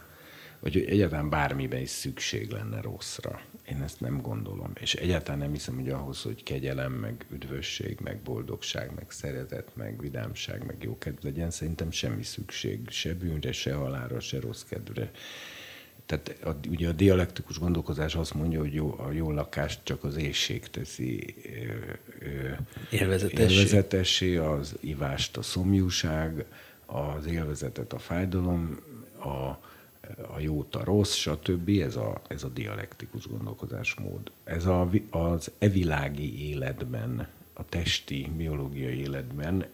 [0.60, 3.40] vagy hogy egyáltalán bármiben is szükség lenne rosszra.
[3.68, 4.72] Én ezt nem gondolom.
[4.80, 10.00] És egyáltalán nem hiszem, hogy ahhoz, hogy kegyelem, meg üdvösség, meg boldogság, meg szeretet, meg
[10.00, 15.10] vidámság, meg jókedv legyen, szerintem semmi szükség se bűnre, se halára, se rossz kedvre
[16.06, 20.16] tehát a, ugye a dialektikus gondolkozás azt mondja, hogy jó, a jó lakást csak az
[20.16, 21.34] éjség teszi
[22.90, 23.54] élvezetessé.
[23.54, 26.44] élvezetessé, az ivást a szomjúság,
[26.86, 28.80] az élvezetet a fájdalom,
[29.18, 29.64] a,
[30.34, 31.68] a jót a rossz, stb.
[31.68, 34.30] Ez a, ez a dialektikus gondolkozásmód.
[34.44, 39.66] Ez a, az evilági életben, a testi, biológiai életben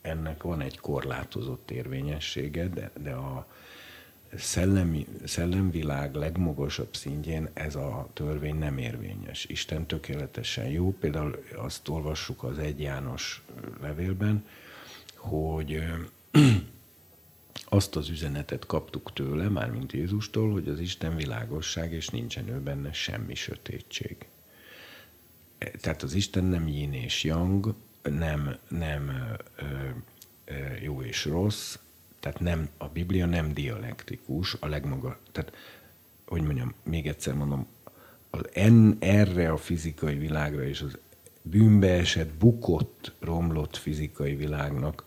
[0.00, 3.46] ennek van egy korlátozott érvényessége, de, de a,
[4.36, 9.44] szellemi, szellemvilág legmagasabb szintjén ez a törvény nem érvényes.
[9.44, 10.92] Isten tökéletesen jó.
[10.92, 13.42] Például azt olvassuk az egy János
[13.80, 14.46] levélben,
[15.16, 15.82] hogy
[17.64, 22.92] azt az üzenetet kaptuk tőle, mármint Jézustól, hogy az Isten világosság, és nincsen ő benne
[22.92, 24.26] semmi sötétség.
[25.58, 29.08] E, tehát az Isten nem yin és yang, nem, nem
[29.56, 29.64] ö,
[30.44, 31.78] ö, jó és rossz,
[32.20, 35.52] tehát nem, a Biblia nem dialektikus, a legmaga, tehát
[36.26, 37.66] hogy mondjam, még egyszer mondom,
[38.30, 40.98] az en, erre a fizikai világra és az
[41.42, 45.04] bűnbeesett, bukott, romlott fizikai világnak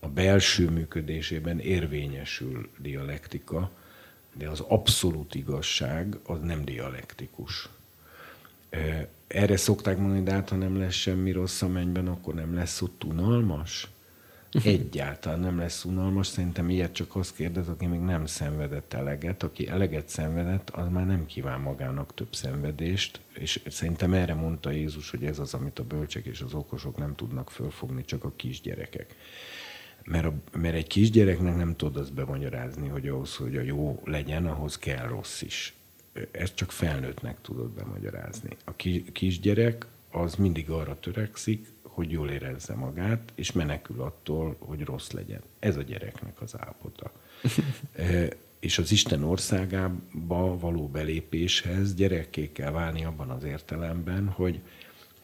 [0.00, 3.70] a belső működésében érvényesül dialektika,
[4.34, 7.68] de az abszolút igazság az nem dialektikus.
[9.26, 12.82] Erre szokták mondani, de hát ha nem lesz semmi rossz a mennyben, akkor nem lesz
[12.82, 13.88] ott unalmas.
[14.52, 19.42] Egyáltalán nem lesz unalmas, szerintem ilyet csak azt kérdez, aki még nem szenvedett eleget.
[19.42, 25.10] Aki eleget szenvedett, az már nem kíván magának több szenvedést, és szerintem erre mondta Jézus,
[25.10, 29.16] hogy ez az, amit a bölcsek és az okosok nem tudnak fölfogni, csak a kisgyerekek.
[30.04, 34.46] Mert, a, mert egy kisgyereknek nem tudod azt bemagyarázni, hogy ahhoz, hogy a jó legyen,
[34.46, 35.74] ahhoz kell rossz is.
[36.30, 38.56] Ezt csak felnőttnek tudod bemagyarázni.
[38.64, 38.72] A
[39.12, 41.66] kisgyerek az mindig arra törekszik,
[41.98, 45.40] hogy jól érezze magát, és menekül attól, hogy rossz legyen.
[45.58, 47.12] Ez a gyereknek az állapota.
[47.92, 48.28] e,
[48.60, 54.60] és az Isten országába való belépéshez gyerekké kell válni abban az értelemben, hogy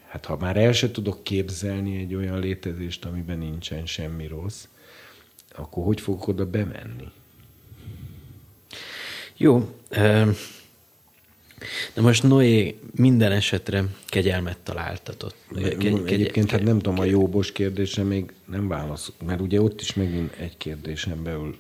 [0.07, 4.67] hát ha már el se tudok képzelni egy olyan létezést, amiben nincsen semmi rossz,
[5.49, 7.09] akkor hogy fogok oda bemenni?
[9.37, 9.79] Jó.
[11.95, 15.36] Na most Noé minden esetre kegyelmet találtatott.
[15.55, 19.81] Kegy, kegy, Egyébként hát nem tudom, a jóbos kérdése még nem válasz, mert ugye ott
[19.81, 21.57] is megint egy kérdésen belül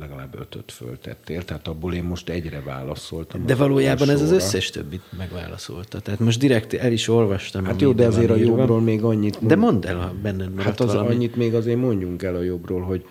[0.00, 3.46] legalább ötöt föltettél, tehát abból én most egyre válaszoltam.
[3.46, 6.00] De valójában ez az összes többit megválaszolta.
[6.00, 7.64] Tehát most direkt el is olvastam.
[7.64, 9.48] Hát jó, de azért a jobbról még annyit mond...
[9.48, 11.14] De mondd el, ha benned maradt Hát az valami.
[11.14, 13.04] annyit még azért mondjunk el a jobbról, hogy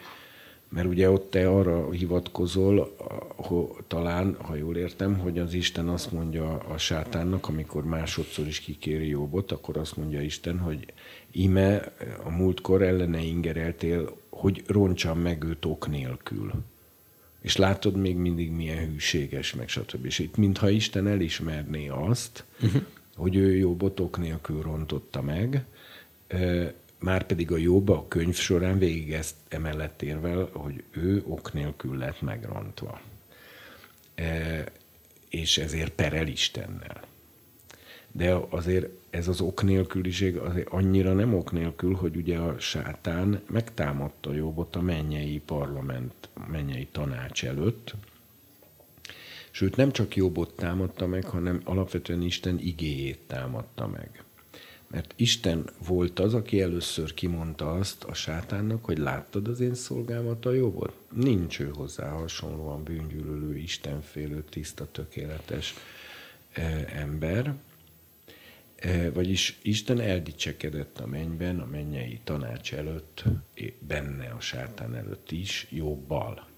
[0.69, 2.95] mert ugye ott te arra hivatkozol,
[3.35, 8.59] hogy talán, ha jól értem, hogy az Isten azt mondja a sátánnak, amikor másodszor is
[8.59, 10.93] kikéri jobbot, akkor azt mondja Isten, hogy
[11.31, 11.93] ime
[12.23, 16.51] a múltkor ellene ingereltél, hogy roncsam meg őt ok nélkül.
[17.41, 20.05] És látod még mindig milyen hűséges, meg stb.
[20.05, 22.81] És itt mintha Isten elismerné azt, uh-huh.
[23.15, 25.65] hogy ő jó botok nélkül rontotta meg,
[26.99, 31.97] már pedig a Jóba a könyv során végig ezt emellett érvel, hogy ő ok nélkül
[31.97, 33.01] lett megrontva.
[34.15, 34.63] E,
[35.29, 37.01] és ezért perel Istennel.
[38.11, 43.41] De azért ez az ok nélküliség azért annyira nem ok nélkül, hogy ugye a sátán
[43.47, 47.95] megtámadta Jobbot a mennyei parlament, mennyei tanács előtt,
[49.51, 54.23] Sőt, nem csak Jobbot támadta meg, hanem alapvetően Isten igéjét támadta meg.
[54.91, 60.45] Mert Isten volt az, aki először kimondta azt a sátánnak, hogy láttad az én szolgámat
[60.45, 60.93] a jobbot?
[61.13, 65.73] Nincs ő hozzá hasonlóan bűngyűlölő, istenfélő, tiszta, tökéletes
[66.51, 67.53] e, ember.
[68.75, 73.23] E, vagyis Isten eldicsekedett a mennyben, a mennyei tanács előtt,
[73.79, 76.48] benne a sátán előtt is, jobbal.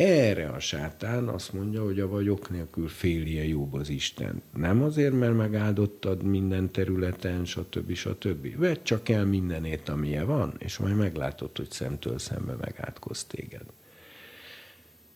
[0.00, 4.42] Erre a sátán azt mondja, hogy a vagyok nélkül félje jobb az Isten.
[4.56, 7.94] Nem azért, mert megáldottad minden területen, stb.
[7.94, 8.56] stb.
[8.56, 13.62] Vedd csak el mindenét, amilyen van, és majd meglátod, hogy szemtől szembe megátkoz téged.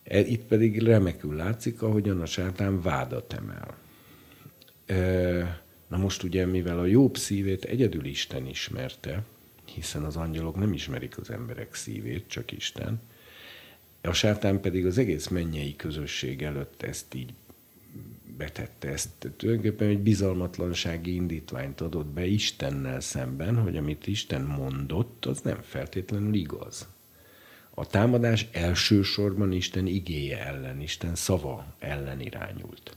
[0.02, 3.76] E, itt pedig remekül látszik, ahogyan a sátán vádat emel.
[4.86, 9.22] E, na most ugye, mivel a jobb szívét egyedül Isten ismerte,
[9.64, 13.00] hiszen az angyalok nem ismerik az emberek szívét, csak Isten,
[14.08, 17.34] a sátán pedig az egész mennyei közösség előtt ezt így
[18.36, 19.32] betette ezt.
[19.36, 26.34] Tulajdonképpen egy bizalmatlansági indítványt adott be Istennel szemben, hogy amit Isten mondott, az nem feltétlenül
[26.34, 26.88] igaz.
[27.70, 32.96] A támadás elsősorban Isten igéje ellen, Isten szava ellen irányult.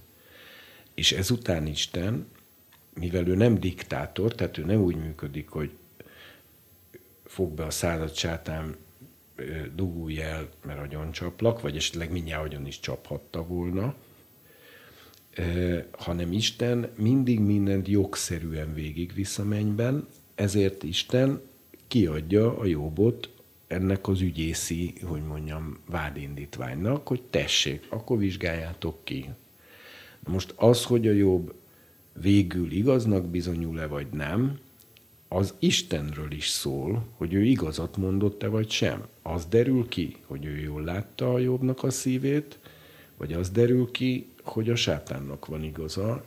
[0.93, 2.27] És ezután Isten,
[2.93, 5.71] mivel ő nem diktátor, tehát ő nem úgy működik, hogy
[7.25, 8.75] fog be a század sátán
[9.75, 13.95] dugulj el, mert agyon csaplak, vagy esetleg mindjárt agyon is csaphatta volna,
[15.91, 21.41] hanem Isten mindig mindent jogszerűen végigvisz a mennyben, ezért Isten
[21.87, 23.29] kiadja a jobbot
[23.67, 29.29] ennek az ügyészi, hogy mondjam, vádindítványnak, hogy tessék, akkor vizsgáljátok ki.
[30.19, 31.53] Most az, hogy a jobb
[32.21, 34.59] végül igaznak bizonyul-e vagy nem,
[35.27, 39.05] az Istenről is szól, hogy ő igazat mondott-e vagy sem.
[39.21, 42.59] Az derül ki, hogy ő jól látta a jobbnak a szívét,
[43.17, 46.23] vagy az derül ki, hogy a sátánnak van igaza,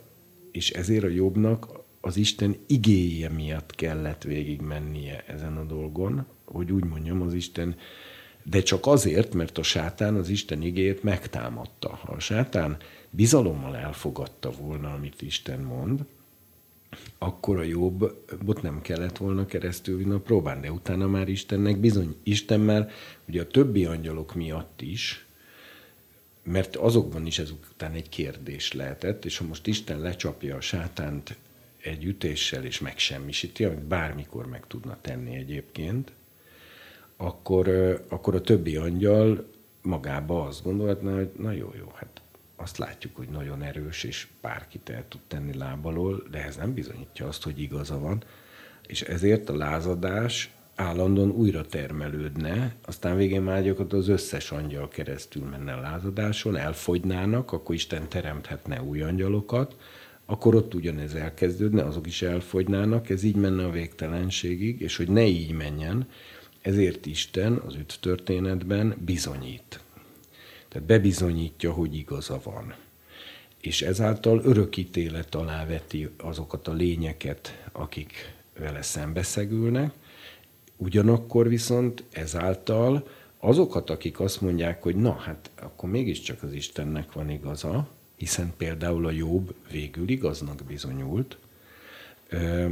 [0.51, 6.83] és ezért a jobbnak az Isten igéje miatt kellett végigmennie ezen a dolgon, hogy úgy
[6.83, 7.75] mondjam, az Isten,
[8.43, 11.89] de csak azért, mert a sátán az Isten igéjét megtámadta.
[11.89, 12.77] Ha a sátán
[13.09, 16.05] bizalommal elfogadta volna, amit Isten mond,
[17.17, 22.15] akkor a jobbot nem kellett volna keresztül vinni a próbán, de utána már Istennek bizony,
[22.23, 22.91] Isten már
[23.27, 25.25] ugye a többi angyalok miatt is,
[26.43, 31.37] mert azokban is ezután egy kérdés lehetett, és ha most Isten lecsapja a sátánt
[31.81, 36.11] egy ütéssel és megsemmisíti, amit bármikor meg tudna tenni egyébként,
[37.17, 37.67] akkor,
[38.09, 39.47] akkor a többi angyal
[39.81, 42.20] magába azt gondolhatná, hogy na jó, jó, hát
[42.61, 47.27] azt látjuk, hogy nagyon erős, és bárkit el tud tenni lábalól, de ez nem bizonyítja
[47.27, 48.23] azt, hogy igaza van,
[48.87, 55.73] és ezért a lázadás állandóan újra termelődne, aztán végén már az összes angyal keresztül menne
[55.73, 59.75] a lázadáson, elfogynának, akkor Isten teremthetne új angyalokat,
[60.25, 65.25] akkor ott ugyanez elkezdődne, azok is elfogynának, ez így menne a végtelenségig, és hogy ne
[65.25, 66.07] így menjen,
[66.61, 69.79] ezért Isten az üt történetben bizonyít.
[70.71, 72.75] Tehát bebizonyítja, hogy igaza van.
[73.61, 79.93] És ezáltal örökítélet alá veti azokat a lényeket, akik vele szembeszegülnek,
[80.77, 83.07] ugyanakkor viszont ezáltal
[83.39, 89.05] azokat, akik azt mondják, hogy na, hát akkor mégiscsak az Istennek van igaza, hiszen például
[89.05, 91.37] a Jobb végül igaznak bizonyult,
[92.29, 92.69] ö,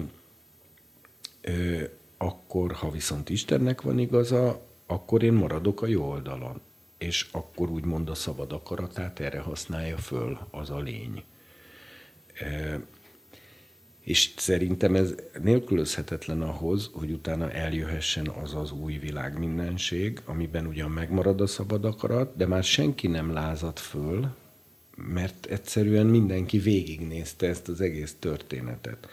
[1.42, 1.84] ö,
[2.18, 6.62] akkor, ha viszont Istennek van igaza, akkor én maradok a jó oldalon.
[7.00, 11.24] És akkor úgymond a szabad akaratát erre használja föl az a lény.
[14.02, 20.92] És szerintem ez nélkülözhetetlen ahhoz, hogy utána eljöhessen az az új világ mindenség, amiben ugyan
[20.92, 24.36] megmarad a szabad akarat, de már senki nem lázad föl,
[24.96, 29.08] mert egyszerűen mindenki végignézte ezt az egész történetet.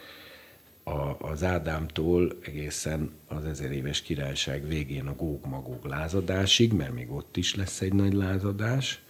[0.88, 7.36] A, az Ádámtól egészen az ezer éves királyság végén a góg-magóg lázadásig, mert még ott
[7.36, 9.02] is lesz egy nagy lázadás,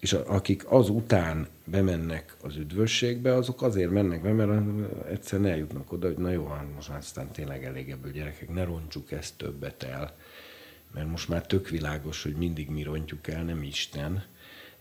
[0.00, 4.62] és akik azután bemennek az üdvösségbe, azok azért mennek be, mert
[5.08, 9.12] egyszerűen eljutnak oda, hogy na jó, hát most aztán tényleg elég ebből gyerekek, ne rontsuk
[9.12, 10.16] ezt többet el,
[10.94, 14.24] mert most már tök világos, hogy mindig mi rontjuk el, nem Isten,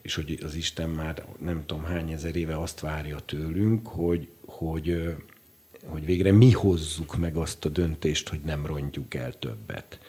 [0.01, 5.15] és hogy az Isten már nem tudom hány ezer éve azt várja tőlünk, hogy, hogy,
[5.85, 9.99] hogy végre mi hozzuk meg azt a döntést, hogy nem rontjuk el többet.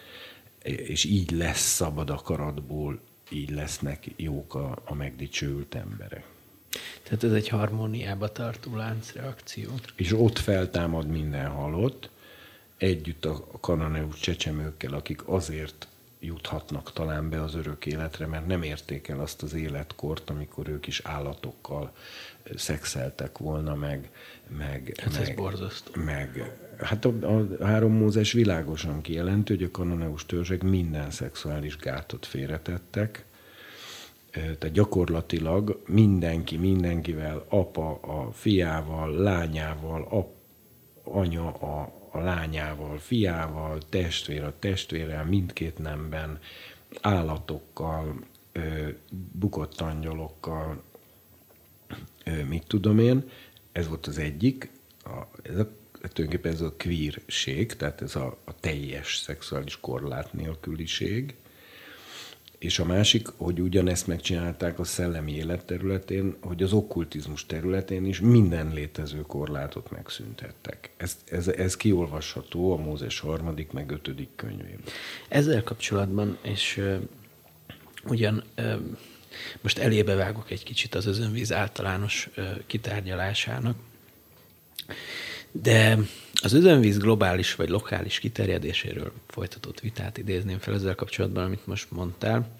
[0.62, 3.00] És így lesz szabad akaratból
[3.30, 6.24] így lesznek jók a, a megdicsőült emberek.
[7.02, 9.70] Tehát ez egy harmóniába tartó láncreakció.
[9.96, 12.10] És ott feltámad minden halott,
[12.76, 15.86] együtt a kananeus csecsemőkkel, akik azért
[16.20, 20.86] juthatnak talán be az örök életre, mert nem érték el azt az életkort, amikor ők
[20.86, 21.92] is állatokkal
[22.56, 24.10] szexeltek volna, meg...
[24.56, 26.00] meg hát meg, ez borzasztó.
[26.04, 27.12] Meg, hát a,
[27.58, 33.24] a három mózes világosan kijelenti, hogy a kanoneus törzsek minden szexuális gátot félretettek,
[34.32, 40.30] tehát gyakorlatilag mindenki mindenkivel, apa a fiával, lányával, ap,
[41.04, 46.38] anya a, a lányával, fiával, testvér a testvérrel, mindkét nemben,
[47.00, 48.14] állatokkal,
[49.32, 50.82] bukott angyalokkal,
[52.48, 53.30] mit tudom én.
[53.72, 54.70] Ez volt az egyik.
[55.04, 55.10] A,
[55.42, 61.34] ez a, tulajdonképpen ez a queerség, tehát ez a, a teljes szexuális korlát nélküliség.
[62.58, 68.20] És a másik, hogy ugyanezt megcsinálták a szellemi élet területén, hogy az okkultizmus területén is
[68.20, 70.90] minden létező korlátot megszüntettek.
[70.96, 74.82] Ez, ez, ez kiolvasható a Mózes harmadik, meg ötödik könyvében.
[75.28, 77.00] Ezzel kapcsolatban, és uh,
[78.04, 78.74] ugyan uh,
[79.60, 82.28] most elébe vágok egy kicsit az özönvíz általános
[82.66, 83.76] kitárgyalásának,
[85.52, 85.98] de
[86.42, 92.56] az özönvíz globális vagy lokális kiterjedéséről folytatott vitát idézném fel ezzel kapcsolatban, amit most mondtál.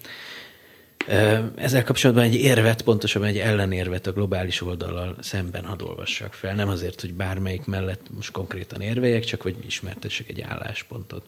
[1.55, 6.55] Ezzel kapcsolatban egy érvet, pontosabban egy ellenérvet a globális oldallal szemben hadd olvassak fel.
[6.55, 11.25] Nem azért, hogy bármelyik mellett most konkrétan érvejek, csak hogy ismertessek egy álláspontot.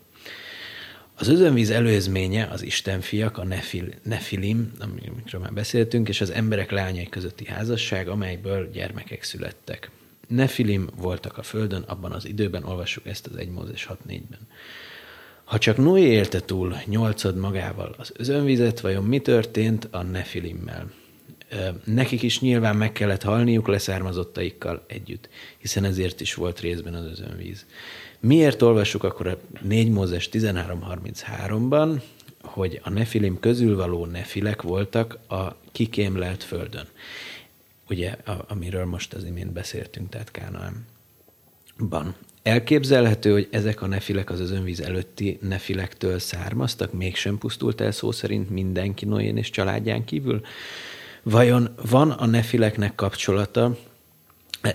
[1.17, 7.09] Az özönvíz előzménye az istenfiak, a nefil, nefilim, amiről már beszéltünk, és az emberek lányai
[7.09, 9.91] közötti házasság, amelyből gyermekek születtek.
[10.27, 14.47] Nefilim voltak a földön, abban az időben olvassuk ezt az 1 Mózes 6.4-ben.
[15.43, 20.91] Ha csak Noé élte túl nyolcad magával az özönvizet, vajon mi történt a Nefilimmel?
[21.83, 27.65] Nekik is nyilván meg kellett halniuk leszármazottaikkal együtt, hiszen ezért is volt részben az özönvíz.
[28.19, 32.01] Miért olvassuk akkor a 4 Mózes 13.33-ban,
[32.41, 36.87] hogy a nefilim közül való nefilek voltak a kikémlelt földön?
[37.89, 38.15] ugye,
[38.47, 42.15] amiről most az imént beszéltünk, tehát Kánaánban.
[42.43, 48.49] Elképzelhető, hogy ezek a nefilek az özönvíz előtti nefilektől származtak, mégsem pusztult el szó szerint
[48.49, 50.41] mindenki Noén és családján kívül?
[51.23, 53.77] Vajon van a nefileknek kapcsolata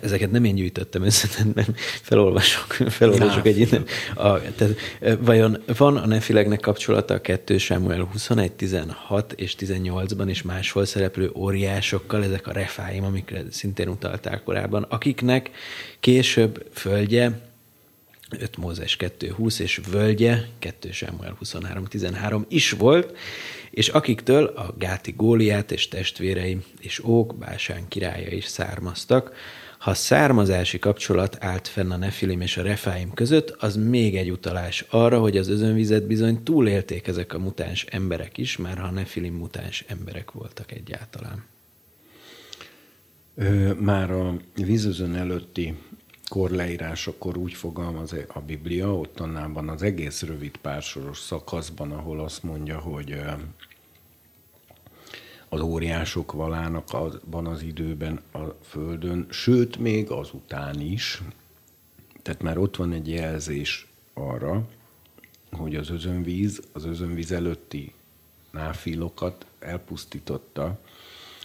[0.02, 3.84] Ezeket nem én gyűjtöttem össze, mert felolvasok, felolvasok egy innen.
[4.14, 4.76] A, tehát,
[5.18, 11.30] vajon van a nefilegnek kapcsolata a 2 Samuel 21, 16 és 18-ban és máshol szereplő
[11.34, 15.50] óriásokkal, ezek a refáim, amikre szintén utaltál korábban, akiknek
[16.00, 17.48] később földje
[18.38, 23.16] 5 Mózes 2.20 és völgye 2 Samuel 23.13 is volt,
[23.70, 29.34] és akiktől a Gáti Góliát és testvérei és Ók, Básán királya is származtak,
[29.80, 34.84] ha származási kapcsolat állt fenn a Nefilim és a Refáim között, az még egy utalás
[34.90, 39.34] arra, hogy az özönvizet bizony túlélték ezek a mutáns emberek is, már ha a Nefilim
[39.34, 41.44] mutáns emberek voltak egyáltalán.
[43.78, 45.74] Már a vízözön előtti
[46.28, 52.78] korleírásokor úgy fogalmaz a Biblia, ott annában az egész rövid pársoros szakaszban, ahol azt mondja,
[52.78, 53.20] hogy
[55.52, 61.22] az óriások valának abban az időben a Földön, sőt, még azután is.
[62.22, 64.68] Tehát már ott van egy jelzés arra,
[65.50, 67.92] hogy az özönvíz, az özönvíz előtti
[68.50, 70.80] náfilokat elpusztította,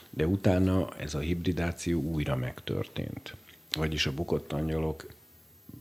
[0.10, 3.36] de utána ez a hibridáció újra megtörtént.
[3.72, 5.06] Vagyis a bukott angyalok,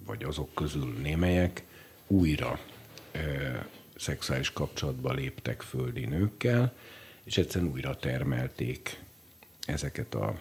[0.07, 1.65] vagy azok közül némelyek
[2.07, 2.59] újra
[3.97, 6.73] szexuális kapcsolatba léptek földi nőkkel,
[7.25, 9.03] és egyszerűen újra termelték
[9.67, 10.41] ezeket a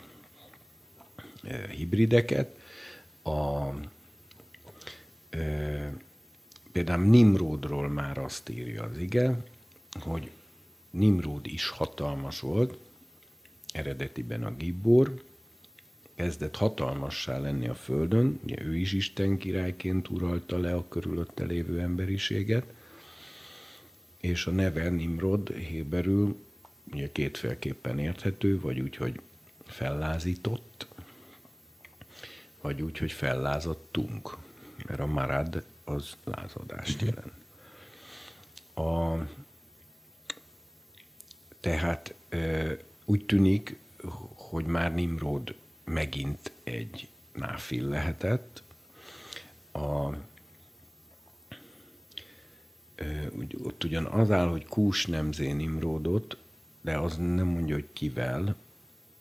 [1.70, 2.58] hibrideket.
[3.24, 3.68] A,
[5.30, 5.94] e,
[6.72, 9.44] például Nimrodról már azt írja az ige,
[10.00, 10.32] hogy
[10.90, 12.78] Nimrod is hatalmas volt,
[13.74, 15.24] eredetiben a Gibbor,
[16.16, 21.80] kezdett hatalmassá lenni a Földön, ugye ő is Isten királyként uralta le a körülötte lévő
[21.80, 22.66] emberiséget,
[24.18, 26.43] és a neve Nimrod héberül
[26.94, 29.22] ugye kétféleképpen érthető, vagy úgy, hogy
[29.66, 30.88] fellázított,
[32.62, 34.38] vagy úgy, hogy fellázadtunk,
[34.88, 37.10] mert a marad az lázadást mhm.
[37.10, 37.42] jelent.
[38.76, 39.18] A,
[41.60, 42.16] tehát
[43.06, 43.78] úgy tűnik,
[44.36, 48.64] hogy már Nimrod megint egy náfil lehetett.
[49.72, 50.16] A,
[53.64, 56.38] ott ugyan az áll, hogy Kús nemzé Nimrodot,
[56.84, 58.56] de az nem mondja, hogy kivel,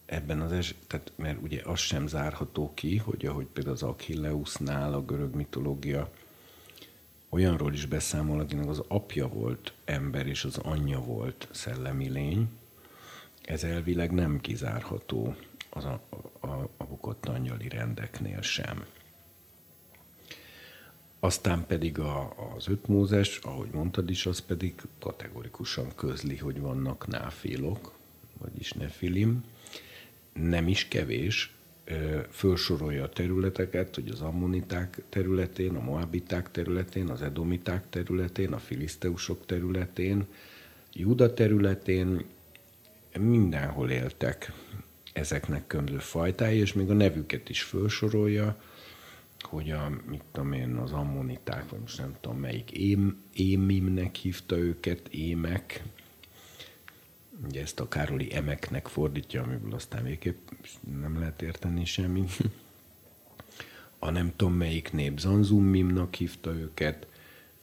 [0.07, 4.95] ebben az es, tehát, mert ugye az sem zárható ki, hogy ahogy például az Achilleusnál
[4.95, 6.11] a görög mitológia
[7.29, 12.49] olyanról is beszámol, akinek az apja volt ember, és az anyja volt szellemi lény,
[13.43, 15.35] ez elvileg nem kizárható
[15.71, 16.01] az a,
[16.41, 18.85] a, a bukott angyali rendeknél sem.
[21.25, 27.07] Aztán pedig a, az öt mózes, ahogy mondtad is, az pedig kategorikusan közli, hogy vannak
[27.07, 27.93] náfilok,
[28.39, 29.45] vagyis nefilim.
[30.33, 31.55] Nem is kevés,
[32.31, 39.47] fölsorolja a területeket, hogy az ammoniták területén, a moabiták területén, az edomiták területén, a filiszteusok
[39.47, 40.27] területén,
[40.93, 42.25] Júda területén
[43.19, 44.53] mindenhol éltek
[45.13, 48.61] ezeknek különböző fajtái, és még a nevüket is felsorolja,
[49.43, 54.57] hogy a, mit tudom én, az ammoniták, vagy most nem tudom melyik, ém, émimnek hívta
[54.57, 55.83] őket, émek,
[57.47, 60.49] ugye ezt a Károli emeknek fordítja, amiből aztán végképp
[61.01, 62.31] nem lehet érteni semmit.
[63.99, 67.07] A nem tudom melyik nép Zanzummimnak hívta őket,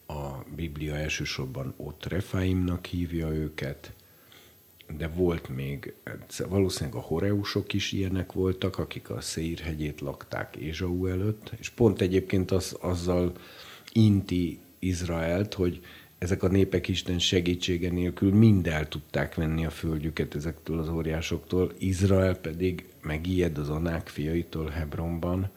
[0.08, 3.94] a Biblia elsősorban Otrefaimnak hívja őket,
[4.98, 5.94] de volt még,
[6.49, 12.02] valószínűleg a horeusok is ilyenek voltak, akik a Széír hegyét lakták Ézsau előtt, és pont
[12.02, 13.34] egyébként az, azzal
[13.91, 15.80] inti Izraelt, hogy
[16.18, 21.74] ezek a népek Isten segítsége nélkül mind el tudták venni a földjüket ezektől az óriásoktól,
[21.78, 25.49] Izrael pedig megijed az Anák fiaitól Hebronban,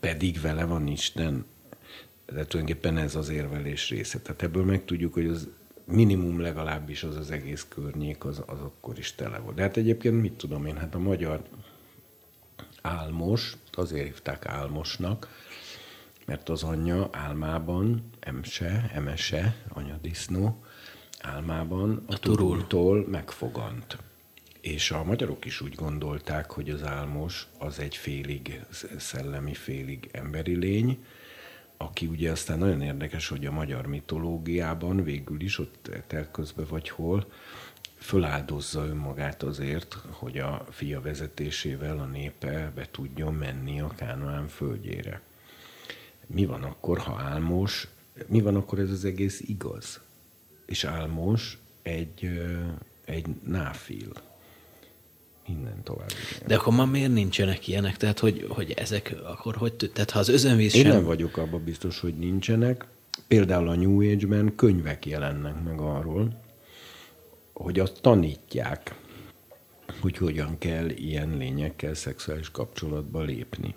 [0.00, 1.44] pedig vele van Isten.
[2.26, 4.20] De tulajdonképpen ez az érvelés része.
[4.20, 5.48] Tehát ebből megtudjuk, hogy az
[5.84, 9.54] minimum legalábbis az az egész környék, az, az akkor is tele volt.
[9.54, 11.42] De hát egyébként mit tudom én, hát a magyar
[12.82, 15.28] álmos, azért hívták álmosnak,
[16.26, 20.62] mert az anyja álmában, emse, emese, anyadisznó,
[21.20, 23.98] álmában a, a turultól megfogant.
[24.60, 28.60] És a magyarok is úgy gondolták, hogy az álmos az egy félig
[28.98, 31.04] szellemi, félig emberi lény,
[31.82, 37.26] aki ugye aztán nagyon érdekes, hogy a magyar mitológiában végül is ott elközbe vagy hol,
[37.96, 45.20] föláldozza önmagát azért, hogy a fia vezetésével a népe be tudjon menni a Kánaán földjére.
[46.26, 47.88] Mi van akkor, ha álmos,
[48.26, 50.00] mi van akkor ez az egész igaz?
[50.66, 52.42] És álmos egy,
[53.04, 54.12] egy náfil,
[55.46, 56.10] innen tovább.
[56.36, 56.46] Igen.
[56.46, 57.96] De akkor ma miért nincsenek ilyenek?
[57.96, 60.92] Tehát, hogy, hogy ezek akkor hogy, tehát ha az özönvíz Én sem...
[60.92, 62.86] nem vagyok abban biztos, hogy nincsenek.
[63.28, 66.40] Például a New Age-ben könyvek jelennek meg arról,
[67.52, 68.94] hogy azt tanítják,
[70.00, 73.74] hogy hogyan kell ilyen lényekkel szexuális kapcsolatba lépni.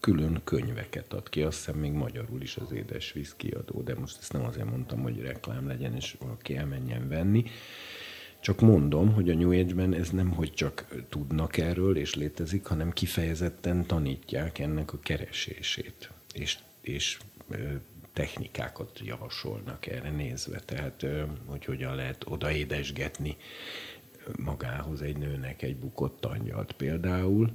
[0.00, 4.16] Külön könyveket ad ki, azt hiszem még magyarul is az édes víz kiadó, de most
[4.20, 7.44] ezt nem azért mondtam, hogy reklám legyen, és valaki elmenjen venni,
[8.40, 12.90] csak mondom, hogy a New Age-ben ez nem, hogy csak tudnak erről és létezik, hanem
[12.90, 17.18] kifejezetten tanítják ennek a keresését, és, és
[18.12, 20.60] technikákat javasolnak erre nézve.
[20.60, 21.06] Tehát,
[21.46, 23.36] hogy hogyan lehet odaédesgetni
[24.36, 27.50] magához egy nőnek egy bukott angyalt például,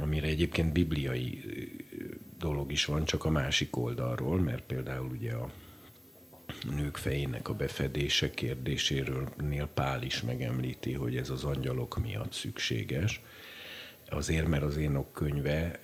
[0.00, 1.44] amire egyébként bibliai
[2.38, 5.50] dolog is van, csak a másik oldalról, mert például ugye a
[6.62, 13.20] nők fejének a befedése kérdéséről Nél Pál is megemlíti, hogy ez az angyalok miatt szükséges.
[14.10, 15.80] Azért, mert az énok könyve,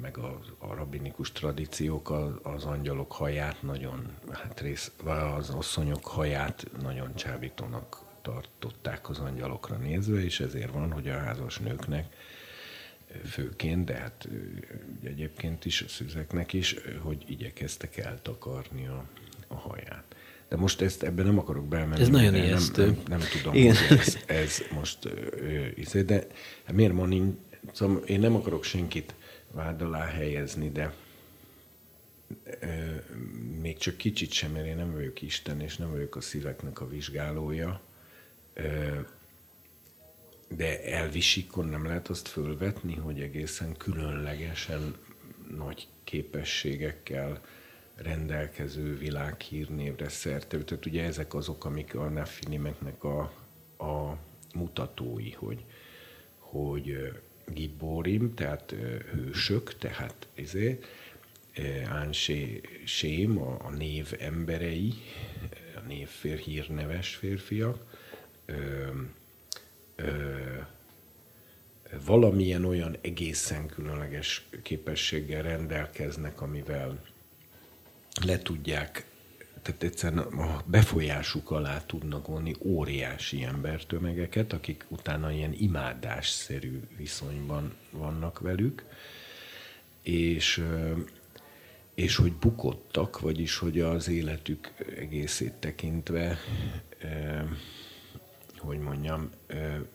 [0.00, 2.10] meg a, a rabinikus tradíciók
[2.42, 4.92] az, angyalok haját nagyon, hát rész,
[5.36, 11.58] az asszonyok haját nagyon csábítónak tartották az angyalokra nézve, és ezért van, hogy a házas
[11.58, 12.14] nőknek
[13.24, 14.28] főként, de hát
[15.02, 19.04] egyébként is a szüzeknek is, hogy igyekeztek eltakarni a,
[19.50, 20.04] a haját.
[20.48, 22.00] De most ezt ebben nem akarok belemenni.
[22.00, 22.84] Ez nagyon nem, ijesztő.
[22.84, 23.76] Nem, nem, nem tudom, Igen.
[23.76, 25.08] hogy ez, ez most
[25.74, 26.26] izé, de
[26.64, 27.34] hát miért ma nincs,
[27.72, 29.14] szóval én nem akarok senkit
[29.52, 30.94] vád alá helyezni, de
[32.44, 32.66] ö,
[33.60, 36.88] még csak kicsit sem, mert én nem vagyok Isten, és nem vagyok a szíveknek a
[36.88, 37.80] vizsgálója,
[38.54, 39.00] ö,
[40.56, 44.94] de elvisikon nem lehet azt fölvetni, hogy egészen különlegesen
[45.56, 47.40] nagy képességekkel
[48.02, 50.58] rendelkező világhírnévre szerte.
[50.58, 53.20] Tehát ugye ezek azok, amik a Nefilimeknek a,
[53.78, 54.16] a
[54.54, 55.64] mutatói, hogy,
[56.38, 57.12] hogy
[57.46, 58.74] Gibborim, tehát
[59.12, 60.78] hősök, tehát ezé,
[61.84, 64.94] Ánsé Sém, a, a név emberei,
[65.76, 67.98] a név fér, hírneves férfiak,
[68.44, 68.54] ö,
[69.96, 70.38] ö,
[72.04, 77.02] valamilyen olyan egészen különleges képességgel rendelkeznek, amivel
[78.24, 79.04] le tudják,
[79.62, 88.38] tehát egyszerűen a befolyásuk alá tudnak vonni óriási embertömegeket, akik utána ilyen imádásszerű viszonyban vannak
[88.38, 88.84] velük,
[90.02, 90.64] és,
[91.94, 96.38] és hogy bukottak, vagyis hogy az életük egészét tekintve,
[98.58, 99.30] hogy mondjam,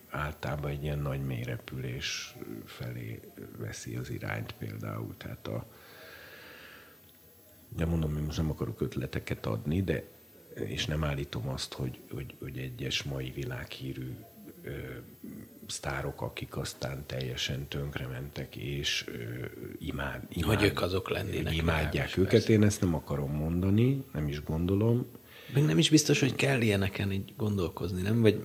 [0.10, 2.36] általában egy ilyen nagy mélyrepülés
[2.66, 3.20] felé
[3.58, 5.16] veszi az irányt például.
[5.18, 5.66] Tehát a,
[7.78, 10.04] de mondom, én most nem akarok ötleteket adni, de
[10.66, 14.16] és nem állítom azt, hogy, hogy, hogy egyes mai világhírű
[14.64, 14.70] ö,
[15.68, 19.12] sztárok, akik aztán teljesen tönkrementek, és ö,
[19.80, 21.58] imád, imád, Hogy ők azok lennének.
[21.58, 22.32] imádják őket.
[22.32, 22.52] persze.
[22.54, 25.06] Én ezt nem akarom mondani, nem is gondolom.
[25.54, 28.22] Még nem is biztos, hogy kell ilyeneken így gondolkozni, nem?
[28.22, 28.44] Vagy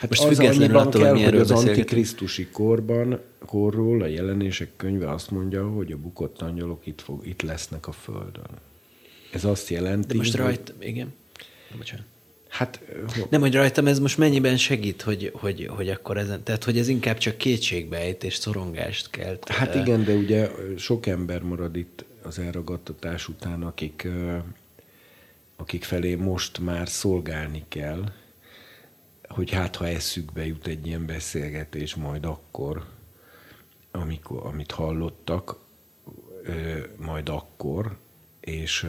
[0.00, 5.10] Hát most az függetlenül attól, kell, hogy hogy az antikrisztusi korban, korról a jelenések könyve
[5.10, 8.48] azt mondja, hogy a bukott angyalok itt, fog, itt lesznek a földön.
[9.32, 11.14] Ez azt jelenti, De most hogy- rajta, igen.
[11.76, 12.04] Bocsánat.
[12.48, 12.80] Hát,
[13.30, 16.88] Nem, hogy rajtam ez most mennyiben segít, hogy, hogy, hogy akkor ezen, tehát hogy ez
[16.88, 19.48] inkább csak kétségbeejtést, szorongást kelt.
[19.48, 24.08] hát igen, de ugye sok ember marad itt az elragadtatás után, akik,
[25.56, 28.12] akik felé most már szolgálni kell,
[29.28, 32.84] hogy hát ha eszükbe jut egy ilyen beszélgetés majd akkor,
[33.90, 35.56] amikor, amit hallottak,
[36.96, 37.96] majd akkor,
[38.48, 38.86] és,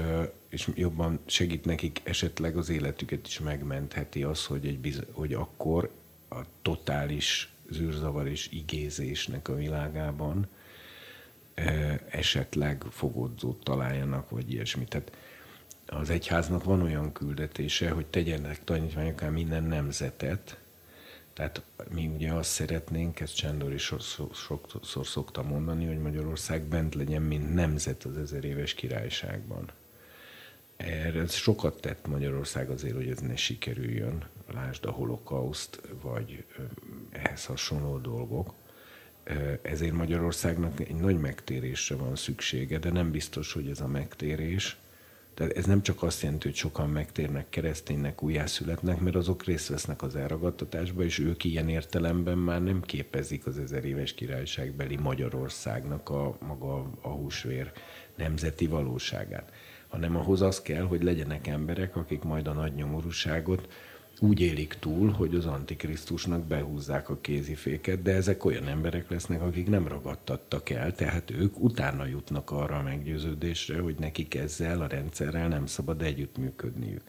[0.50, 5.92] és jobban segít nekik, esetleg az életüket is megmentheti az, hogy, egy biz, hogy akkor
[6.30, 10.48] a totális zűrzavar és igézésnek a világában
[12.10, 14.90] esetleg fogodzót találjanak, vagy ilyesmit.
[14.90, 15.12] Tehát
[15.86, 20.60] az egyháznak van olyan küldetése, hogy tegyenek tanítványokká minden nemzetet,
[21.40, 26.96] tehát mi ugye azt szeretnénk, ezt Csándor is so- sokszor szokta mondani, hogy Magyarország bent
[26.96, 29.72] legyen, mint nemzet az ezer éves királyságban.
[30.78, 34.28] Erre sokat tett Magyarország azért, hogy ez ne sikerüljön.
[34.54, 36.46] Lásd a holokauszt, vagy
[37.10, 38.54] ehhez hasonló dolgok.
[39.62, 44.78] Ezért Magyarországnak egy nagy megtérésre van szüksége, de nem biztos, hogy ez a megtérés.
[45.40, 50.02] Tehát ez nem csak azt jelenti, hogy sokan megtérnek kereszténynek, újjászületnek, mert azok részt vesznek
[50.02, 56.38] az elragadtatásba, és ők ilyen értelemben már nem képezik az ezer éves királyságbeli Magyarországnak a
[56.40, 57.72] maga a húsvér
[58.16, 59.52] nemzeti valóságát.
[59.88, 63.68] Hanem ahhoz az kell, hogy legyenek emberek, akik majd a nagy nyomorúságot
[64.22, 69.68] úgy élik túl, hogy az Antikrisztusnak behúzzák a kéziféket, de ezek olyan emberek lesznek, akik
[69.68, 75.48] nem ragadtattak el, tehát ők utána jutnak arra a meggyőződésre, hogy nekik ezzel a rendszerrel
[75.48, 77.02] nem szabad együttműködniük.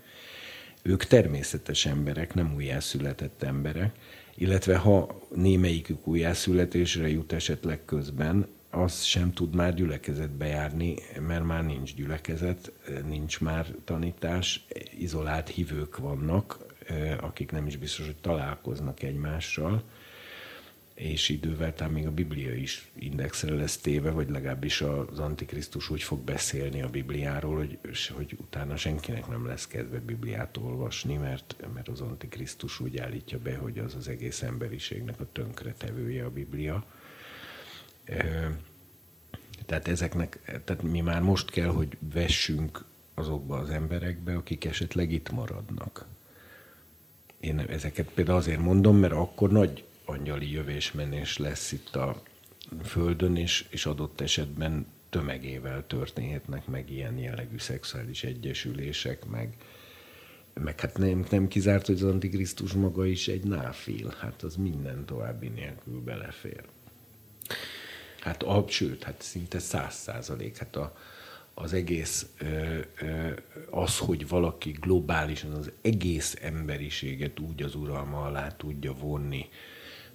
[0.83, 3.97] Ők természetes emberek, nem újjászületett emberek,
[4.35, 10.95] illetve ha némelyikük újjászületésre jut esetleg közben, az sem tud már gyülekezetbe járni,
[11.27, 12.73] mert már nincs gyülekezet,
[13.07, 14.67] nincs már tanítás,
[14.99, 16.70] izolált hívők vannak,
[17.21, 19.83] akik nem is biztos, hogy találkoznak egymással,
[21.01, 26.03] és idővel talán még a Biblia is indexre lesz téve, vagy legalábbis az Antikrisztus úgy
[26.03, 27.79] fog beszélni a Bibliáról, hogy,
[28.17, 33.57] hogy utána senkinek nem lesz kedve Bibliát olvasni, mert, mert az Antikrisztus úgy állítja be,
[33.57, 36.85] hogy az az egész emberiségnek a tönkretevője a Biblia.
[39.67, 42.85] Tehát ezeknek, tehát mi már most kell, hogy vessünk
[43.15, 46.07] azokba az emberekbe, akik esetleg itt maradnak.
[47.41, 52.23] Én ezeket például azért mondom, mert akkor nagy angyali jövésmenés lesz itt a
[52.85, 59.57] Földön, és, és adott esetben tömegével történhetnek meg ilyen jellegű szexuális egyesülések, meg,
[60.55, 65.05] meg hát nem, nem kizárt, hogy az Antikrisztus maga is egy náfil, hát az minden
[65.05, 66.65] további nélkül belefér.
[68.21, 70.57] Hát a, sőt, hát szinte száz százalék.
[70.57, 70.97] Hát a,
[71.63, 72.27] az egész,
[73.71, 79.49] az, hogy valaki globálisan az egész emberiséget úgy az uralma alá tudja vonni,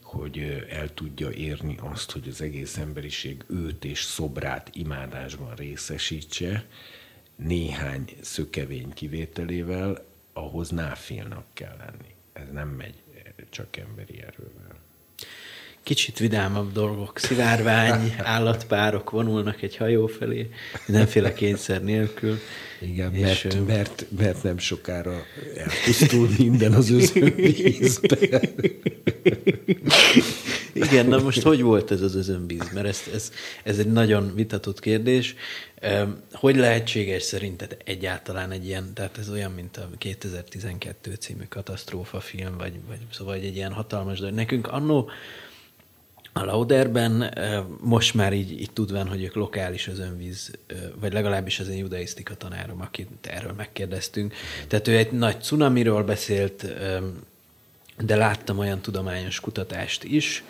[0.02, 6.66] hogy el tudja érni azt, hogy az egész emberiség őt és szobrát imádásban részesítse,
[7.36, 12.14] néhány szökevény kivételével, ahhoz náfélnak kell lenni.
[12.34, 13.04] Ez nem megy
[13.50, 14.65] csak emberi erővel.
[15.86, 20.50] Kicsit vidámabb dolgok, szivárvány, állatpárok vonulnak egy hajó felé,
[20.86, 22.40] mindenféle kényszer nélkül.
[22.82, 25.26] Igen, és mert, mert, mert nem sokára
[25.58, 28.40] elpusztul minden az özönvízben.
[30.74, 32.72] Igen, na most hogy volt ez az özönvíz?
[32.74, 33.32] Mert ez, ez,
[33.64, 35.36] ez egy nagyon vitatott kérdés.
[36.32, 42.58] Hogy lehetséges szerinted egyáltalán egy ilyen, tehát ez olyan, mint a 2012 című katasztrófa film,
[42.58, 44.36] vagy, vagy szóval egy ilyen hatalmas dolog.
[44.36, 45.10] Nekünk annó
[46.38, 47.34] a Lauderben
[47.82, 50.52] most már így, így tudván, hogy ők lokális özönvíz,
[51.00, 54.34] vagy legalábbis az én judaisztika tanárom, akit erről megkérdeztünk.
[54.68, 56.66] Tehát ő egy nagy cunamiról beszélt,
[58.00, 60.44] de láttam olyan tudományos kutatást is.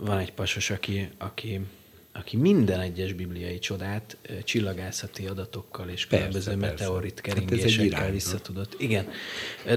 [0.00, 1.60] Van egy pasos, aki, aki
[2.14, 8.74] aki minden egyes bibliai csodát csillagászati adatokkal és különböző meteorit hát keringésekkel hát vissza tudott.
[8.78, 9.08] Igen,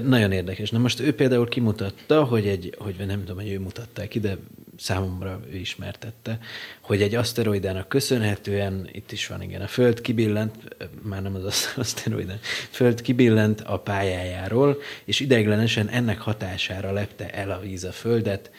[0.02, 0.70] nagyon érdekes.
[0.70, 4.36] Na most ő például kimutatta, hogy egy, hogy nem tudom, hogy ő mutatta ki, de
[4.78, 6.38] számomra ő ismertette,
[6.80, 10.54] hogy egy aszteroidának köszönhetően, itt is van igen, a Föld kibillent,
[11.02, 12.38] már nem az aszteroidán,
[12.70, 18.50] Föld kibillent a pályájáról, és ideiglenesen ennek hatására lepte el a víz a Földet,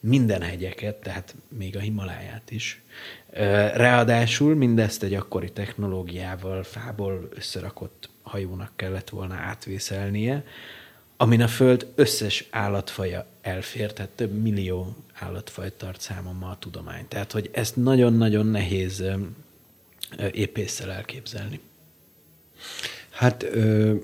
[0.00, 2.82] minden hegyeket, tehát még a Himaláját is.
[3.74, 10.44] Ráadásul mindezt egy akkori technológiával, fából összerakott hajónak kellett volna átvészelnie,
[11.16, 17.08] amin a Föld összes állatfaja elfér, tehát több millió állatfaj tart számommal a tudomány.
[17.08, 19.04] Tehát, hogy ezt nagyon-nagyon nehéz
[20.32, 21.60] épésszel elképzelni.
[23.10, 23.94] Hát ö,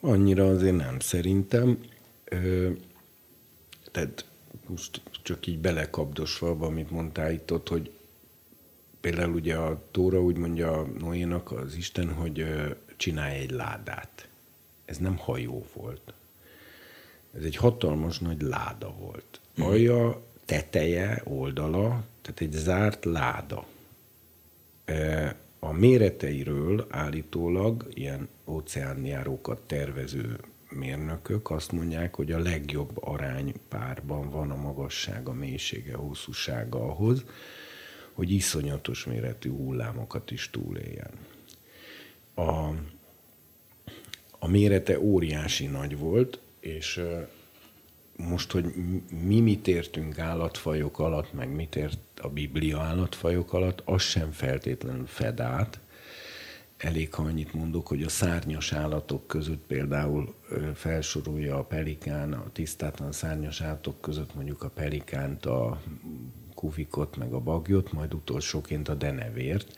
[0.00, 1.78] annyira azért nem szerintem.
[2.24, 2.70] Ö,
[3.90, 4.24] tehát
[4.66, 7.90] most csak így belekapdosva, amit mondtál itt ott, hogy
[9.00, 12.44] például ugye a Tóra úgy mondja Noénak az Isten, hogy
[12.96, 14.28] csinálj egy ládát.
[14.84, 16.12] Ez nem hajó volt.
[17.34, 19.40] Ez egy hatalmas nagy láda volt.
[19.58, 19.66] Mhm.
[19.66, 23.66] Alja, teteje, oldala, tehát egy zárt láda.
[25.58, 30.40] A méreteiről állítólag ilyen óceánjárókat tervező
[30.70, 37.24] mérnökök azt mondják, hogy a legjobb aránypárban van a magassága, mélysége, hosszúsága ahhoz,
[38.12, 41.10] hogy iszonyatos méretű hullámokat is túléljen.
[42.34, 42.68] A,
[44.38, 47.00] a mérete óriási nagy volt, és
[48.26, 48.64] most, hogy
[49.24, 55.06] mi mit értünk állatfajok alatt, meg mit ért a Biblia állatfajok alatt, az sem feltétlenül
[55.06, 55.80] fed át,
[56.76, 60.34] elég, ha annyit mondok, hogy a szárnyas állatok között például
[60.74, 65.82] felsorolja a pelikán, a tisztátlan szárnyas állatok között mondjuk a pelikánt, a
[66.54, 69.76] kuvikot, meg a bagyot, majd utolsóként a denevért,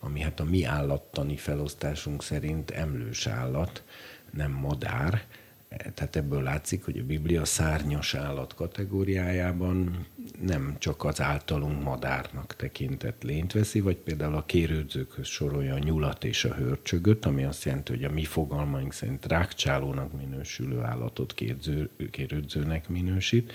[0.00, 3.84] ami hát a mi állattani felosztásunk szerint emlős állat,
[4.30, 5.26] nem madár,
[5.68, 10.06] tehát ebből látszik, hogy a Biblia szárnyas állat kategóriájában
[10.40, 16.24] nem csak az általunk madárnak tekintett lényt veszi, vagy például a kérődzőkhöz sorolja a nyulat
[16.24, 21.90] és a hörcsögöt, ami azt jelenti, hogy a mi fogalmaink szerint rákcsálónak minősülő állatot kérző,
[22.10, 23.52] kérődzőnek minősít,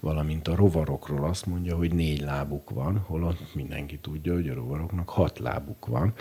[0.00, 5.08] valamint a rovarokról azt mondja, hogy négy lábuk van, holott mindenki tudja, hogy a rovaroknak
[5.08, 6.14] hat lábuk van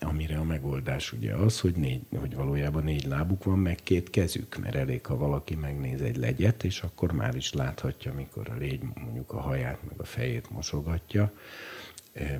[0.00, 4.56] amire a megoldás ugye az, hogy, négy, hogy valójában négy lábuk van, meg két kezük,
[4.56, 8.82] mert elég, ha valaki megnéz egy legyet, és akkor már is láthatja, mikor a légy
[8.94, 11.32] mondjuk a haját, meg a fejét mosogatja,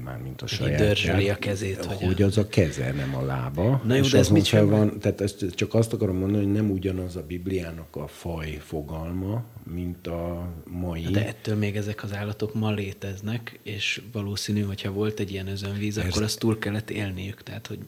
[0.05, 0.99] mármint a saját.
[1.31, 1.85] a kezét.
[1.85, 3.83] Hogy, hogy az a keze, nem a lába.
[3.85, 6.53] Na jó, és de ez mit fel van, Tehát ezt csak azt akarom mondani, hogy
[6.53, 11.03] nem ugyanaz a Bibliának a faj fogalma, mint a mai.
[11.03, 15.99] De ettől még ezek az állatok ma léteznek, és valószínű, hogyha volt egy ilyen özönvíz,
[15.99, 16.05] ez...
[16.05, 17.43] akkor azt túl kellett élniük.
[17.43, 17.79] Tehát, hogy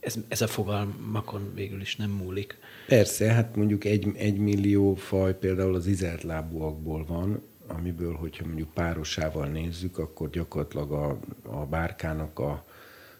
[0.00, 2.58] ez, ez a fogalmakon végül is nem múlik.
[2.86, 8.74] Persze, hát mondjuk egy, egy millió faj például az izelt lábúakból van, amiből, hogyha mondjuk
[8.74, 12.64] párosával nézzük, akkor gyakorlatilag a, a bárkának a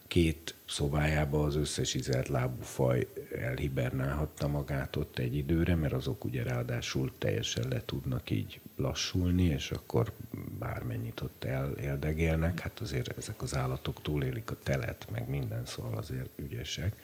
[0.07, 3.07] két szobájába az összes izelt lábú faj
[3.39, 9.71] elhibernálhatta magát ott egy időre, mert azok ugye ráadásul teljesen le tudnak így lassulni, és
[9.71, 10.13] akkor
[10.59, 15.97] bármennyit ott el, eldegélnek, hát azért ezek az állatok túlélik a telet, meg minden, szóval
[15.97, 16.95] azért ügyesek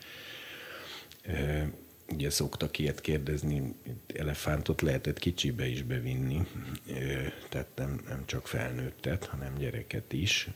[2.12, 3.74] ugye szoktak ilyet kérdezni,
[4.14, 6.46] elefántot lehetett kicsibe is bevinni,
[7.48, 10.50] tehát nem, nem csak felnőttet, hanem gyereket is,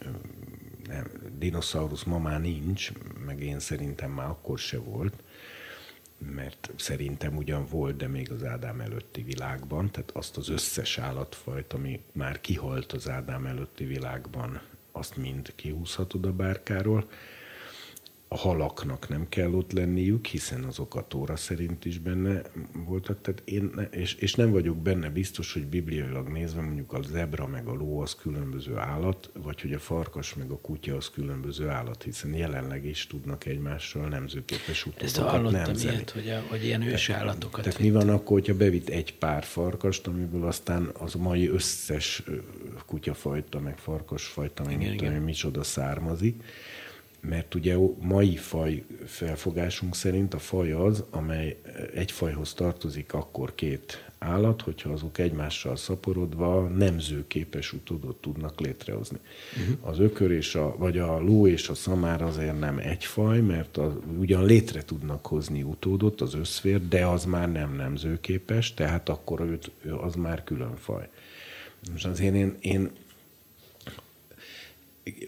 [1.39, 2.93] dinoszaurusz ma már nincs,
[3.24, 5.23] meg én szerintem már akkor se volt,
[6.19, 11.73] mert szerintem ugyan volt, de még az Ádám előtti világban, tehát azt az összes állatfajt,
[11.73, 14.61] ami már kihalt az Ádám előtti világban,
[14.93, 17.09] azt mind kihúzhatod a bárkáról
[18.28, 22.43] a halaknak nem kell ott lenniük, hiszen azok a Tóra szerint is benne
[22.86, 27.47] voltak, tehát én, és, és nem vagyok benne biztos, hogy bibliailag nézve mondjuk a zebra
[27.47, 31.69] meg a ló az különböző állat, vagy hogy a farkas meg a kutya az különböző
[31.69, 35.94] állat, hiszen jelenleg is tudnak egymással nemzőképes utódokat nemzeni.
[35.94, 39.44] Ilyet, hogy, a, hogy ilyen ős állatokat Tehát mi van akkor, hogyha bevitt egy pár
[39.44, 42.23] farkast, amiből aztán az mai összes
[42.86, 46.43] kutyafajta, meg farkasfajta, meg igen, tudom, micsoda származik,
[47.20, 51.56] mert ugye mai faj felfogásunk szerint a faj az, amely
[51.94, 59.18] egy fajhoz tartozik akkor két állat, hogyha azok egymással szaporodva nemzőképes utódot tudnak létrehozni.
[59.52, 59.88] Uh-huh.
[59.88, 63.76] Az ökör és a, vagy a ló és a szamár azért nem egy faj, mert
[63.76, 69.40] az, ugyan létre tudnak hozni utódot, az összfér, de az már nem nemzőképes, tehát akkor
[69.40, 69.70] őt,
[70.01, 71.09] az már külön faj.
[71.90, 72.90] Most azért én, én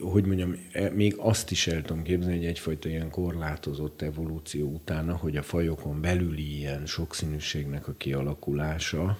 [0.01, 5.17] hogy mondjam, e, még azt is el tudom képzelni, hogy egyfajta ilyen korlátozott evolúció utána,
[5.17, 9.19] hogy a fajokon belüli ilyen sokszínűségnek a kialakulása,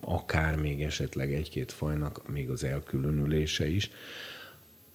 [0.00, 3.90] akár még esetleg egy-két fajnak még az elkülönülése is,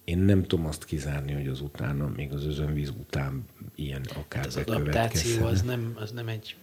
[0.04, 4.46] én nem tudom azt kizárni, hogy az utána, még az özönvíz után ilyen akár hát
[4.46, 6.56] az adaptáció az nem, az nem egy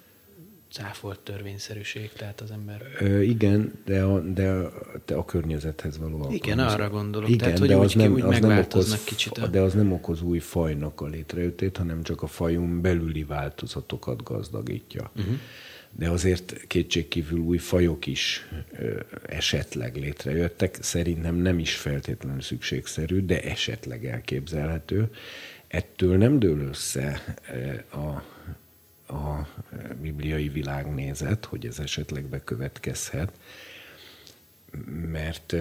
[0.73, 2.81] cáfolt törvényszerűség, tehát az ember...
[2.99, 4.71] Ö, igen, de a, de, a,
[5.05, 8.21] de a környezethez való Igen, arra gondolok, igen, tehát hogy de úgy, az nem, úgy
[8.21, 9.37] az megváltoznak nem okoz, kicsit.
[9.37, 9.47] A...
[9.47, 15.11] De az nem okoz új fajnak a létrejöttét, hanem csak a fajunk belüli változatokat gazdagítja.
[15.15, 15.33] Uh-huh.
[15.91, 23.41] De azért kétségkívül új fajok is ö, esetleg létrejöttek, szerintem nem is feltétlenül szükségszerű, de
[23.41, 25.09] esetleg elképzelhető.
[25.67, 27.23] Ettől nem dől össze
[27.91, 28.31] a
[29.13, 29.47] a
[30.01, 33.31] bibliai világnézet, hogy ez esetleg bekövetkezhet,
[35.11, 35.55] mert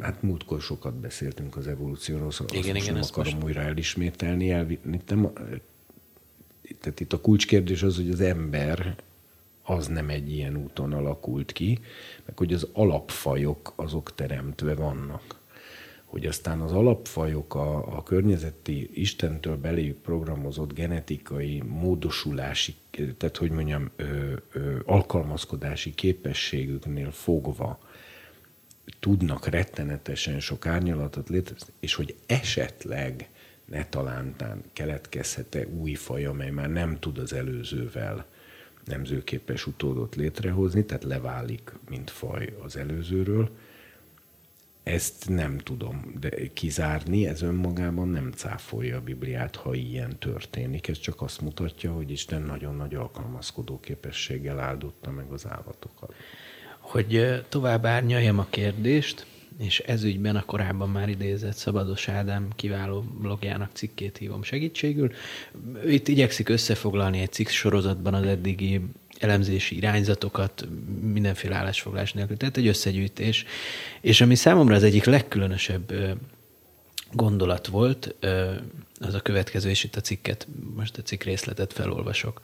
[0.00, 3.44] hát múltkor sokat beszéltünk az evolúcióról, azt igen, igen, nem akarom most...
[3.44, 4.48] újra elismételni.
[5.06, 5.32] Nem,
[6.80, 8.96] tehát itt a kulcskérdés az, hogy az ember
[9.62, 11.78] az nem egy ilyen úton alakult ki,
[12.24, 15.39] meg hogy az alapfajok azok teremtve vannak
[16.10, 22.74] hogy aztán az alapfajok a, a környezeti Istentől beléjük programozott genetikai módosulási,
[23.16, 27.80] tehát hogy mondjam, ö, ö, alkalmazkodási képességüknél fogva
[29.00, 33.28] tudnak rettenetesen sok árnyalatot létrehozni, és hogy esetleg
[33.64, 38.26] ne talántán keletkezhet-e új faj, amely már nem tud az előzővel
[38.84, 43.50] nemzőképes utódot létrehozni, tehát leválik, mint faj az előzőről,
[44.82, 50.88] ezt nem tudom de kizárni, ez önmagában nem cáfolja a Bibliát, ha ilyen történik.
[50.88, 56.14] Ez csak azt mutatja, hogy Isten nagyon nagy alkalmazkodó képességgel áldotta meg az állatokat.
[56.78, 59.26] Hogy tovább árnyaljam a kérdést,
[59.58, 65.12] és ezügyben a korábban már idézett Szabados Ádám kiváló blogjának cikkét hívom segítségül.
[65.86, 68.80] Itt igyekszik összefoglalni egy cikk sorozatban az eddigi
[69.20, 70.68] elemzési irányzatokat
[71.02, 72.36] mindenféle állásfoglás nélkül.
[72.36, 73.44] Tehát egy összegyűjtés.
[74.00, 75.92] És ami számomra az egyik legkülönösebb
[77.12, 78.14] gondolat volt,
[79.00, 82.40] az a következő, és itt a cikket, most a cikk részletet felolvasok.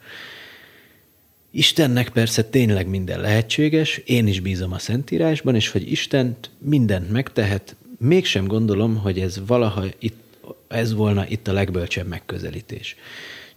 [1.51, 7.75] Istennek persze tényleg minden lehetséges, én is bízom a Szentírásban, és hogy Isten mindent megtehet,
[7.97, 10.37] mégsem gondolom, hogy ez valaha itt,
[10.67, 12.95] ez volna itt a legbölcsebb megközelítés.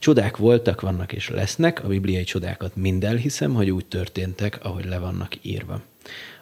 [0.00, 4.98] Csodák voltak, vannak és lesznek, a bibliai csodákat mind elhiszem, hogy úgy történtek, ahogy le
[4.98, 5.82] vannak írva.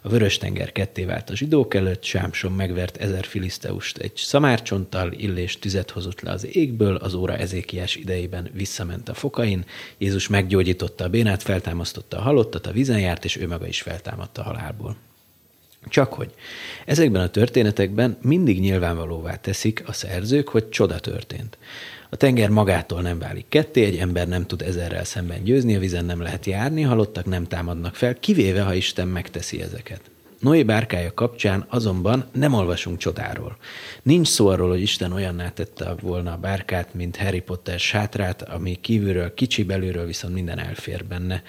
[0.03, 5.91] A Vörös-tenger ketté vált a zsidók előtt, Sámson megvert ezer filiszteust egy szamárcsonttal, Illés tüzet
[5.91, 9.65] hozott le az égből, az óra ezékiás idejében visszament a fokain,
[9.99, 14.43] Jézus meggyógyította a bénát, feltámasztotta a halottat, a vízen járt, és ő maga is feltámadta
[14.43, 14.97] a halálból.
[15.89, 16.35] Csak hogy
[16.87, 21.59] ezekben a történetekben mindig nyilvánvalóvá teszik a szerzők, hogy csoda történt.
[22.11, 26.05] A tenger magától nem válik ketté, egy ember nem tud ezerrel szemben győzni, a vizen
[26.05, 30.01] nem lehet járni, halottak nem támadnak fel, kivéve, ha Isten megteszi ezeket.
[30.41, 33.57] Noé bárkája kapcsán azonban nem olvasunk csodáról.
[34.03, 38.79] Nincs szó arról, hogy Isten olyanná tette volna a bárkát, mint Harry Potter sátrát, ami
[38.81, 41.43] kívülről kicsi, belülről viszont minden elfér benne.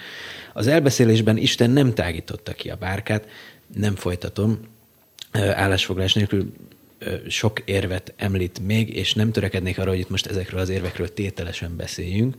[0.53, 3.27] Az elbeszélésben Isten nem tágította ki a bárkát,
[3.75, 4.59] nem folytatom,
[5.31, 6.51] állásfoglás nélkül
[7.27, 11.75] sok érvet említ még, és nem törekednék arra, hogy itt most ezekről az érvekről tételesen
[11.75, 12.35] beszéljünk,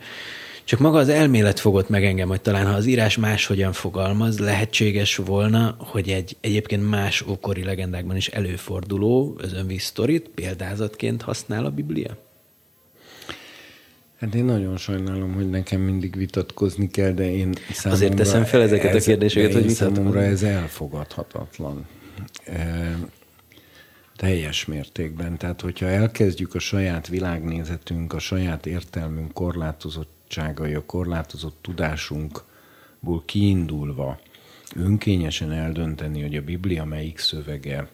[0.64, 5.16] Csak maga az elmélet fogott meg engem, hogy talán ha az írás máshogyan fogalmaz, lehetséges
[5.16, 12.16] volna, hogy egy egyébként más ókori legendákban is előforduló özönvíz sztorit példázatként használ a Biblia?
[14.20, 18.04] Hát én nagyon sajnálom, hogy nekem mindig vitatkozni kell, de én számomra...
[18.04, 21.86] Azért teszem fel ezeket ez, a kérdéseket, hogy Számomra ez elfogadhatatlan.
[22.44, 22.96] E,
[24.20, 25.38] teljes mértékben.
[25.38, 34.20] Tehát, hogyha elkezdjük a saját világnézetünk, a saját értelmünk korlátozottságai, a korlátozott tudásunkból kiindulva
[34.76, 37.88] önkényesen eldönteni, hogy a Biblia melyik szövege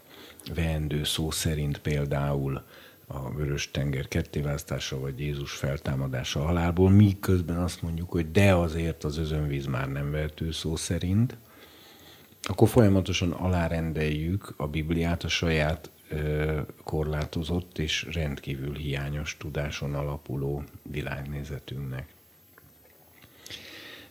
[0.55, 2.63] veendő szó szerint például
[3.07, 9.19] a vörös tenger kettéválasztása, vagy Jézus feltámadása halálból, miközben azt mondjuk, hogy de azért az
[9.19, 11.37] özönvíz már nem vehető szó szerint,
[12.43, 15.91] akkor folyamatosan alárendeljük a Bibliát a saját
[16.85, 22.15] korlátozott és rendkívül hiányos tudáson alapuló világnézetünknek.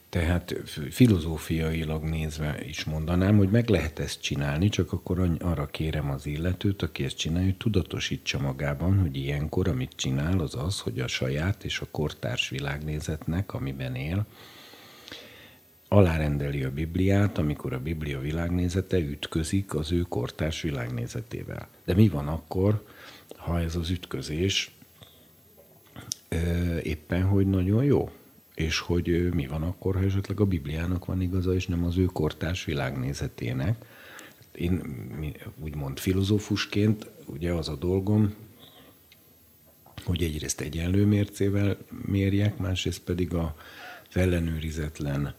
[0.09, 0.55] Tehát
[0.89, 6.81] filozófiailag nézve is mondanám, hogy meg lehet ezt csinálni, csak akkor arra kérem az illetőt,
[6.81, 11.63] aki ezt csinálja, hogy tudatosítsa magában, hogy ilyenkor, amit csinál, az az, hogy a saját
[11.63, 14.25] és a kortárs világnézetnek, amiben él,
[15.95, 21.67] alárendeli a Bibliát, amikor a Biblia világnézete ütközik az ő kortárs világnézetével.
[21.85, 22.85] De mi van akkor,
[23.35, 24.71] ha ez az ütközés
[26.83, 28.09] éppen, hogy nagyon jó?
[28.55, 32.05] és hogy mi van akkor, ha esetleg a Bibliának van igaza, és nem az ő
[32.05, 33.85] kortárs világnézetének.
[34.51, 34.81] Én
[35.59, 38.33] úgymond filozófusként, ugye az a dolgom,
[40.03, 43.55] hogy egyrészt egyenlő mércével mérjek, másrészt pedig a
[44.13, 45.35] ellenőrizetlen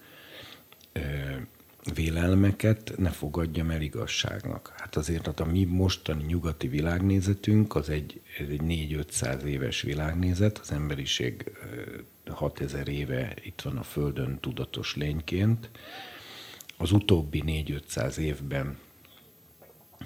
[1.94, 4.72] vélelmeket ne fogadjam el igazságnak.
[4.76, 10.72] Hát azért hát a mi mostani nyugati világnézetünk az egy, egy 4-500 éves világnézet, az
[10.72, 11.52] emberiség
[12.26, 15.70] 6000 éve itt van a Földön tudatos lényként.
[16.76, 18.78] Az utóbbi 4-500 évben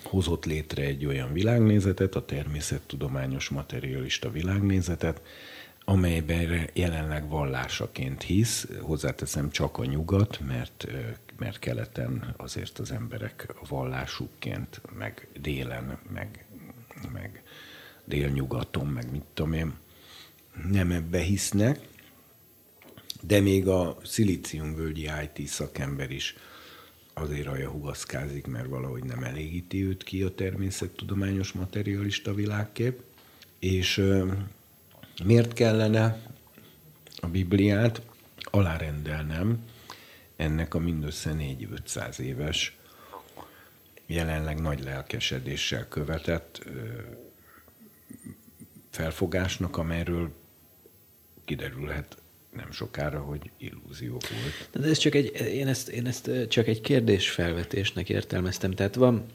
[0.02, 5.22] hozott létre egy olyan világnézetet, a természettudományos materialista világnézetet,
[5.84, 10.86] amelyben jelenleg vallásaként hisz, hozzáteszem csak a nyugat, mert,
[11.38, 16.44] mert keleten azért az emberek vallásukként, meg délen, meg,
[17.12, 17.42] meg
[18.04, 19.74] délnyugaton, meg mit tudom én,
[20.70, 21.88] nem ebbe hisznek,
[23.20, 26.34] de még a szilíciumvölgyi IT szakember is
[27.14, 33.02] azért hugaszkázik, mert valahogy nem elégíti őt ki a természettudományos materialista világkép.
[33.58, 34.02] És
[35.24, 36.22] miért kellene
[37.16, 38.02] a Bibliát
[38.42, 39.64] alárendelnem
[40.36, 42.76] ennek a mindössze 4-500 éves,
[44.06, 46.62] jelenleg nagy lelkesedéssel követett
[48.90, 50.32] felfogásnak, amelyről
[51.44, 52.16] kiderülhet
[52.56, 54.84] nem sokára, hogy illúzió volt.
[54.84, 58.70] De ez csak egy, én ezt, én ezt csak egy kérdésfelvetésnek értelmeztem.
[58.70, 59.26] Tehát van,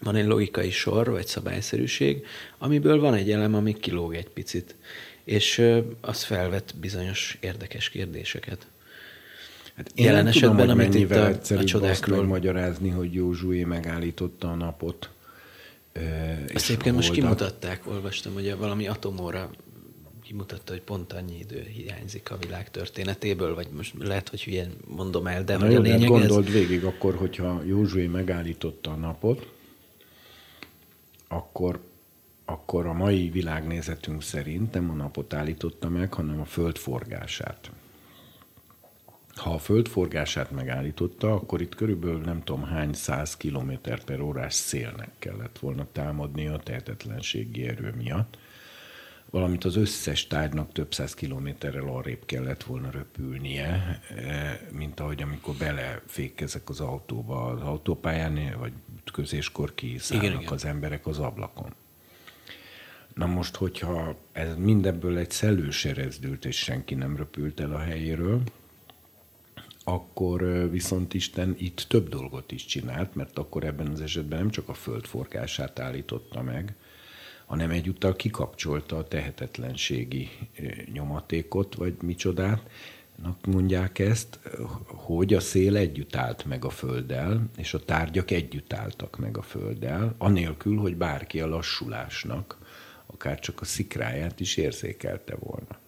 [0.00, 2.26] van egy logikai sor, vagy szabályszerűség,
[2.58, 4.76] amiből van egy elem, ami kilóg egy picit,
[5.24, 5.62] és
[6.00, 8.66] az felvet bizonyos érdekes kérdéseket.
[9.74, 12.24] Hát én Jelen nem esetben, tudom, amit itt a, a csodákról...
[12.24, 15.10] magyarázni, hogy Józsué megállította a napot.
[16.54, 19.50] Ezt egyébként most kimutatták, olvastam, hogy valami atomóra
[20.22, 25.26] kimutatta, hogy pont annyi idő hiányzik a világ történetéből, vagy most lehet, hogy hülyen mondom
[25.26, 26.52] el, de Na hogy jó, a lényeg gondold ez...
[26.52, 29.52] végig akkor, hogyha Józsué megállította a napot,
[31.28, 31.80] akkor,
[32.44, 37.70] akkor a mai világnézetünk szerint nem a napot állította meg, hanem a föld forgását.
[39.34, 44.54] Ha a föld forgását megállította, akkor itt körülbelül nem tudom hány száz kilométer per órás
[44.54, 48.36] szélnek kellett volna támadni a tehetetlenségi erő miatt
[49.32, 55.54] valamint az összes tárgynak több száz kilométerrel arrébb kellett volna röpülnie, eh, mint ahogy amikor
[55.54, 58.72] belefékezek az autóba az autópályán, vagy
[59.12, 60.52] közéskor kiszállnak igen, igen.
[60.52, 61.74] az emberek az ablakon.
[63.14, 68.42] Na most, hogyha ez mindebből egy szellőse rezdült, és senki nem röpült el a helyéről,
[69.84, 74.68] akkor viszont Isten itt több dolgot is csinált, mert akkor ebben az esetben nem csak
[74.68, 76.74] a föld forgását állította meg,
[77.46, 80.28] hanem egyúttal kikapcsolta a tehetetlenségi
[80.92, 82.70] nyomatékot, vagy micsodát,
[83.46, 84.38] mondják ezt,
[84.86, 89.42] hogy a szél együtt állt meg a Földdel, és a tárgyak együtt álltak meg a
[89.42, 92.58] Földdel, anélkül, hogy bárki a lassulásnak,
[93.12, 95.78] akár csak a szikráját is érzékelte volna.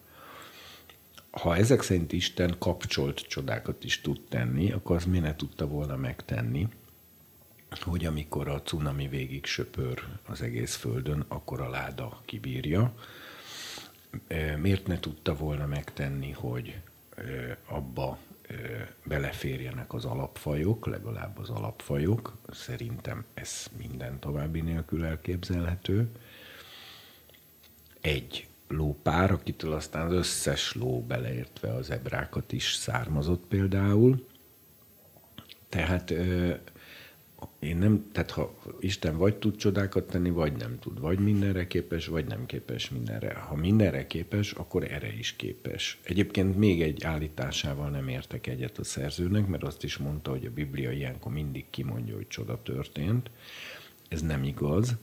[1.31, 5.95] Ha ezek szerint Isten kapcsolt csodákat is tud tenni, akkor az mi ne tudta volna
[5.95, 6.67] megtenni,
[7.81, 12.93] hogy amikor a cunami végig söpör az egész földön, akkor a láda kibírja.
[14.57, 16.79] Miért ne tudta volna megtenni, hogy
[17.65, 18.17] abba
[19.03, 22.37] beleférjenek az alapfajok, legalább az alapfajok.
[22.51, 26.09] Szerintem ez minden további nélkül elképzelhető.
[28.05, 34.27] Egy lópár, akitől aztán az összes ló beleértve az ebrákat is származott például.
[35.69, 36.13] Tehát
[37.59, 40.99] én nem, tehát ha Isten vagy tud csodákat tenni, vagy nem tud.
[40.99, 43.33] Vagy mindenre képes, vagy nem képes mindenre.
[43.33, 45.99] Ha mindenre képes, akkor erre is képes.
[46.03, 50.53] Egyébként még egy állításával nem értek egyet a szerzőnek, mert azt is mondta, hogy a
[50.53, 53.29] Biblia ilyenkor mindig kimondja, hogy csoda történt.
[54.09, 54.95] Ez nem igaz.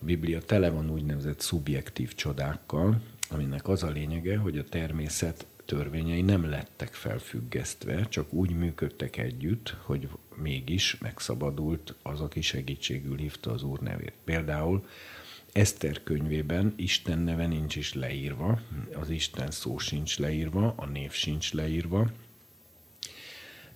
[0.00, 3.00] A Biblia tele van úgynevezett szubjektív csodákkal,
[3.30, 9.76] aminek az a lényege, hogy a természet törvényei nem lettek felfüggesztve, csak úgy működtek együtt,
[9.82, 14.12] hogy mégis megszabadult az, aki segítségül hívta az Úr nevét.
[14.24, 14.86] Például
[15.52, 18.60] Eszter könyvében Isten neve nincs is leírva,
[18.94, 22.10] az Isten szó sincs leírva, a név sincs leírva,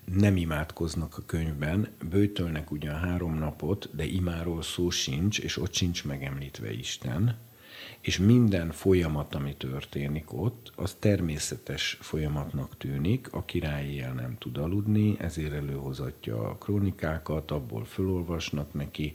[0.04, 6.04] nem imádkoznak a könyvben, bőtölnek ugyan három napot, de imáról szó sincs, és ott sincs
[6.04, 7.38] megemlítve Isten,
[8.00, 14.58] és minden folyamat, ami történik ott, az természetes folyamatnak tűnik, a király éjjel nem tud
[14.58, 19.12] aludni, ezért előhozatja a krónikákat, abból fölolvasnak neki,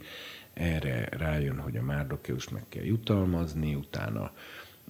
[0.52, 4.32] erre rájön, hogy a Márdokeus meg kell jutalmazni, utána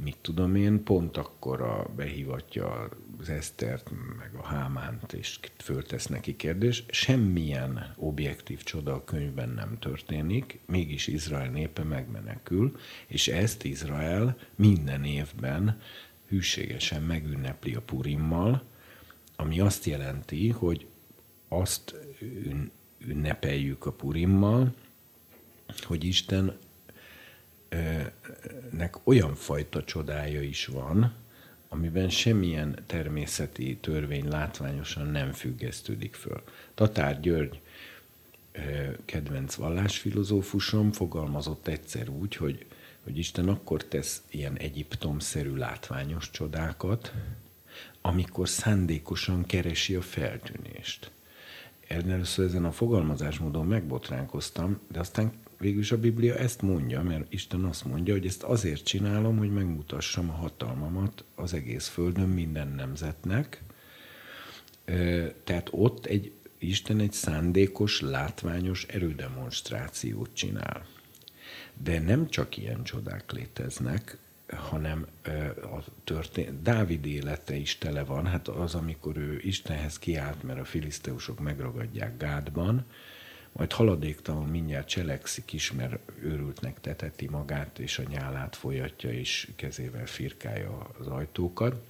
[0.00, 2.88] mit tudom én, pont akkor a behívatja
[3.18, 6.84] az Esztert, meg a Hámánt, és föltesz neki kérdés.
[6.88, 12.76] Semmilyen objektív csoda a könyvben nem történik, mégis Izrael népe megmenekül,
[13.06, 15.80] és ezt Izrael minden évben
[16.28, 18.62] hűségesen megünnepli a Purimmal,
[19.36, 20.86] ami azt jelenti, hogy
[21.48, 21.94] azt
[22.98, 24.74] ünnepeljük a Purimmal,
[25.82, 26.56] hogy Isten
[28.70, 31.14] nek olyan fajta csodája is van,
[31.68, 36.42] amiben semmilyen természeti törvény látványosan nem függesztődik föl.
[36.74, 37.60] Tatár György
[39.04, 42.66] kedvenc vallásfilozófusom fogalmazott egyszer úgy, hogy,
[43.04, 47.12] hogy Isten akkor tesz ilyen Egyiptom-szerű látványos csodákat,
[48.00, 51.10] amikor szándékosan keresi a feltűnést.
[51.88, 57.64] Először ezen a fogalmazásmódon megbotránkoztam, de aztán végül is a Biblia ezt mondja, mert Isten
[57.64, 63.62] azt mondja, hogy ezt azért csinálom, hogy megmutassam a hatalmamat az egész földön minden nemzetnek.
[65.44, 70.86] Tehát ott egy Isten egy szándékos, látványos erődemonstrációt csinál.
[71.82, 74.18] De nem csak ilyen csodák léteznek,
[74.48, 75.06] hanem
[75.62, 80.64] a történet, Dávid élete is tele van, hát az, amikor ő Istenhez kiállt, mert a
[80.64, 82.84] filiszteusok megragadják Gádban,
[83.52, 90.06] majd haladéktalan mindjárt cselekszik is, mert őrültnek teteti magát, és a nyálát folyatja, és kezével
[90.06, 91.82] firkálja az ajtókat,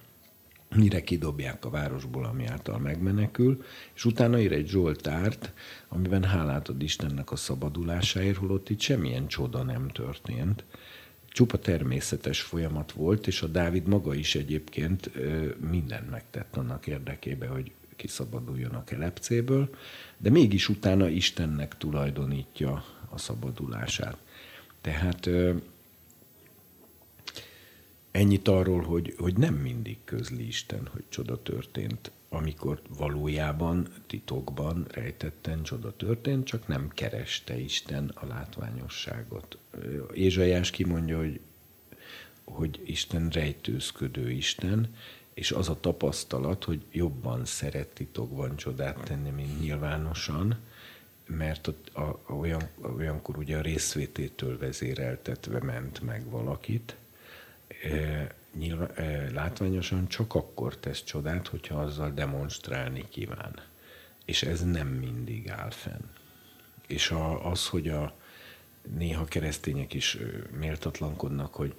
[0.74, 3.64] mire kidobják a városból, ami által megmenekül,
[3.94, 5.52] és utána ír egy Zsoltárt,
[5.88, 10.64] amiben hálát ad Istennek a szabadulásáért, holott itt semmilyen csoda nem történt.
[11.28, 15.10] Csupa természetes folyamat volt, és a Dávid maga is egyébként
[15.70, 19.70] mindent megtett annak érdekében, hogy kiszabaduljon a kelepcéből,
[20.18, 24.16] de mégis utána Istennek tulajdonítja a szabadulását.
[24.80, 25.28] Tehát
[28.10, 35.62] ennyit arról, hogy, hogy nem mindig közli Isten, hogy csoda történt, amikor valójában titokban, rejtetten
[35.62, 39.58] csoda történt, csak nem kereste Isten a látványosságot.
[40.14, 41.40] Ézsajás kimondja, hogy,
[42.44, 44.94] hogy Isten rejtőzködő Isten,
[45.38, 50.58] és az a tapasztalat, hogy jobban szeret titokban csodát tenni, mint nyilvánosan,
[51.26, 56.96] mert ott a, olyan, olyankor ugye a részvététől vezéreltetve ment meg valakit,
[57.82, 63.62] e, nyilván, e, látványosan csak akkor tesz csodát, hogyha azzal demonstrálni kíván.
[64.24, 66.04] És ez nem mindig áll fenn.
[66.86, 68.16] És a, az, hogy a
[68.96, 70.18] néha keresztények is
[70.58, 71.74] méltatlankodnak, hogy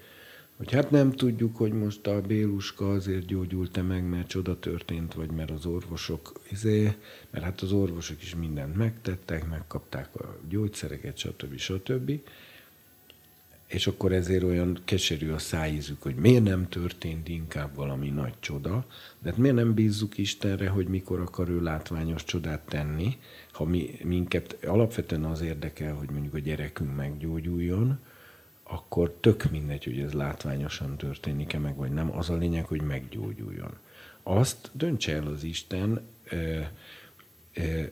[0.59, 5.31] hogy hát nem tudjuk, hogy most a Béluska azért gyógyult-e meg, mert csoda történt, vagy
[5.31, 6.95] mert az orvosok, izé,
[7.29, 11.57] mert hát az orvosok is mindent megtettek, megkapták a gyógyszereket, stb.
[11.57, 12.11] stb.
[13.67, 18.85] És akkor ezért olyan keserű a szájízük, hogy miért nem történt inkább valami nagy csoda,
[19.19, 23.17] de hát miért nem bízzuk Istenre, hogy mikor akar ő látványos csodát tenni,
[23.51, 27.99] ha mi, minket alapvetően az érdekel, hogy mondjuk a gyerekünk meggyógyuljon,
[28.71, 32.17] akkor tök mindegy, hogy ez látványosan történik-e meg, vagy nem.
[32.17, 33.77] Az a lényeg, hogy meggyógyuljon.
[34.23, 36.07] Azt döntse el az Isten,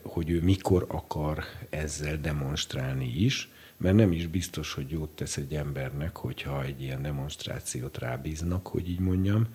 [0.02, 5.54] hogy ő mikor akar ezzel demonstrálni is, mert nem is biztos, hogy jót tesz egy
[5.54, 9.46] embernek, hogyha egy ilyen demonstrációt rábíznak, hogy így mondjam,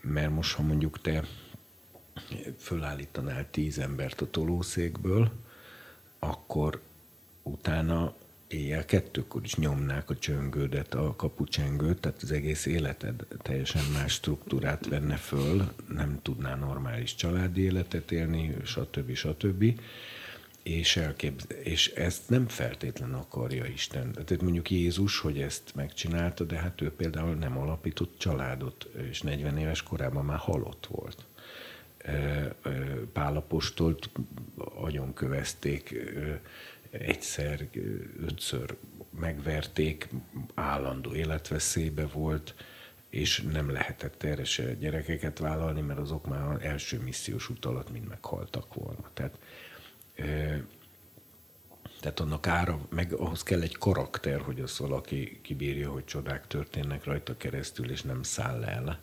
[0.00, 1.24] mert most, ha mondjuk te
[2.58, 5.32] fölállítanál tíz embert a tolószékből,
[6.18, 6.80] akkor
[7.42, 8.14] utána
[8.52, 14.86] éjjel kettőkor is nyomnák a csöngődet, a kapucsengőt, tehát az egész életed teljesen más struktúrát
[14.86, 19.14] venne föl, nem tudná normális családi életet élni, stb.
[19.14, 19.80] stb.
[20.62, 24.12] És, elképz- és ezt nem feltétlen akarja Isten.
[24.12, 29.58] Tehát mondjuk Jézus, hogy ezt megcsinálta, de hát ő például nem alapított családot, és 40
[29.58, 31.24] éves korában már halott volt.
[33.12, 34.10] Pálapostolt
[34.74, 35.94] agyon kövezték,
[36.90, 37.68] egyszer,
[38.20, 38.76] ötször
[39.20, 40.08] megverték,
[40.54, 42.54] állandó életveszélybe volt,
[43.10, 48.06] és nem lehetett erre se gyerekeket vállalni, mert azok már első missziós út alatt mind
[48.06, 49.10] meghaltak volna.
[49.14, 49.38] Tehát,
[52.00, 57.04] tehát annak ára, meg ahhoz kell egy karakter, hogy az valaki kibírja, hogy csodák történnek
[57.04, 59.00] rajta keresztül, és nem száll el.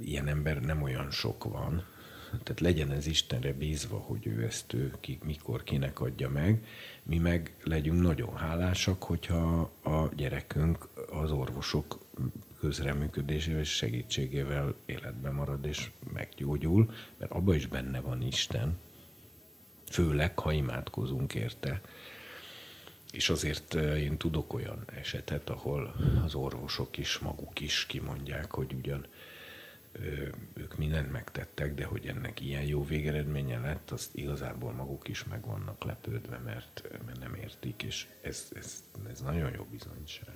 [0.00, 1.86] Ilyen ember nem olyan sok van,
[2.30, 6.66] tehát legyen ez Istenre bízva, hogy ő ezt ő ki, mikor kinek adja meg.
[7.02, 11.98] Mi meg legyünk nagyon hálásak, hogyha a gyerekünk az orvosok
[12.60, 18.78] közreműködésével és segítségével életben marad és meggyógyul, mert abban is benne van Isten,
[19.90, 21.80] főleg, ha imádkozunk érte.
[23.12, 25.94] És azért eh, én tudok olyan esetet, ahol
[26.24, 29.06] az orvosok is, maguk is kimondják, hogy ugyan
[30.54, 35.46] ők mindent megtettek, de hogy ennek ilyen jó végeredménye lett, azt igazából maguk is meg
[35.46, 40.34] vannak lepődve, mert, mert nem értik, és ez, ez, ez nagyon jó bizonyság.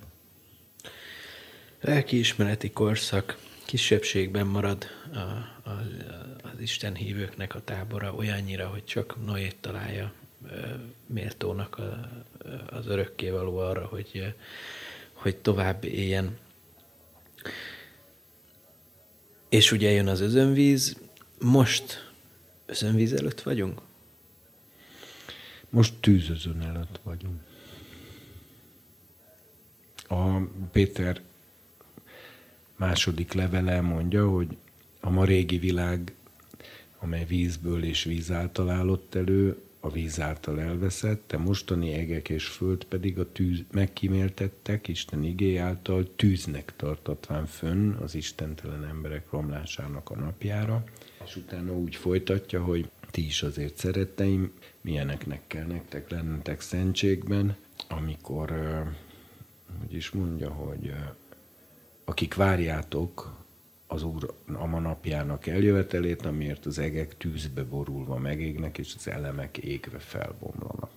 [1.81, 5.81] Lelkiismereti korszak kisebbségben marad a, a,
[6.43, 10.13] az Isten hívőknek a tábora olyannyira, hogy csak Noét találja
[11.07, 12.09] méltónak a,
[12.69, 14.35] az örökkévaló arra, hogy,
[15.13, 16.37] hogy tovább éljen.
[19.53, 20.97] És ugye jön az özönvíz,
[21.39, 22.11] most
[22.65, 23.81] özönvíz előtt vagyunk?
[25.69, 27.41] Most tűzözön előtt vagyunk.
[30.07, 30.39] A
[30.71, 31.21] Péter
[32.75, 34.57] második levele mondja, hogy
[34.99, 36.13] a ma régi világ,
[36.99, 42.47] amely vízből és víz által állott elő, a víz által elveszett, de mostani egek és
[42.47, 50.09] föld pedig a tűz megkíméltettek, Isten igé által tűznek tartatván fönn az istentelen emberek romlásának
[50.09, 50.83] a napjára,
[51.25, 54.51] és utána úgy folytatja, hogy ti is azért szeretteim,
[54.81, 57.55] milyeneknek kell nektek lennetek szentségben,
[57.87, 58.49] amikor,
[59.79, 60.93] hogy is mondja, hogy
[62.05, 63.42] akik várjátok
[63.93, 69.99] az Úr a manapjának eljövetelét, amiért az egek tűzbe borulva megégnek, és az elemek égve
[69.99, 70.89] felbomlanak.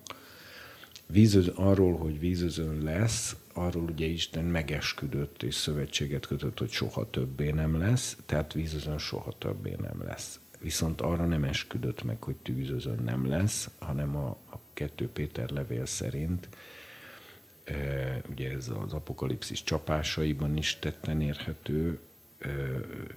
[1.07, 7.51] Vízöz, arról, hogy vízözön lesz, arról ugye Isten megesküdött és szövetséget kötött, hogy soha többé
[7.51, 10.41] nem lesz, tehát vízözön soha többé nem lesz.
[10.61, 15.87] Viszont arra nem esküdött meg, hogy tűzözön nem lesz, hanem a, a 2 Péter levél
[15.87, 16.49] szerint
[17.65, 17.75] e,
[18.31, 21.99] ugye ez az apokalipszis csapásaiban is tetten érhető,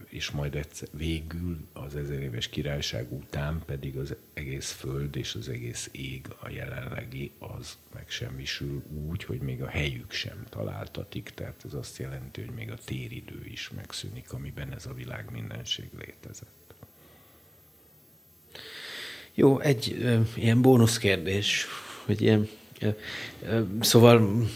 [0.06, 5.50] és majd egyszer, végül az ezer éves királyság után pedig az egész föld és az
[5.50, 11.74] egész ég a jelenlegi az megsemmisül úgy, hogy még a helyük sem találtatik, tehát ez
[11.74, 16.76] azt jelenti, hogy még a téridő is megszűnik, amiben ez a világ mindenség létezett.
[19.34, 21.66] Jó, egy ö, ilyen bónuszkérdés,
[22.06, 22.48] hogy ilyen,
[22.80, 22.90] ö,
[23.44, 24.48] ö, szóval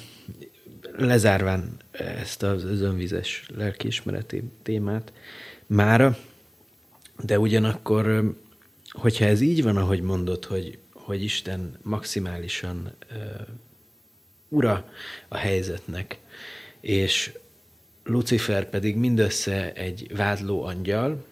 [0.98, 5.14] lezárván ezt az özönvizes lelkiismereti témát
[5.66, 6.18] mára,
[7.24, 8.34] de ugyanakkor,
[8.90, 13.48] hogyha ez így van, ahogy mondod, hogy, hogy Isten maximálisan uh,
[14.50, 14.90] ura
[15.28, 16.20] a helyzetnek,
[16.80, 17.38] és
[18.04, 21.26] Lucifer pedig mindössze egy vádló angyal,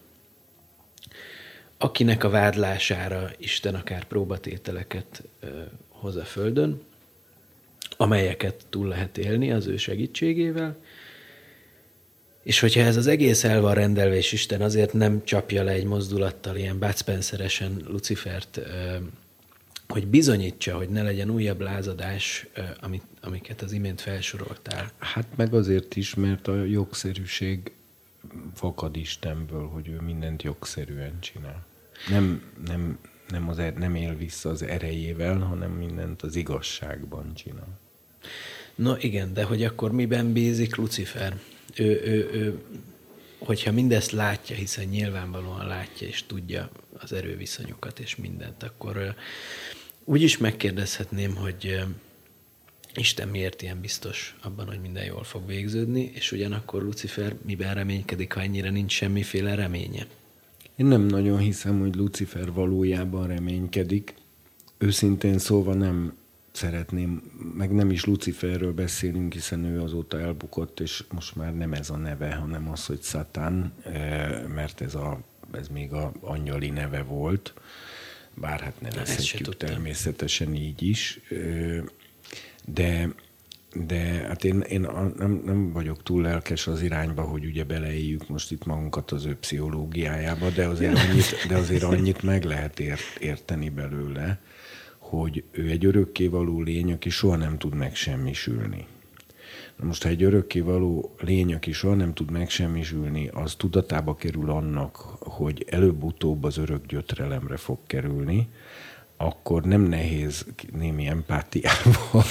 [1.78, 5.50] akinek a vádlására Isten akár próbatételeket uh,
[5.90, 6.82] hoz a földön,
[8.02, 10.78] amelyeket túl lehet élni az ő segítségével.
[12.44, 15.86] És hogyha ez az egész el van rendelve, és Isten azért nem csapja le egy
[15.86, 18.62] mozdulattal ilyen Bud Spenceresen Lucifert,
[19.88, 22.48] hogy bizonyítsa, hogy ne legyen újabb lázadás,
[22.80, 24.92] amit, amiket az imént felsoroltál.
[24.98, 27.72] Hát meg azért is, mert a jogszerűség
[28.54, 31.66] fakad Istenből, hogy ő mindent jogszerűen csinál.
[32.10, 33.00] Nem, nem,
[33.30, 37.80] nem, az, er, nem él vissza az erejével, hanem mindent az igazságban csinál.
[38.76, 41.40] No igen, de hogy akkor miben bízik Lucifer?
[41.76, 42.62] Ő, ő, ő,
[43.40, 49.16] hogyha mindezt látja, hiszen nyilvánvalóan látja és tudja az erőviszonyokat és mindent, akkor
[50.04, 51.84] úgy is megkérdezhetném, hogy
[52.94, 58.34] Isten miért ilyen biztos abban, hogy minden jól fog végződni, és ugyanakkor Lucifer miben reménykedik,
[58.34, 60.08] ha ennyire nincs semmiféle reménye?
[60.76, 64.14] Én nem nagyon hiszem, hogy Lucifer valójában reménykedik.
[64.78, 66.14] Őszintén szóval nem
[66.52, 67.22] szeretném,
[67.58, 71.98] meg nem is Luciferről beszélünk, hiszen ő azóta elbukott, és most már nem ez a
[71.98, 75.20] neve, hanem az, hogy Szatán, eh, mert ez, a,
[75.52, 77.54] ez még a angyali neve volt,
[78.34, 81.84] bár hát nevezhetjük természetesen így is, eh,
[82.66, 83.14] de
[83.74, 84.88] de hát én, én
[85.18, 89.36] nem, nem vagyok túl lelkes az irányba, hogy ugye beleéljük most itt magunkat az ő
[89.36, 94.40] pszichológiájába, de azért annyit, de azért annyit meg lehet ért, érteni belőle,
[95.12, 98.86] hogy ő egy örökkévaló lény, aki soha nem tud megsemmisülni.
[99.80, 104.96] Na most, ha egy örökkévaló lény, aki soha nem tud megsemmisülni, az tudatába kerül annak,
[105.20, 108.48] hogy előbb-utóbb az örök gyötrelemre fog kerülni,
[109.18, 110.46] akkor nem nehéz
[110.78, 112.24] némi empátiával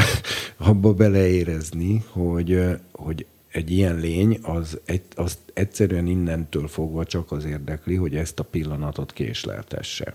[0.70, 2.60] abba beleérezni, hogy,
[2.92, 8.38] hogy egy ilyen lény az, egy, az egyszerűen innentől fogva csak az érdekli, hogy ezt
[8.38, 10.14] a pillanatot késleltesse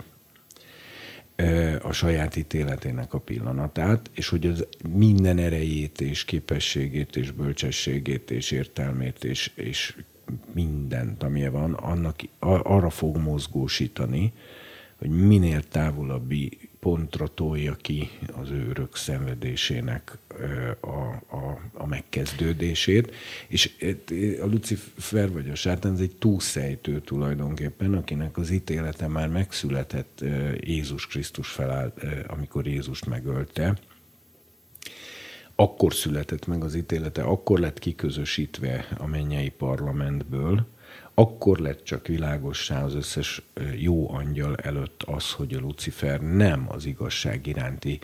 [1.82, 8.50] a saját ítéletének a pillanatát, és hogy az minden erejét és képességét és bölcsességét és
[8.50, 9.96] értelmét és, és
[10.54, 14.32] mindent, ami van, annak arra fog mozgósítani,
[14.98, 20.18] hogy minél távolabbi pontra tolja ki az ő örök szenvedésének
[20.80, 20.86] a,
[21.36, 23.14] a, a megkezdődését.
[23.48, 23.70] És
[24.40, 30.24] a Lucifer vagy a sátán ez egy túlszejtő tulajdonképpen, akinek az ítélete már megszületett
[30.60, 33.76] Jézus Krisztus felállt, amikor Jézust megölte.
[35.54, 40.66] Akkor született meg az ítélete, akkor lett kiközösítve a mennyei parlamentből,
[41.14, 43.42] akkor lett csak világossá az összes
[43.76, 47.98] jó angyal előtt az, hogy a Lucifer nem az igazság iránti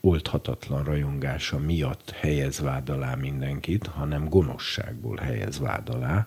[0.00, 6.26] oldhatatlan rajongása miatt helyez vád alá mindenkit, hanem gonoszságból helyez vád alá,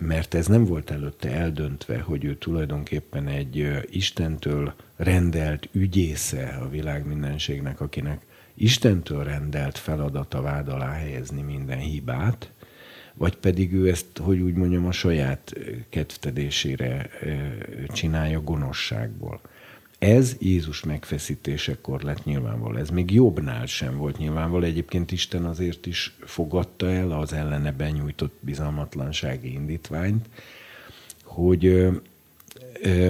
[0.00, 7.06] mert ez nem volt előtte eldöntve, hogy ő tulajdonképpen egy Istentől rendelt ügyésze a világ
[7.06, 12.52] mindenségnek, akinek Istentől rendelt feladata vád alá helyezni minden hibát,
[13.14, 15.52] vagy pedig ő ezt, hogy úgy mondjam, a saját
[15.88, 17.10] kedvtedésére
[17.88, 19.40] csinálja gonoszságból.
[20.02, 22.76] Ez Jézus megfeszítésekor lett nyilvánvaló.
[22.76, 24.64] Ez még jobbnál sem volt nyilvánvaló.
[24.64, 30.28] Egyébként Isten azért is fogadta el az ellene benyújtott bizalmatlansági indítványt,
[31.24, 31.90] hogy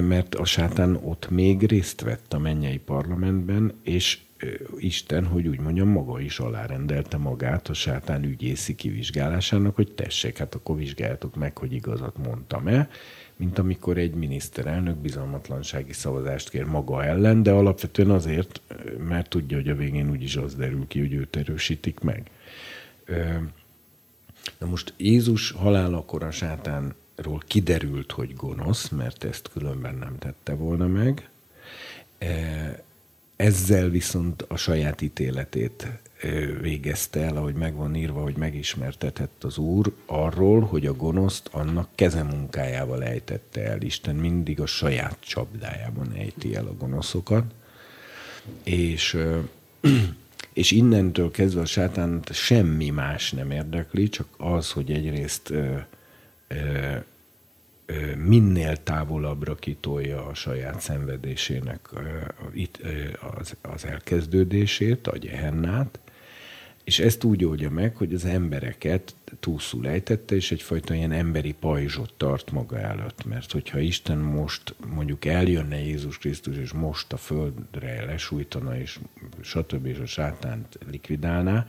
[0.01, 4.19] mert a sátán ott még részt vett a mennyei parlamentben, és
[4.79, 10.55] Isten, hogy úgy mondjam, maga is alárendelte magát a sátán ügyészi kivizsgálásának, hogy tessék, hát
[10.55, 12.89] akkor vizsgáljátok meg, hogy igazat mondtam-e,
[13.43, 18.61] mint amikor egy miniszterelnök bizalmatlansági szavazást kér maga ellen, de alapvetően azért,
[19.09, 22.31] mert tudja, hogy a végén úgyis az derül ki, hogy őt erősítik meg.
[24.59, 30.87] Na most Jézus halálakor a sátánról kiderült, hogy gonosz, mert ezt különben nem tette volna
[30.87, 31.31] meg
[33.37, 35.87] ezzel viszont a saját ítéletét
[36.61, 41.89] végezte el, ahogy meg van írva, hogy megismertetett az Úr arról, hogy a gonoszt annak
[41.95, 43.81] kezemunkájával ejtette el.
[43.81, 47.45] Isten mindig a saját csapdájában ejti el a gonoszokat.
[48.63, 49.19] És,
[50.53, 55.53] és innentől kezdve a sátánt semmi más nem érdekli, csak az, hogy egyrészt
[58.17, 61.89] minél távolabbra kitolja a saját szenvedésének
[63.63, 65.99] az elkezdődését, a gyehennát,
[66.85, 72.15] és ezt úgy oldja meg, hogy az embereket túlszul ejtette, és egyfajta ilyen emberi pajzsot
[72.17, 73.25] tart maga előtt.
[73.25, 78.99] Mert hogyha Isten most mondjuk eljönne Jézus Krisztus, és most a földre lesújtana, és
[79.41, 79.87] stb.
[79.87, 81.67] és a sátánt likvidálná,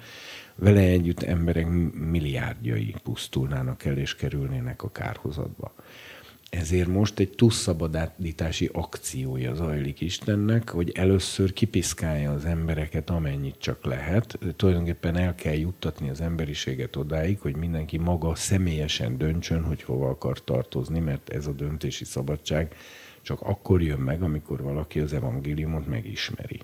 [0.55, 5.73] vele együtt emberek milliárdjai pusztulnának el, és kerülnének a kárhozatba.
[6.53, 14.39] Ezért most egy túlszabadítási akciója zajlik Istennek, hogy először kipiszkálja az embereket amennyit csak lehet.
[14.55, 20.43] Tulajdonképpen el kell juttatni az emberiséget odáig, hogy mindenki maga személyesen döntsön, hogy hova akar
[20.43, 22.75] tartozni, mert ez a döntési szabadság
[23.21, 26.59] csak akkor jön meg, amikor valaki az evangéliumot megismeri.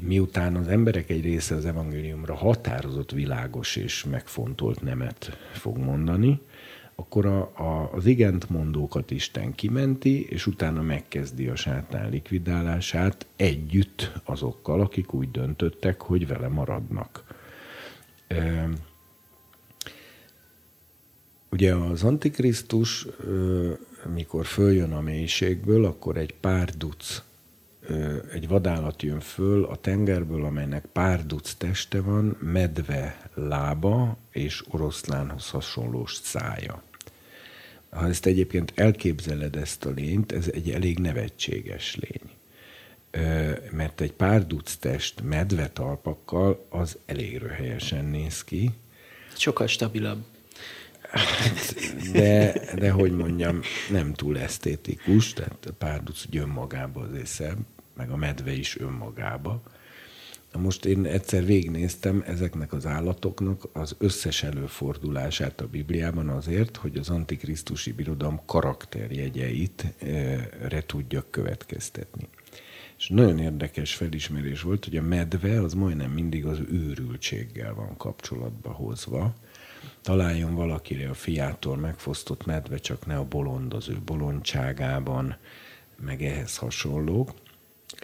[0.00, 6.40] Miután az emberek egy része az evangéliumra határozott, világos és megfontolt nemet fog mondani,
[6.96, 14.12] akkor a, a, az igent mondókat Isten kimenti, és utána megkezdi a sátán likvidálását együtt
[14.24, 17.24] azokkal, akik úgy döntöttek, hogy vele maradnak.
[18.28, 18.68] E,
[21.50, 23.06] ugye az Antikrisztus,
[24.14, 27.22] mikor följön a mélységből, akkor egy pár duc
[28.32, 36.06] egy vadállat jön föl a tengerből, amelynek párduc teste van, medve lába és oroszlánhoz hasonló
[36.06, 36.82] szája.
[37.90, 42.30] Ha ezt egyébként elképzeled ezt a lényt, ez egy elég nevetséges lény.
[43.70, 48.70] Mert egy párduc test medve talpakkal az elég röhelyesen néz ki.
[49.36, 50.24] Sokkal stabilabb.
[52.12, 57.58] De, de hogy mondjam, nem túl esztétikus, tehát a párduc önmagába azért szebb,
[57.96, 59.62] meg a medve is önmagába.
[60.56, 67.08] Most én egyszer végignéztem ezeknek az állatoknak az összes előfordulását a Bibliában azért, hogy az
[67.08, 72.28] antikrisztusi birodalom karakterjegyeit eh, re tudjak következtetni.
[72.98, 78.70] És nagyon érdekes felismerés volt, hogy a medve az majdnem mindig az őrültséggel van kapcsolatba
[78.70, 79.34] hozva,
[80.02, 85.36] találjon valakire a fiától megfosztott medve, csak ne a bolond az ő bolondságában,
[86.00, 87.34] meg ehhez hasonlók.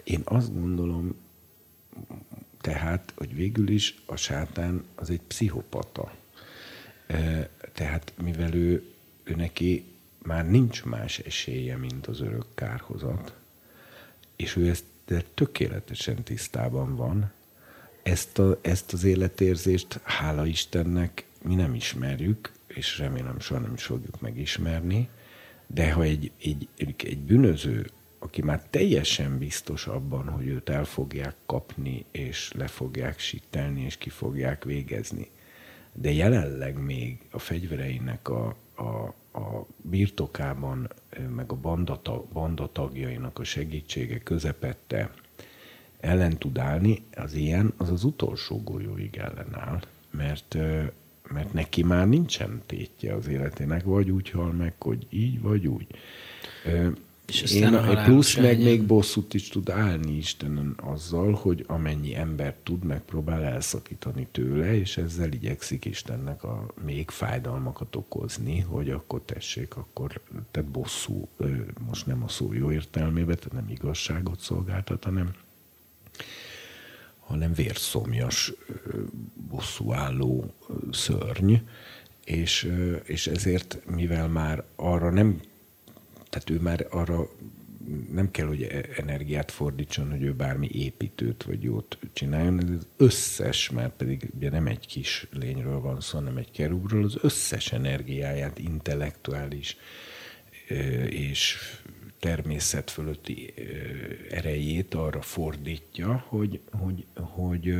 [0.03, 1.15] Én azt gondolom,
[2.63, 6.15] tehát, hogy végül is a sátán az egy pszichopata.
[7.73, 8.83] Tehát mivel ő,
[9.23, 9.85] ő neki
[10.21, 13.33] már nincs más esélye, mint az örök kárhozat,
[14.35, 17.31] és ő ezt de tökéletesen tisztában van,
[18.03, 23.83] ezt, a, ezt az életérzést, hála Istennek, mi nem ismerjük, és remélem soha nem is
[23.83, 25.09] fogjuk megismerni,
[25.67, 26.67] de ha egy, egy,
[26.97, 27.89] egy bűnöző,
[28.23, 33.97] aki már teljesen biztos abban, hogy őt el fogják kapni, és le fogják sittelni, és
[33.97, 35.29] ki fogják végezni,
[35.93, 39.05] de jelenleg még a fegyvereinek a, a,
[39.39, 40.89] a birtokában,
[41.35, 45.11] meg a bandata, bandatagjainak a segítsége közepette
[45.99, 49.79] ellen tud állni, az ilyen, az az utolsó golyóig ellenáll,
[50.11, 50.57] mert
[51.29, 55.87] mert neki már nincsen tétje az életének, vagy úgy hal meg, hogy így, vagy úgy.
[57.27, 62.55] És Én a plusz meg még bosszút is tud állni Istenen azzal, hogy amennyi ember
[62.63, 69.75] tud, megpróbál elszakítani tőle, és ezzel igyekszik Istennek a még fájdalmakat okozni, hogy akkor tessék,
[69.75, 70.21] akkor
[70.51, 71.27] tehát bosszú,
[71.87, 75.33] most nem a szó jó értelmében, tehát nem igazságot szolgáltat, hanem
[77.19, 78.53] hanem vérszomjas,
[79.49, 80.53] bosszúálló
[80.91, 81.53] szörny,
[82.23, 82.71] és,
[83.03, 85.39] és ezért, mivel már arra nem,
[86.33, 87.29] tehát ő már arra
[88.11, 92.87] nem kell, hogy e, energiát fordítson, hogy ő bármi építőt vagy jót csináljon, ez az
[92.97, 97.71] összes, mert pedig ugye nem egy kis lényről van szó, hanem egy kerúbról, az összes
[97.71, 99.77] energiáját, intellektuális
[101.09, 101.57] és
[102.19, 103.53] természet fölötti
[104.29, 107.75] erejét arra fordítja, hogy, hogy, hogy,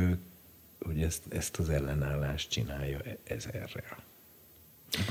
[0.80, 4.12] hogy ezt, ezt az ellenállást csinálja e, ezerrel.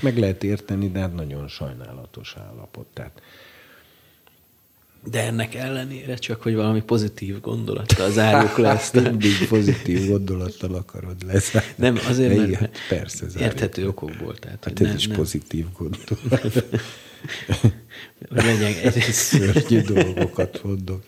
[0.02, 2.86] Meg lehet érteni, de hát nagyon sajnálatos állapot.
[2.94, 3.22] Tehát,
[5.12, 8.94] de ennek ellenére csak, hogy valami pozitív gondolattal zárjuk le ezt.
[9.02, 11.56] Mindig pozitív gondolattal akarod lesz.
[11.76, 14.36] Nem, azért, mert, Igen, persze, érthető okokból.
[14.36, 15.18] Tehát, hát ez nem, is nem.
[15.18, 16.66] pozitív gondolat.
[18.30, 21.04] legyen egy szörnyű dolgokat mondok.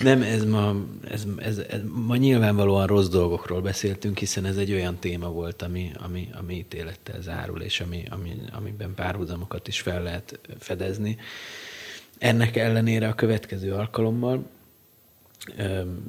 [0.00, 0.74] Nem, ez ma,
[1.10, 5.90] ez, ez, ez, ma nyilvánvalóan rossz dolgokról beszéltünk, hiszen ez egy olyan téma volt, ami,
[5.98, 11.18] ami, ami ítélettel zárul, és ami, ami, amiben párhuzamokat is fel lehet fedezni.
[12.18, 14.50] Ennek ellenére a következő alkalommal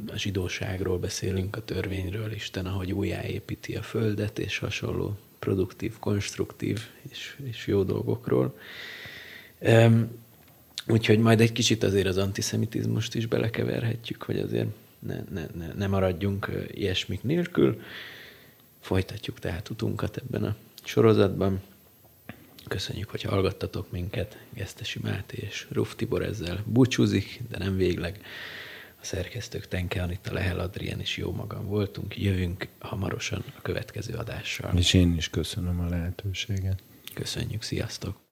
[0.07, 6.81] a zsidóságról beszélünk, a törvényről, Isten, ahogy újjáépíti a földet, és hasonló produktív, konstruktív
[7.11, 8.57] és, és jó dolgokról.
[10.87, 14.67] Úgyhogy majd egy kicsit azért az antiszemitizmust is belekeverhetjük, hogy azért
[14.99, 17.81] ne, ne, ne, ne maradjunk ilyesmik nélkül.
[18.79, 21.61] Folytatjuk tehát utunkat ebben a sorozatban.
[22.67, 24.37] Köszönjük, hogy hallgattatok minket.
[24.53, 28.21] Gesztesi Máté és Ruf Tibor ezzel búcsúzik, de nem végleg.
[29.01, 32.17] A szerkesztők Tenke Anita, Lehel Adrien és jó magam voltunk.
[32.17, 34.77] Jövünk hamarosan a következő adással.
[34.77, 36.83] És én is köszönöm a lehetőséget.
[37.13, 38.22] Köszönjük, sziasztok!